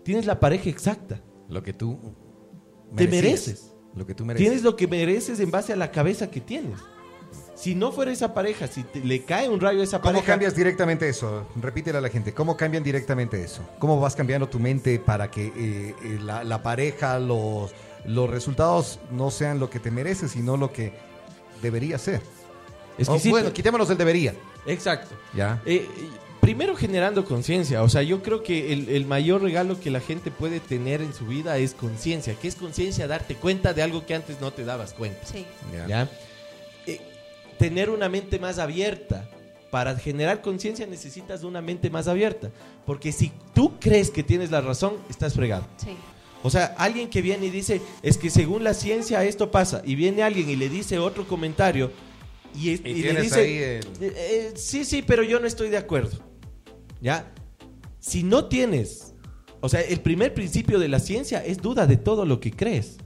Tienes 0.03 0.25
la 0.25 0.39
pareja 0.39 0.69
exacta. 0.69 1.21
Lo 1.51 1.61
que 1.63 1.73
tú 1.73 1.99
Te 2.95 3.05
merecías. 3.07 3.23
mereces. 3.23 3.71
Lo 3.95 4.05
que 4.07 4.15
tú 4.15 4.25
mereces. 4.25 4.47
Tienes 4.47 4.63
lo 4.63 4.75
que 4.75 4.87
mereces 4.87 5.39
en 5.39 5.51
base 5.51 5.73
a 5.73 5.75
la 5.75 5.91
cabeza 5.91 6.31
que 6.31 6.41
tienes. 6.41 6.79
Si 7.55 7.75
no 7.75 7.91
fuera 7.91 8.11
esa 8.11 8.33
pareja, 8.33 8.67
si 8.67 8.83
te- 8.83 9.01
le 9.01 9.23
cae 9.23 9.47
un 9.47 9.59
rayo 9.59 9.81
a 9.81 9.83
esa 9.83 9.99
¿Cómo 9.99 10.13
pareja, 10.13 10.25
cambias 10.33 10.55
directamente 10.55 11.07
eso? 11.07 11.45
Repítele 11.61 11.97
a 11.97 12.01
la 12.01 12.09
gente. 12.09 12.33
¿Cómo 12.33 12.57
cambian 12.57 12.83
directamente 12.83 13.43
eso? 13.43 13.61
¿Cómo 13.79 13.99
vas 13.99 14.15
cambiando 14.15 14.49
tu 14.49 14.59
mente 14.59 14.97
para 14.97 15.29
que 15.29 15.47
eh, 15.47 15.95
eh, 16.03 16.19
la, 16.23 16.43
la 16.43 16.63
pareja, 16.63 17.19
los, 17.19 17.71
los 18.05 18.29
resultados 18.29 18.99
no 19.11 19.29
sean 19.29 19.59
lo 19.59 19.69
que 19.69 19.79
te 19.79 19.91
mereces, 19.91 20.31
sino 20.31 20.57
lo 20.57 20.71
que 20.73 20.93
debería 21.61 21.97
ser? 21.99 22.21
Es 22.97 23.07
que 23.07 23.13
O, 23.15 23.19
sí, 23.19 23.29
bueno, 23.29 23.49
te- 23.49 23.53
quitémonos 23.53 23.89
el 23.89 23.97
debería. 23.97 24.33
Exacto. 24.65 25.13
Ya. 25.35 25.61
Eh, 25.65 25.87
primero 26.41 26.75
generando 26.75 27.23
conciencia, 27.23 27.83
o 27.83 27.89
sea, 27.89 28.01
yo 28.03 28.21
creo 28.21 28.43
que 28.43 28.73
el, 28.73 28.89
el 28.89 29.05
mayor 29.05 29.41
regalo 29.41 29.79
que 29.79 29.89
la 29.91 30.01
gente 30.01 30.31
puede 30.31 30.59
tener 30.59 31.01
en 31.01 31.13
su 31.13 31.25
vida 31.27 31.57
es 31.57 31.73
conciencia. 31.73 32.35
¿Qué 32.41 32.47
es 32.47 32.55
conciencia? 32.55 33.07
Darte 33.07 33.35
cuenta 33.35 33.73
de 33.73 33.81
algo 33.83 34.05
que 34.05 34.15
antes 34.15 34.41
no 34.41 34.51
te 34.51 34.65
dabas 34.65 34.93
cuenta. 34.93 35.25
Sí. 35.25 35.45
Eh, 36.87 36.99
tener 37.57 37.89
una 37.89 38.09
mente 38.09 38.39
más 38.39 38.57
abierta. 38.59 39.29
Para 39.69 39.95
generar 39.97 40.41
conciencia 40.41 40.85
necesitas 40.85 41.43
una 41.43 41.61
mente 41.61 41.89
más 41.89 42.09
abierta. 42.09 42.49
Porque 42.85 43.13
si 43.13 43.31
tú 43.53 43.79
crees 43.79 44.09
que 44.09 44.21
tienes 44.21 44.51
la 44.51 44.59
razón, 44.59 44.95
estás 45.09 45.33
fregado. 45.33 45.65
Sí. 45.77 45.91
O 46.43 46.49
sea, 46.49 46.75
alguien 46.77 47.09
que 47.09 47.21
viene 47.21 47.45
y 47.45 47.49
dice, 47.51 47.81
es 48.01 48.17
que 48.17 48.29
según 48.29 48.63
la 48.65 48.73
ciencia 48.73 49.23
esto 49.23 49.49
pasa, 49.51 49.81
y 49.85 49.95
viene 49.95 50.23
alguien 50.23 50.49
y 50.49 50.55
le 50.57 50.67
dice 50.69 50.97
otro 50.99 51.25
comentario, 51.27 51.91
y, 52.53 52.71
Y 52.71 52.81
y 52.85 53.01
le 53.03 53.21
dice, 53.21 53.39
ahí 53.39 53.57
el- 53.57 53.85
"Eh, 54.01 54.13
eh, 54.15 54.53
sí, 54.55 54.83
sí, 54.83 55.03
pero 55.03 55.23
yo 55.23 55.39
no 55.39 55.47
estoy 55.47 55.69
de 55.69 55.77
acuerdo. 55.77 56.17
¿Ya? 57.01 57.33
Si 57.99 58.23
no 58.23 58.45
tienes, 58.45 59.15
o 59.59 59.69
sea, 59.69 59.81
el 59.81 59.99
primer 59.99 60.33
principio 60.33 60.79
de 60.79 60.87
la 60.87 60.99
ciencia 60.99 61.43
es 61.43 61.57
duda 61.57 61.85
de 61.87 61.97
todo 61.97 62.25
lo 62.25 62.39
que 62.39 62.51
crees. 62.51 62.97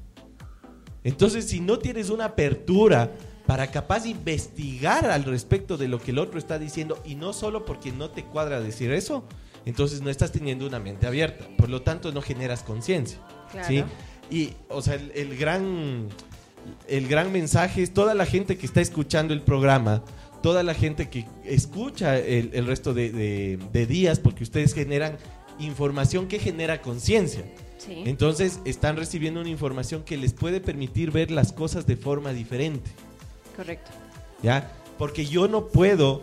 Entonces, 1.03 1.45
si 1.45 1.59
no 1.59 1.79
tienes 1.79 2.09
una 2.09 2.25
apertura 2.25 3.11
para 3.45 3.67
capaz 3.67 4.03
de 4.03 4.09
investigar 4.09 5.05
al 5.05 5.23
respecto 5.23 5.77
de 5.77 5.87
lo 5.87 5.99
que 5.99 6.11
el 6.11 6.19
otro 6.19 6.39
está 6.39 6.57
diciendo, 6.57 6.99
y 7.05 7.15
no 7.15 7.31
solo 7.31 7.65
porque 7.65 7.91
no 7.91 8.09
te 8.09 8.23
cuadra 8.23 8.59
decir 8.59 8.91
eso, 8.91 9.23
entonces 9.65 10.01
no 10.01 10.09
estás 10.09 10.31
teniendo 10.31 10.65
una 10.65 10.79
mente 10.79 11.07
abierta. 11.07 11.45
Por 11.57 11.69
lo 11.69 11.81
tanto, 11.81 12.11
no 12.11 12.21
generas 12.21 12.63
conciencia. 12.63 13.19
Claro. 13.51 13.67
¿sí? 13.67 13.83
Y, 14.29 14.53
o 14.69 14.81
sea, 14.81 14.95
el, 14.95 15.11
el 15.13 15.37
gran, 15.37 16.07
el 16.87 17.07
gran 17.07 17.31
mensaje 17.31 17.83
es 17.83 17.93
toda 17.93 18.13
la 18.13 18.25
gente 18.25 18.57
que 18.57 18.65
está 18.65 18.81
escuchando 18.81 19.33
el 19.33 19.41
programa, 19.41 20.03
toda 20.45 20.61
la 20.61 20.75
gente 20.75 21.09
que 21.09 21.25
escucha 21.43 22.19
el, 22.19 22.51
el 22.53 22.67
resto 22.67 22.93
de, 22.93 23.11
de- 23.11 23.57
de 23.73 23.85
días, 23.87 24.19
porque 24.19 24.43
ustedes 24.43 24.75
generan 24.75 25.17
información 25.57 26.27
que 26.27 26.37
genera 26.37 26.83
conciencia. 26.83 27.43
Sí. 27.79 28.03
Entonces 28.05 28.59
están 28.63 28.95
recibiendo 28.95 29.41
una 29.41 29.49
información 29.49 30.03
que 30.03 30.17
les 30.17 30.33
puede 30.33 30.61
permitir 30.61 31.09
ver 31.09 31.31
las 31.31 31.51
cosas 31.51 31.87
de 31.87 31.95
forma 31.97 32.31
diferente. 32.31 32.91
Correcto. 33.55 33.89
¿Ya? 34.43 34.71
Porque 34.99 35.25
yo 35.25 35.47
no 35.47 35.65
puedo, 35.65 36.21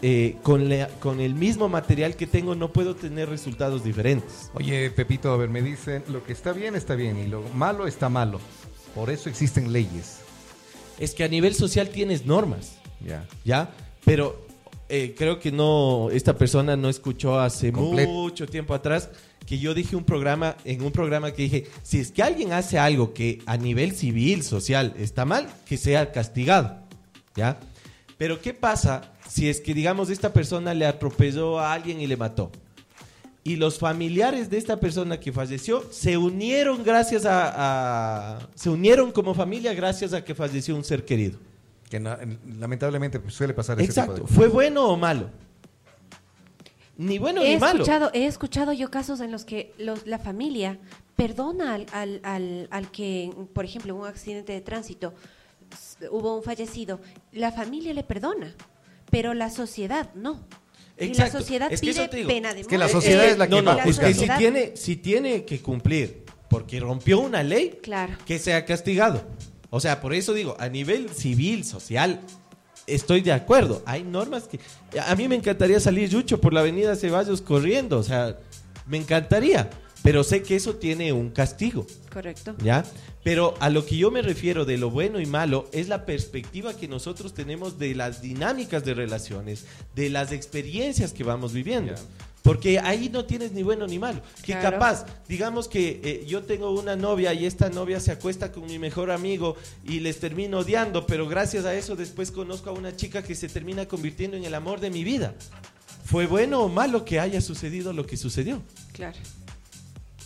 eh, 0.00 0.36
con, 0.42 0.70
la- 0.70 0.88
con 1.00 1.20
el 1.20 1.34
mismo 1.34 1.68
material 1.68 2.16
que 2.16 2.26
tengo, 2.26 2.54
no 2.54 2.72
puedo 2.72 2.96
tener 2.96 3.28
resultados 3.28 3.84
diferentes. 3.84 4.50
Oye, 4.54 4.90
Pepito, 4.92 5.30
a 5.30 5.36
ver, 5.36 5.50
me 5.50 5.60
dicen, 5.60 6.02
lo 6.08 6.24
que 6.24 6.32
está 6.32 6.54
bien 6.54 6.74
está 6.74 6.94
bien 6.94 7.18
y 7.18 7.26
lo 7.26 7.42
malo 7.54 7.86
está 7.86 8.08
malo. 8.08 8.40
Por 8.94 9.10
eso 9.10 9.28
existen 9.28 9.74
leyes. 9.74 10.20
Es 10.98 11.12
que 11.12 11.22
a 11.22 11.28
nivel 11.28 11.54
social 11.54 11.90
tienes 11.90 12.24
normas. 12.24 12.77
Ya. 13.04 13.26
¿ya? 13.44 13.70
Pero 14.04 14.46
eh, 14.88 15.14
creo 15.16 15.38
que 15.38 15.52
no, 15.52 16.08
esta 16.10 16.36
persona 16.36 16.76
no 16.76 16.88
escuchó 16.88 17.38
hace 17.38 17.70
mucho 18.06 18.46
tiempo 18.46 18.74
atrás 18.74 19.10
que 19.46 19.58
yo 19.58 19.72
dije 19.72 19.96
un 19.96 20.04
programa, 20.04 20.56
en 20.64 20.82
un 20.82 20.92
programa 20.92 21.32
que 21.32 21.42
dije, 21.42 21.66
si 21.82 21.98
es 22.00 22.12
que 22.12 22.22
alguien 22.22 22.52
hace 22.52 22.78
algo 22.78 23.14
que 23.14 23.40
a 23.46 23.56
nivel 23.56 23.92
civil, 23.92 24.42
social, 24.42 24.92
está 24.98 25.24
mal, 25.24 25.48
que 25.66 25.78
sea 25.78 26.12
castigado, 26.12 26.76
¿ya? 27.34 27.58
Pero 28.18 28.42
¿qué 28.42 28.52
pasa 28.52 29.10
si 29.26 29.48
es 29.48 29.60
que, 29.62 29.72
digamos, 29.72 30.10
esta 30.10 30.32
persona 30.34 30.74
le 30.74 30.84
atropelló 30.84 31.58
a 31.58 31.72
alguien 31.72 32.00
y 32.00 32.06
le 32.06 32.16
mató? 32.18 32.50
Y 33.44 33.56
los 33.56 33.78
familiares 33.78 34.50
de 34.50 34.58
esta 34.58 34.78
persona 34.80 35.18
que 35.18 35.32
falleció 35.32 35.82
se 35.90 36.18
unieron 36.18 36.84
gracias 36.84 37.24
a, 37.24 38.34
a- 38.36 38.48
se 38.54 38.68
unieron 38.68 39.12
como 39.12 39.32
familia 39.34 39.72
gracias 39.72 40.12
a 40.12 40.22
que 40.22 40.34
falleció 40.34 40.76
un 40.76 40.84
ser 40.84 41.06
querido. 41.06 41.38
Que 41.88 41.98
na- 42.00 42.18
lamentablemente 42.58 43.18
pues, 43.20 43.34
suele 43.34 43.54
pasar 43.54 43.78
ese 43.80 43.86
Exacto. 43.90 44.14
tipo 44.14 44.26
de 44.26 44.34
¿Fue 44.34 44.48
bueno 44.48 44.86
o 44.88 44.96
malo? 44.96 45.30
Ni 46.96 47.18
bueno 47.18 47.42
he 47.42 47.54
ni 47.54 47.60
malo. 47.60 47.78
escuchado, 47.82 48.10
he 48.12 48.26
escuchado 48.26 48.72
yo 48.72 48.90
casos 48.90 49.20
en 49.20 49.30
los 49.30 49.44
que 49.44 49.72
los, 49.78 50.06
la 50.06 50.18
familia 50.18 50.78
perdona 51.16 51.74
al, 51.74 51.86
al, 51.92 52.20
al, 52.24 52.68
al 52.70 52.90
que, 52.90 53.30
por 53.52 53.64
ejemplo, 53.64 53.94
en 53.94 54.00
un 54.00 54.06
accidente 54.06 54.52
de 54.52 54.60
tránsito 54.60 55.14
hubo 56.10 56.36
un 56.36 56.42
fallecido, 56.42 57.00
la 57.32 57.52
familia 57.52 57.92
le 57.94 58.02
perdona, 58.02 58.54
pero 59.10 59.32
la 59.34 59.50
sociedad 59.50 60.10
no. 60.14 60.40
Y 61.00 61.14
la 61.14 61.30
sociedad 61.30 61.72
Es 61.72 61.80
que 61.80 61.90
eso 61.90 62.10
pide 62.10 62.26
pena 62.26 62.52
de 62.52 62.60
Es 62.62 62.66
que 62.66 62.76
la 62.76 62.86
muerte. 62.86 63.00
sociedad 63.00 63.24
es 63.26 63.38
la 63.38 63.46
que 63.46 63.54
no, 63.54 63.62
no, 63.62 63.76
va 63.76 63.84
es 63.84 63.98
que 64.00 64.12
si 64.14 64.28
tiene, 64.36 64.76
si 64.76 64.96
tiene 64.96 65.44
que 65.44 65.60
cumplir 65.62 66.24
porque 66.48 66.80
rompió 66.80 67.20
una 67.20 67.44
ley, 67.44 67.78
Claro. 67.80 68.14
que 68.26 68.40
sea 68.40 68.64
castigado. 68.64 69.22
O 69.70 69.80
sea, 69.80 70.00
por 70.00 70.14
eso 70.14 70.32
digo, 70.34 70.56
a 70.58 70.68
nivel 70.68 71.10
civil, 71.10 71.64
social, 71.64 72.20
estoy 72.86 73.20
de 73.20 73.32
acuerdo. 73.32 73.82
Hay 73.86 74.02
normas 74.02 74.44
que... 74.44 74.60
A 75.06 75.14
mí 75.14 75.28
me 75.28 75.36
encantaría 75.36 75.78
salir 75.80 76.08
Yucho 76.08 76.40
por 76.40 76.52
la 76.52 76.60
avenida 76.60 76.96
Ceballos 76.96 77.42
corriendo, 77.42 77.98
o 77.98 78.02
sea, 78.02 78.38
me 78.86 78.96
encantaría. 78.96 79.70
Pero 80.02 80.22
sé 80.22 80.42
que 80.42 80.56
eso 80.56 80.76
tiene 80.76 81.12
un 81.12 81.30
castigo. 81.30 81.86
Correcto. 82.12 82.54
¿Ya? 82.62 82.84
Pero 83.24 83.54
a 83.60 83.68
lo 83.68 83.84
que 83.84 83.96
yo 83.96 84.10
me 84.10 84.22
refiero 84.22 84.64
de 84.64 84.78
lo 84.78 84.90
bueno 84.90 85.20
y 85.20 85.26
malo 85.26 85.68
es 85.72 85.88
la 85.88 86.06
perspectiva 86.06 86.72
que 86.72 86.88
nosotros 86.88 87.34
tenemos 87.34 87.78
de 87.78 87.94
las 87.94 88.22
dinámicas 88.22 88.84
de 88.84 88.94
relaciones, 88.94 89.66
de 89.94 90.08
las 90.08 90.32
experiencias 90.32 91.12
que 91.12 91.24
vamos 91.24 91.52
viviendo. 91.52 91.94
Porque 92.48 92.78
ahí 92.78 93.10
no 93.10 93.26
tienes 93.26 93.52
ni 93.52 93.62
bueno 93.62 93.86
ni 93.86 93.98
malo. 93.98 94.22
Que 94.42 94.52
Claro. 94.52 94.70
capaz, 94.70 95.04
digamos 95.28 95.68
que 95.68 96.00
eh, 96.02 96.24
yo 96.26 96.42
tengo 96.44 96.70
una 96.70 96.96
novia 96.96 97.34
y 97.34 97.44
esta 97.44 97.68
novia 97.68 98.00
se 98.00 98.10
acuesta 98.10 98.50
con 98.52 98.64
mi 98.64 98.78
mejor 98.78 99.10
amigo 99.10 99.54
y 99.84 100.00
les 100.00 100.18
termino 100.18 100.60
odiando, 100.60 101.06
pero 101.06 101.28
gracias 101.28 101.66
a 101.66 101.74
eso 101.74 101.94
después 101.94 102.30
conozco 102.30 102.70
a 102.70 102.72
una 102.72 102.96
chica 102.96 103.22
que 103.22 103.34
se 103.34 103.50
termina 103.50 103.84
convirtiendo 103.86 104.34
en 104.38 104.44
el 104.44 104.54
amor 104.54 104.80
de 104.80 104.88
mi 104.88 105.04
vida. 105.04 105.34
¿Fue 106.06 106.26
bueno 106.26 106.62
o 106.62 106.70
malo 106.70 107.04
que 107.04 107.20
haya 107.20 107.42
sucedido 107.42 107.92
lo 107.92 108.06
que 108.06 108.16
sucedió? 108.16 108.62
Claro. 108.92 109.18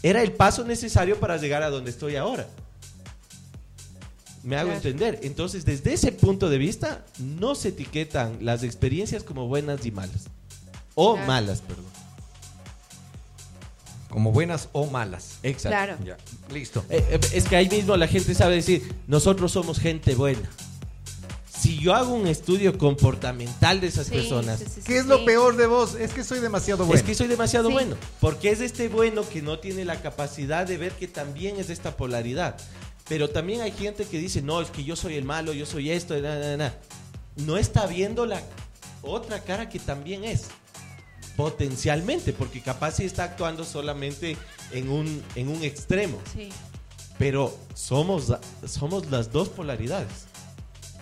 era 0.04 0.22
el 0.22 0.30
paso 0.32 0.62
necesario 0.64 1.18
para 1.18 1.36
llegar 1.38 1.62
a 1.64 1.70
donde 1.70 1.90
estoy 1.90 2.14
ahora. 2.16 2.46
Me 4.44 4.56
hago 4.56 4.70
Claro. 4.70 4.76
entender. 4.88 5.18
Entonces, 5.22 5.64
desde 5.64 5.92
ese 5.92 6.12
punto 6.12 6.48
de 6.50 6.58
vista, 6.58 7.04
no 7.18 7.54
se 7.56 7.68
etiquetan 7.70 8.38
las 8.40 8.62
experiencias 8.62 9.22
como 9.24 9.46
buenas 9.48 9.84
y 9.86 9.90
malas. 9.90 10.24
O 10.94 11.14
Claro. 11.14 11.26
malas, 11.28 11.60
perdón. 11.60 11.84
Como 14.12 14.30
buenas 14.30 14.68
o 14.72 14.86
malas. 14.86 15.38
Exacto. 15.42 15.70
Claro. 15.70 15.96
Ya. 16.04 16.18
Listo. 16.52 16.84
Eh, 16.90 17.02
eh, 17.12 17.20
es 17.32 17.44
que 17.48 17.56
ahí 17.56 17.66
mismo 17.68 17.96
la 17.96 18.06
gente 18.06 18.34
sabe 18.34 18.56
decir, 18.56 18.94
nosotros 19.06 19.52
somos 19.52 19.78
gente 19.80 20.14
buena. 20.14 20.50
Si 21.48 21.78
yo 21.78 21.94
hago 21.94 22.12
un 22.12 22.26
estudio 22.26 22.76
comportamental 22.76 23.80
de 23.80 23.86
esas 23.86 24.08
Sí, 24.08 24.12
personas, 24.14 24.58
sí, 24.58 24.66
sí, 24.66 24.72
sí, 24.76 24.82
¿Qué 24.84 24.98
es 24.98 25.06
lo 25.06 25.18
sí. 25.18 25.24
peor 25.24 25.56
de 25.56 25.66
vos? 25.66 25.94
Es 25.94 26.12
que 26.12 26.24
soy 26.24 26.40
demasiado 26.40 26.84
bueno. 26.84 26.98
Es 27.00 27.06
que 27.06 27.14
soy 27.14 27.26
demasiado 27.28 27.68
Sí. 27.68 27.72
bueno. 27.72 27.96
Porque 28.20 28.50
es 28.50 28.60
este 28.60 28.88
bueno 28.88 29.26
que 29.26 29.40
no 29.40 29.58
tiene 29.60 29.84
la 29.86 30.02
capacidad 30.02 30.66
de 30.66 30.76
ver 30.76 30.92
que 30.92 31.08
también 31.08 31.56
es 31.58 31.70
esta 31.70 31.96
polaridad. 31.96 32.56
Pero 33.08 33.30
también 33.30 33.62
hay 33.62 33.72
gente 33.72 34.04
que 34.04 34.18
dice, 34.18 34.42
no, 34.42 34.60
es 34.60 34.70
que 34.70 34.84
yo 34.84 34.94
soy 34.94 35.14
el 35.14 35.24
malo, 35.24 35.52
yo 35.54 35.64
soy 35.64 35.90
esto, 35.90 36.14
na, 36.20 36.38
na, 36.38 36.56
na". 36.58 36.74
No 37.36 37.56
está 37.56 37.86
viendo 37.86 38.26
la 38.26 38.42
otra 39.02 39.40
cara 39.40 39.68
que 39.70 39.78
también 39.78 40.24
es. 40.24 40.46
Potencialmente, 41.42 42.32
porque 42.32 42.60
capaz 42.60 42.92
sí 42.92 43.04
está 43.04 43.24
actuando 43.24 43.64
solamente 43.64 44.36
en 44.70 44.88
un, 44.90 45.22
en 45.34 45.48
un 45.48 45.64
extremo. 45.64 46.18
Sí. 46.32 46.50
Pero 47.18 47.52
somos, 47.74 48.32
somos 48.64 49.10
las 49.10 49.32
dos 49.32 49.48
polaridades. 49.48 50.26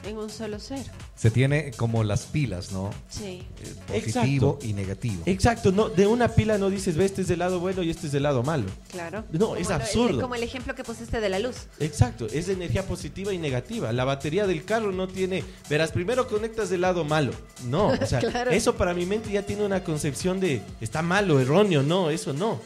En 0.05 0.17
un 0.17 0.31
solo 0.31 0.59
ser. 0.59 0.85
Se 1.15 1.31
tiene 1.31 1.73
como 1.73 2.03
las 2.03 2.23
pilas, 2.25 2.73
¿no? 2.73 2.91
Sí. 3.11 3.43
Eh, 3.93 4.01
Positivo 4.03 4.59
y 4.63 4.73
negativo. 4.73 5.23
Exacto, 5.27 5.73
no, 5.73 5.91
de 5.91 6.07
una 6.07 6.29
pila 6.29 6.57
no 6.57 6.71
dices, 6.71 6.97
ve, 6.97 7.05
este 7.05 7.21
es 7.23 7.29
del 7.29 7.41
lado 7.41 7.61
bueno 7.61 7.83
y 7.83 7.91
este 7.91 8.07
es 8.07 8.13
del 8.13 8.23
lado 8.23 8.43
malo. 8.43 8.65
Claro. 8.91 9.25
No, 9.31 9.57
es 9.57 9.69
lo- 9.69 9.75
absurdo. 9.75 10.21
como 10.23 10.35
el 10.35 10.43
ejemplo 10.43 10.75
que 10.75 10.85
pusiste 10.85 11.21
de 11.21 11.29
la 11.29 11.39
luz. 11.39 11.67
Exacto, 11.81 12.27
es 12.33 12.47
de 12.47 12.55
energía 12.55 12.87
positiva 12.87 13.33
y 13.35 13.39
negativa. 13.39 13.93
La 13.93 14.05
batería 14.07 14.47
del 14.47 14.65
carro 14.65 14.91
no 14.91 15.07
tiene, 15.07 15.45
verás, 15.69 15.93
primero 15.93 16.27
conectas 16.27 16.71
del 16.71 16.81
lado 16.81 17.05
malo. 17.05 17.33
No, 17.67 17.89
o 17.89 18.07
sea, 18.07 18.19
Claro. 18.31 18.51
eso 18.53 18.75
para 18.77 18.95
mi 18.95 19.05
mente 19.05 19.31
ya 19.31 19.43
tiene 19.43 19.65
una 19.67 19.85
concepción 19.85 20.41
de 20.41 20.63
está 20.81 21.03
malo, 21.03 21.41
erróneo, 21.41 21.83
no, 21.83 22.09
eso 22.09 22.33
no. 22.33 22.59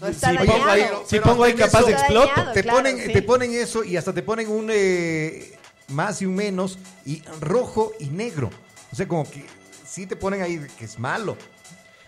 No 0.00 0.06
está 0.06 0.30
si 0.30 0.36
dañado. 0.38 0.56
pongo 0.58 0.70
ahí, 0.70 0.82
Pero- 0.82 1.00
si 1.04 1.10
pero 1.10 1.22
pongo 1.24 1.44
ahí 1.44 1.52
capaz 1.54 1.80
eso- 1.80 1.88
exploto. 1.90 2.28
Dañado. 2.34 2.52
te, 2.54 2.62
claro, 2.62 2.78
ponen, 2.78 2.96
sí. 3.06 3.12
te 3.12 3.22
ponen 3.22 3.52
eso 3.52 3.84
y 3.84 3.96
hasta 3.98 4.14
te 4.14 4.22
ponen 4.22 4.48
un 4.48 4.68
eh, 4.72 5.58
más 5.90 6.22
y 6.22 6.26
un 6.26 6.34
menos 6.34 6.78
y 7.04 7.22
rojo 7.40 7.92
y 8.00 8.06
negro. 8.06 8.50
O 8.92 8.96
sea, 8.96 9.06
como 9.06 9.28
que 9.30 9.44
sí 9.86 10.06
te 10.06 10.16
ponen 10.16 10.42
ahí 10.42 10.60
que 10.78 10.84
es 10.84 10.98
malo. 10.98 11.36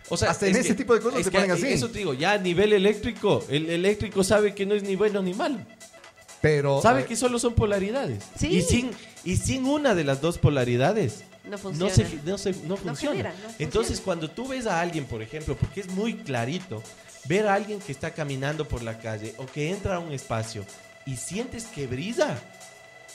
O 0.09 0.16
sea, 0.16 0.30
Hasta 0.30 0.47
en 0.47 0.53
es 0.53 0.59
ese 0.61 0.68
que- 0.70 0.74
tipo 0.74 0.95
de 0.95 1.01
cosas 1.01 1.20
es 1.20 1.24
te 1.26 1.30
que 1.30 1.37
ponen 1.39 1.51
así. 1.53 1.66
Eso 1.68 1.89
te 1.91 1.99
digo, 1.99 2.12
ya 2.14 2.33
a 2.33 2.39
nivel 2.39 2.72
eléctrico, 2.72 3.45
el 3.49 3.70
eléctrico 3.70 4.22
sabe 4.24 4.55
que 4.55 4.66
no 4.66 4.74
es 4.74 4.83
ni 4.83 4.97
bueno 4.97 5.22
ni 5.22 5.33
malo. 5.35 5.59
Pero 6.41 6.83
Sabe 6.83 7.03
eh, 7.03 7.05
que 7.07 7.14
solo 7.16 7.39
son 7.39 7.55
polaridades. 7.55 8.24
Sí. 8.39 8.49
Y 8.49 8.62
sin, 8.62 8.91
y 9.24 9.37
sin 9.37 9.64
una 9.64 9.95
de 9.95 10.03
las 10.05 10.20
dos 10.20 10.39
polaridades, 10.39 11.22
No 11.45 11.53
no, 11.53 11.59
funciona. 11.59 11.95
se, 11.95 12.05
no, 12.24 12.37
se- 12.37 12.51
no 12.66 12.76
funciona. 12.76 13.11
genera, 13.16 13.30
no 13.30 13.37
funciona. 13.37 13.57
Entonces, 13.61 14.01
cuando 14.01 14.28
tú 14.28 14.49
ves 14.49 14.66
a 14.66 14.80
alguien, 14.80 15.05
por 15.05 15.22
ejemplo, 15.22 15.57
porque 15.57 15.80
es 15.83 15.89
muy 15.91 16.14
clarito, 16.14 16.83
ver 17.26 17.47
a 17.47 17.55
alguien 17.55 17.78
que 17.78 17.93
está 17.93 18.11
caminando 18.12 18.66
por 18.66 18.83
la 18.83 18.99
calle 18.99 19.35
o 19.39 19.47
que 19.47 19.70
entra 19.70 19.97
a 19.97 19.99
un 20.01 20.12
espacio 20.12 20.64
y 21.07 21.16
sientes 21.16 21.64
que 21.66 21.87
brilla, 21.87 22.37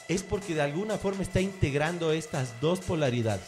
es 0.07 0.23
porque 0.23 0.55
de 0.55 0.61
alguna 0.61 0.97
forma 0.97 1.23
está 1.23 1.41
integrando 1.41 2.11
estas 2.11 2.59
dos 2.61 2.79
polaridades. 2.79 3.45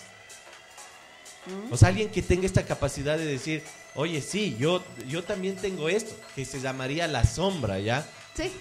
Mm. 1.46 1.74
O 1.74 1.78
sea, 1.78 1.90
alguien 1.90 2.10
que 2.10 2.22
tenga 2.22 2.46
esta 2.46 2.66
capacidad 2.66 3.18
de 3.18 3.26
decir, 3.26 3.64
oye, 3.96 4.22
sí, 4.22 4.56
yo, 4.60 4.84
yo 5.08 5.24
también 5.24 5.56
tengo 5.56 5.90
esto, 5.90 6.14
que 6.36 6.46
se 6.46 6.60
llamaría 6.60 7.08
la 7.08 7.24
sombra, 7.24 7.80
¿ya? 7.80 8.06
Sí, 8.36 8.52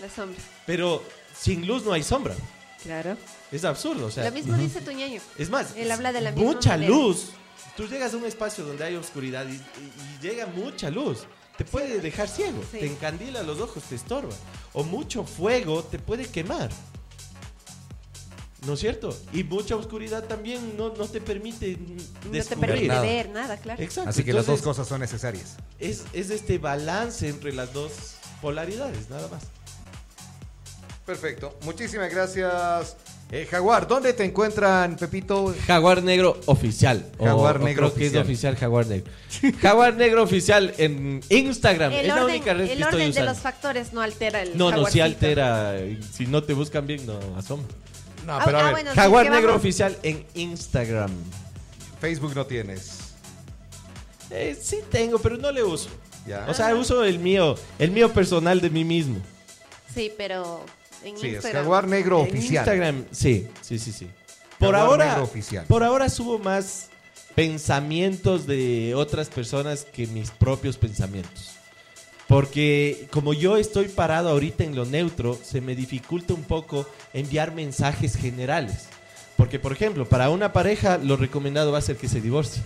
la 0.00 0.10
sombra. 0.10 0.38
Pero 0.66 1.02
sin 1.38 1.66
luz 1.66 1.84
no 1.84 1.92
hay 1.92 2.02
sombra. 2.02 2.34
Claro. 2.82 3.16
Es 3.50 3.64
absurdo, 3.64 4.06
o 4.06 4.10
sea. 4.10 4.24
Lo 4.24 4.32
mismo 4.32 4.56
dice 4.56 4.80
tu 4.80 4.92
ñaño. 4.92 5.20
Es 5.38 5.50
más, 5.50 5.74
Él 5.76 5.90
habla 5.90 6.12
de 6.12 6.20
la 6.20 6.30
misma 6.30 6.52
mucha 6.52 6.76
luz. 6.76 7.30
Tú 7.76 7.86
llegas 7.86 8.14
a 8.14 8.16
un 8.16 8.24
espacio 8.24 8.64
donde 8.64 8.84
hay 8.84 8.96
oscuridad 8.96 9.46
y, 9.48 9.60
llega 10.22 10.46
mucha 10.46 10.90
luz. 10.90 11.24
Te 11.58 11.64
puede 11.64 12.00
dejar 12.00 12.28
ciego, 12.28 12.62
Sí. 12.70 12.78
te 12.78 12.86
encandila 12.86 13.42
los 13.42 13.60
ojos, 13.60 13.82
te 13.84 13.94
estorba. 13.94 14.34
O 14.72 14.82
mucho 14.82 15.24
fuego 15.24 15.82
te 15.82 15.98
puede 15.98 16.26
quemar. 16.26 16.70
¿No 18.66 18.74
es 18.74 18.80
cierto? 18.80 19.16
Y 19.32 19.44
mucha 19.44 19.76
oscuridad 19.76 20.24
también 20.24 20.76
no, 20.76 20.92
no 20.94 21.06
te 21.06 21.20
permite 21.20 21.78
No 22.24 22.42
te 22.44 22.56
permite 22.56 22.88
nada. 22.88 23.00
ver 23.02 23.28
nada, 23.30 23.56
claro. 23.58 23.82
Exacto. 23.82 24.10
así 24.10 24.24
que 24.24 24.32
las 24.32 24.46
dos 24.46 24.58
entonces, 24.58 24.64
cosas 24.64 24.88
son 24.88 25.00
necesarias. 25.00 25.56
Es, 25.78 26.04
es 26.12 26.30
este 26.30 26.58
balance 26.58 27.28
entre 27.28 27.52
las 27.52 27.72
dos 27.72 27.92
polaridades, 28.42 29.08
nada 29.08 29.28
más. 29.28 29.44
Perfecto. 31.04 31.56
Muchísimas 31.62 32.10
gracias. 32.10 32.96
Eh, 33.30 33.46
Jaguar, 33.50 33.86
¿dónde 33.88 34.12
te 34.12 34.24
encuentran, 34.24 34.96
Pepito? 34.96 35.54
Jaguar 35.66 36.02
Negro 36.02 36.40
Oficial. 36.46 37.06
Jaguar 37.18 37.56
o 37.60 37.64
Negro 37.64 37.86
creo 37.92 37.94
que 37.94 38.00
Oficial. 38.06 38.22
es 38.22 38.26
oficial 38.28 38.56
Jaguar 38.56 38.86
Negro. 38.86 39.12
Jaguar 39.62 39.94
Negro 39.94 40.22
Oficial 40.22 40.74
en 40.78 41.20
Instagram. 41.28 41.92
El 41.92 42.00
es 42.00 42.06
la 42.08 42.14
orden, 42.24 42.36
única 42.36 42.54
red 42.54 42.66
que 42.66 42.72
el 42.72 42.82
estoy 42.82 42.94
orden 42.94 43.04
de 43.06 43.10
usando. 43.10 43.30
los 43.32 43.38
factores 43.40 43.92
no 43.92 44.00
altera 44.00 44.42
el 44.42 44.56
No, 44.58 44.70
no, 44.70 44.86
sí 44.86 45.00
altera. 45.00 45.76
Si 46.12 46.26
no 46.26 46.42
te 46.42 46.52
buscan 46.54 46.86
bien, 46.86 47.04
no 47.06 47.18
asombra. 47.36 47.72
No, 48.26 48.34
Ah, 48.34 48.42
pero 48.44 48.58
a 48.58 48.60
ah, 48.60 48.64
ver, 48.64 48.72
bueno, 48.72 48.90
sí, 48.90 48.96
Jaguar 48.96 49.30
Negro 49.30 49.46
vamos- 49.48 49.60
Oficial 49.62 49.96
en 50.02 50.26
Instagram. 50.34 51.10
Facebook 52.00 52.34
no 52.34 52.44
tienes. 52.44 52.98
Eh, 54.30 54.58
sí 54.60 54.78
tengo, 54.90 55.18
pero 55.20 55.36
no 55.36 55.52
le 55.52 55.62
uso. 55.62 55.88
Ya. 56.26 56.44
O 56.48 56.54
sea, 56.54 56.74
uso 56.74 57.04
el 57.04 57.20
mío, 57.20 57.54
el 57.78 57.92
mío 57.92 58.12
personal 58.12 58.60
de 58.60 58.68
mí 58.68 58.84
mismo. 58.84 59.18
Sí, 59.94 60.12
pero 60.18 60.64
en 61.04 61.16
Sí, 61.16 61.28
es 61.28 61.34
Instagram. 61.34 61.62
Jaguar 61.62 61.86
Negro 61.86 62.20
En 62.24 62.28
Oficial. 62.30 62.64
Instagram, 62.64 63.04
sí, 63.12 63.48
sí, 63.62 63.78
sí, 63.78 63.92
sí. 63.92 64.10
Por 64.58 64.74
Jaguar 64.74 64.90
ahora, 64.90 65.06
Negro 65.06 65.22
Oficial. 65.22 65.64
por 65.66 65.84
ahora 65.84 66.08
subo 66.08 66.38
más 66.40 66.88
pensamientos 67.36 68.46
de 68.46 68.94
otras 68.96 69.28
personas 69.28 69.84
que 69.84 70.06
mis 70.08 70.30
propios 70.32 70.76
pensamientos. 70.76 71.52
Porque 72.28 73.06
como 73.10 73.32
yo 73.32 73.56
estoy 73.56 73.88
parado 73.88 74.28
ahorita 74.30 74.64
en 74.64 74.74
lo 74.74 74.84
neutro, 74.84 75.38
se 75.42 75.60
me 75.60 75.76
dificulta 75.76 76.34
un 76.34 76.42
poco 76.42 76.86
enviar 77.12 77.54
mensajes 77.54 78.16
generales. 78.16 78.88
Porque, 79.36 79.58
por 79.58 79.72
ejemplo, 79.72 80.08
para 80.08 80.30
una 80.30 80.52
pareja 80.52 80.98
lo 80.98 81.16
recomendado 81.16 81.70
va 81.70 81.78
a 81.78 81.82
ser 81.82 81.96
que 81.96 82.08
se 82.08 82.20
divorcie. 82.20 82.62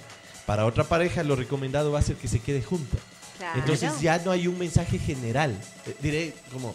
Para 0.46 0.66
otra 0.66 0.84
pareja 0.84 1.22
lo 1.22 1.36
recomendado 1.36 1.92
va 1.92 1.98
a 1.98 2.02
ser 2.02 2.16
que 2.16 2.28
se 2.28 2.40
quede 2.40 2.62
junta. 2.62 2.96
Claro. 3.38 3.58
Entonces 3.58 4.00
ya 4.00 4.18
no 4.18 4.30
hay 4.30 4.46
un 4.46 4.58
mensaje 4.58 4.98
general. 4.98 5.54
Eh, 5.86 5.96
diré 6.00 6.34
como 6.52 6.74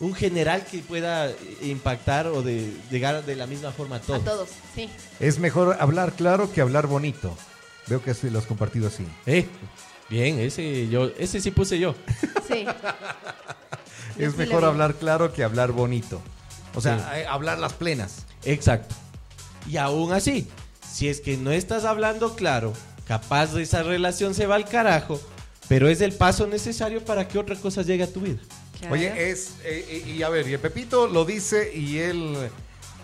un 0.00 0.14
general 0.14 0.64
que 0.64 0.78
pueda 0.78 1.30
eh, 1.30 1.36
impactar 1.62 2.26
o 2.26 2.42
de 2.42 2.72
llegar 2.90 3.24
de 3.24 3.36
la 3.36 3.46
misma 3.46 3.72
forma 3.72 3.96
a 3.96 4.00
todos. 4.00 4.20
A 4.20 4.24
todos, 4.24 4.48
sí. 4.74 4.88
Es 5.20 5.38
mejor 5.38 5.76
hablar 5.80 6.12
claro 6.12 6.52
que 6.52 6.60
hablar 6.60 6.86
bonito. 6.86 7.36
Veo 7.86 8.02
que 8.02 8.10
así 8.12 8.30
lo 8.30 8.38
has 8.38 8.46
compartido 8.46 8.88
así. 8.88 9.06
Eh, 9.26 9.46
bien, 10.08 10.38
ese 10.40 10.88
yo, 10.88 11.10
ese 11.18 11.40
sí 11.40 11.50
puse 11.50 11.78
yo. 11.78 11.94
Sí. 12.48 12.66
Es 14.18 14.32
sí 14.32 14.38
mejor 14.38 14.64
hablar 14.64 14.94
claro 14.94 15.32
que 15.32 15.42
hablar 15.42 15.72
bonito. 15.72 16.20
O 16.76 16.80
sea, 16.80 16.98
Sí. 16.98 17.04
eh, 17.20 17.26
hablar 17.26 17.58
las 17.58 17.72
plenas. 17.72 18.26
Exacto. 18.44 18.94
Y 19.68 19.76
aún 19.76 20.12
así, 20.12 20.46
si 20.88 21.08
es 21.08 21.20
que 21.20 21.36
no 21.36 21.50
estás 21.50 21.84
hablando 21.84 22.36
claro, 22.36 22.72
capaz 23.08 23.54
de 23.54 23.62
esa 23.64 23.82
relación 23.82 24.34
se 24.34 24.46
va 24.46 24.54
al 24.54 24.68
carajo, 24.68 25.20
pero 25.68 25.88
es 25.88 26.00
el 26.00 26.12
paso 26.12 26.46
necesario 26.46 27.04
para 27.04 27.26
que 27.26 27.38
otra 27.38 27.56
cosa 27.56 27.82
llegue 27.82 28.04
a 28.04 28.12
tu 28.12 28.20
vida. 28.20 28.38
Claro. 28.78 28.94
Oye, 28.94 29.30
es. 29.30 29.54
eh, 29.64 30.04
y, 30.06 30.10
y 30.12 30.22
a 30.22 30.28
ver, 30.28 30.46
y 30.48 30.52
el 30.52 30.60
Pepito 30.60 31.08
lo 31.08 31.24
dice 31.24 31.74
y 31.74 31.98
él, 31.98 32.36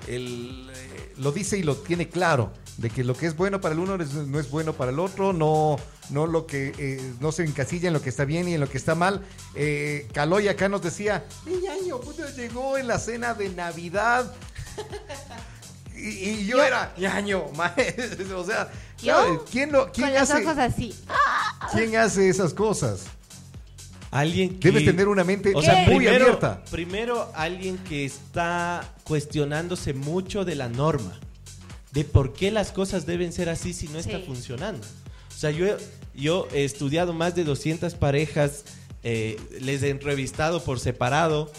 él, 0.07 0.71
eh, 0.73 1.13
lo 1.17 1.33
dice 1.33 1.59
y 1.59 1.63
lo 1.65 1.75
tiene 1.77 2.09
claro. 2.09 2.53
De 2.81 2.89
que 2.89 3.05
lo 3.05 3.15
que 3.15 3.27
es 3.27 3.37
bueno 3.37 3.61
para 3.61 3.75
el 3.75 3.79
uno 3.81 3.99
no 3.99 4.41
es 4.41 4.51
bueno 4.51 4.73
para 4.73 4.91
el 4.91 4.99
otro, 5.01 5.35
no, 5.35 5.77
no 6.09 6.27
lo 6.27 6.47
que 6.47 6.73
eh, 6.79 7.13
no 7.21 7.31
se 7.31 7.45
encasilla 7.45 7.89
en 7.89 7.93
lo 7.93 8.01
que 8.01 8.09
está 8.09 8.25
bien 8.25 8.49
y 8.49 8.55
en 8.55 8.61
lo 8.61 8.71
que 8.71 8.79
está 8.79 8.95
mal. 8.95 9.21
Eh, 9.55 10.09
Caloy 10.15 10.49
acá 10.49 10.67
nos 10.71 10.81
decía, 10.81 11.27
"Mi 11.45 11.67
año, 11.67 12.01
puta, 12.01 12.31
llegó 12.35 12.79
en 12.79 12.89
la 12.89 12.99
cena 12.99 13.35
de 13.35 13.51
Navidad. 13.51 14.33
y, 15.95 16.09
y 16.09 16.47
yo, 16.47 16.57
Yo- 16.57 16.65
era, 16.65 16.95
ñaño, 16.97 17.45
o 18.37 18.45
sea, 18.45 18.71
Yo, 19.03 19.45
¿quién, 19.51 19.73
lo, 19.73 19.93
quién, 19.93 20.07
Con 20.09 20.15
los 20.19 20.31
hace, 20.31 20.43
ojos 20.47 20.57
así. 20.59 20.95
¿quién 21.73 21.97
hace 21.97 22.31
esas 22.31 22.55
cosas? 22.55 23.03
Alguien 24.11 24.59
que... 24.59 24.69
Debes 24.73 24.87
tener 24.87 25.07
una 25.07 25.23
mente 25.23 25.53
O 25.55 25.61
sea, 25.63 25.85
muy 25.87 25.97
primero, 25.99 26.25
abierta. 26.25 26.65
primero 26.71 27.31
alguien 27.35 27.77
que 27.79 28.05
está 28.07 28.95
cuestionándose 29.05 29.93
mucho 29.95 30.45
de 30.47 30.55
la 30.57 30.69
norma, 30.69 31.21
de 31.93 32.05
por 32.05 32.33
qué 32.33 32.51
las 32.51 32.71
cosas 32.73 33.07
deben 33.07 33.33
ser 33.33 33.49
así 33.49 33.73
si 33.73 33.89
no 33.89 33.99
está 33.99 34.19
Sí. 34.19 34.25
funcionando. 34.27 34.87
O 35.29 35.39
sea, 35.41 35.51
yo, 35.51 35.67
yo 36.15 36.47
he 36.53 36.65
estudiado 36.65 37.13
más 37.13 37.35
de 37.35 37.45
200 37.45 37.95
parejas, 37.95 38.65
eh, 39.03 39.39
les 39.61 39.83
he 39.83 39.89
entrevistado 39.91 40.63
por 40.63 40.79
separado 40.81 41.51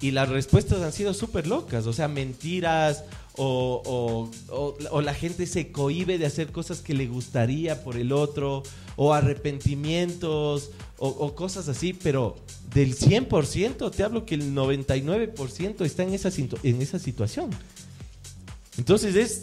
y 0.00 0.10
las 0.10 0.28
respuestas 0.28 0.82
han 0.82 0.92
sido 0.92 1.14
súper 1.14 1.46
locas, 1.46 1.86
o 1.86 1.92
sea, 1.92 2.08
mentiras 2.08 3.04
o, 3.36 3.82
o- 3.86 4.54
o- 4.54 4.76
o 4.90 5.00
la 5.00 5.14
gente 5.14 5.46
se 5.46 5.70
cohíbe 5.70 6.18
de 6.18 6.26
hacer 6.26 6.50
cosas 6.50 6.80
que 6.80 6.92
le 6.94 7.06
gustaría 7.06 7.84
por 7.84 7.96
el 7.96 8.10
otro 8.12 8.64
o 8.96 9.14
arrepentimientos 9.14 10.70
o, 10.98 11.34
cosas 11.36 11.68
así, 11.68 11.92
pero 11.92 12.34
del 12.74 12.96
100% 12.96 13.90
te 13.92 14.02
hablo 14.02 14.26
que 14.26 14.34
el 14.34 14.52
99% 14.54 15.84
está 15.84 16.02
en 16.02 16.12
esa, 16.14 16.30
en 16.64 16.82
esa 16.82 16.98
situación. 16.98 17.50
Entonces 18.76 19.14
es, 19.14 19.42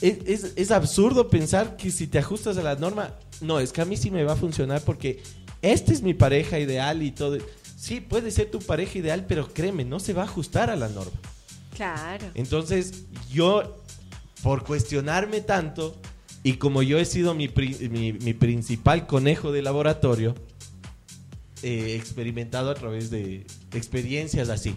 es, 0.00 0.18
es- 0.26 0.52
es 0.56 0.70
absurdo 0.70 1.28
pensar 1.28 1.76
que 1.76 1.90
si 1.90 2.06
te 2.06 2.18
ajustas 2.18 2.56
a 2.58 2.62
la 2.62 2.74
norma, 2.76 3.14
no, 3.40 3.58
es 3.60 3.72
que 3.72 3.80
a 3.80 3.84
mí 3.84 3.96
sí 3.96 4.10
me 4.10 4.24
va 4.24 4.32
a 4.34 4.36
funcionar 4.36 4.82
porque 4.82 5.22
esta 5.62 5.92
es 5.92 6.02
mi 6.02 6.14
pareja 6.14 6.58
ideal 6.58 7.02
y 7.02 7.10
todo. 7.10 7.38
Sí, 7.76 8.00
puede 8.00 8.30
ser 8.30 8.50
tu 8.50 8.58
pareja 8.60 8.98
ideal, 8.98 9.24
pero 9.26 9.48
créeme, 9.52 9.84
no 9.84 10.00
se 10.00 10.12
va 10.12 10.22
a 10.22 10.26
ajustar 10.26 10.68
a 10.70 10.76
la 10.76 10.88
norma. 10.88 11.18
Claro. 11.74 12.26
Entonces, 12.34 13.04
yo, 13.32 13.78
por 14.42 14.64
cuestionarme 14.64 15.40
tanto, 15.40 15.98
y 16.42 16.54
como 16.54 16.82
yo 16.82 16.98
he 16.98 17.04
sido 17.06 17.34
mi, 17.34 17.48
mi- 17.48 18.12
mi 18.14 18.34
principal 18.34 19.06
conejo 19.06 19.52
de 19.52 19.62
laboratorio, 19.62 20.34
he 21.62 21.94
experimentado 21.94 22.70
a 22.70 22.74
través 22.74 23.10
de 23.10 23.46
experiencias 23.74 24.48
así. 24.48 24.76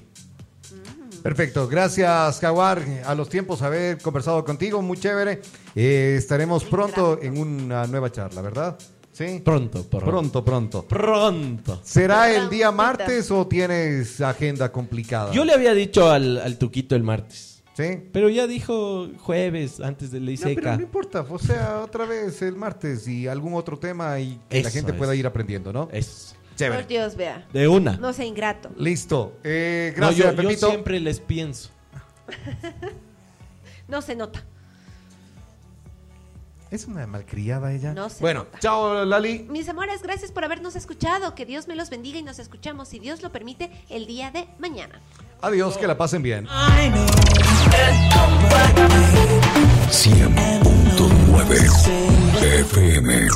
Perfecto, 1.24 1.68
gracias 1.70 2.40
Jaguar, 2.40 2.82
a 3.06 3.16
los 3.16 3.30
tiempos 3.30 3.62
haber 3.62 3.98
conversado 4.00 4.44
contigo, 4.44 4.82
muy 4.82 4.98
chévere. 4.98 5.42
Eh, 5.74 6.16
estaremos 6.18 6.66
pronto 6.66 7.18
en 7.22 7.38
una 7.38 7.88
nueva 7.88 8.12
charla, 8.12 8.42
¿verdad? 8.42 8.78
Sí. 9.14 9.42
Pronto, 9.46 9.84
pronto. 9.90 10.06
Pronto, 10.06 10.44
pronto. 10.46 10.86
Pronto. 10.88 11.80
¿Será 11.84 12.30
el 12.36 12.50
día 12.50 12.72
martes 12.72 13.32
o 13.32 13.48
tienes 13.48 14.20
agenda 14.22 14.72
complicada? 14.72 15.32
Yo 15.32 15.46
le 15.46 15.54
había 15.54 15.74
dicho 15.74 16.10
al, 16.12 16.40
al 16.40 16.58
Tuquito 16.58 16.96
el 16.96 17.04
martes. 17.04 17.62
¿Sí? 17.76 18.04
Pero 18.12 18.30
ya 18.30 18.46
dijo 18.46 19.08
jueves 19.20 19.80
antes 19.80 20.12
de 20.12 20.20
ley 20.20 20.36
No, 20.36 20.42
pero 20.44 20.56
seca. 20.56 20.76
no 20.78 20.84
importa, 20.84 21.26
o 21.28 21.40
sea, 21.40 21.80
otra 21.84 22.06
vez 22.06 22.40
el 22.44 22.56
martes 22.56 23.08
y 23.08 23.28
algún 23.28 23.56
otro 23.56 23.80
tema 23.80 24.20
y 24.20 24.40
que 24.48 24.62
la 24.62 24.70
Eso 24.70 24.78
gente 24.78 24.92
es. 24.92 24.98
pueda 24.98 25.16
ir 25.16 25.26
aprendiendo, 25.26 25.74
¿no? 25.74 25.90
Es 25.92 26.36
Chévere. 26.66 26.82
Por 26.82 26.88
Dios, 26.88 27.16
vea. 27.16 27.46
de 27.54 27.68
una. 27.68 27.98
No 27.98 28.14
sea 28.14 28.26
ingrato. 28.26 28.70
Listo. 28.78 29.38
Eh, 29.44 29.94
No, 29.98 30.08
gracias, 30.08 30.26
yo, 30.26 30.32
yo 30.32 30.36
Pepito. 30.50 30.68
siempre 30.70 31.00
les 31.00 31.20
pienso. 31.20 31.70
No 33.88 34.02
se 34.02 34.16
nota. 34.16 34.44
Es 36.72 36.86
una 36.86 37.06
malcriada 37.06 37.72
ella. 37.74 37.94
No 37.94 38.10
se 38.10 38.20
bueno, 38.22 38.46
nota. 38.46 38.58
chao, 38.60 39.06
Lali. 39.06 39.46
Mis 39.50 39.68
amores, 39.70 40.02
gracias 40.02 40.32
por 40.32 40.44
habernos 40.44 40.76
escuchado. 40.76 41.36
Que 41.36 41.46
Dios 41.46 41.68
me 41.68 41.76
los 41.76 41.90
bendiga 41.92 42.18
y 42.18 42.24
nos 42.24 42.40
escuchamos, 42.40 42.88
si 42.88 42.98
Dios 42.98 43.22
lo 43.22 43.32
permite, 43.32 43.70
el 43.90 44.08
día 44.08 44.32
de 44.32 44.48
mañana. 44.58 45.00
Adiós, 45.42 45.78
que 45.78 45.86
la 45.86 45.98
pasen 45.98 46.24
bien. 46.24 46.48
100.9 50.48 52.42
FM. 52.42 53.28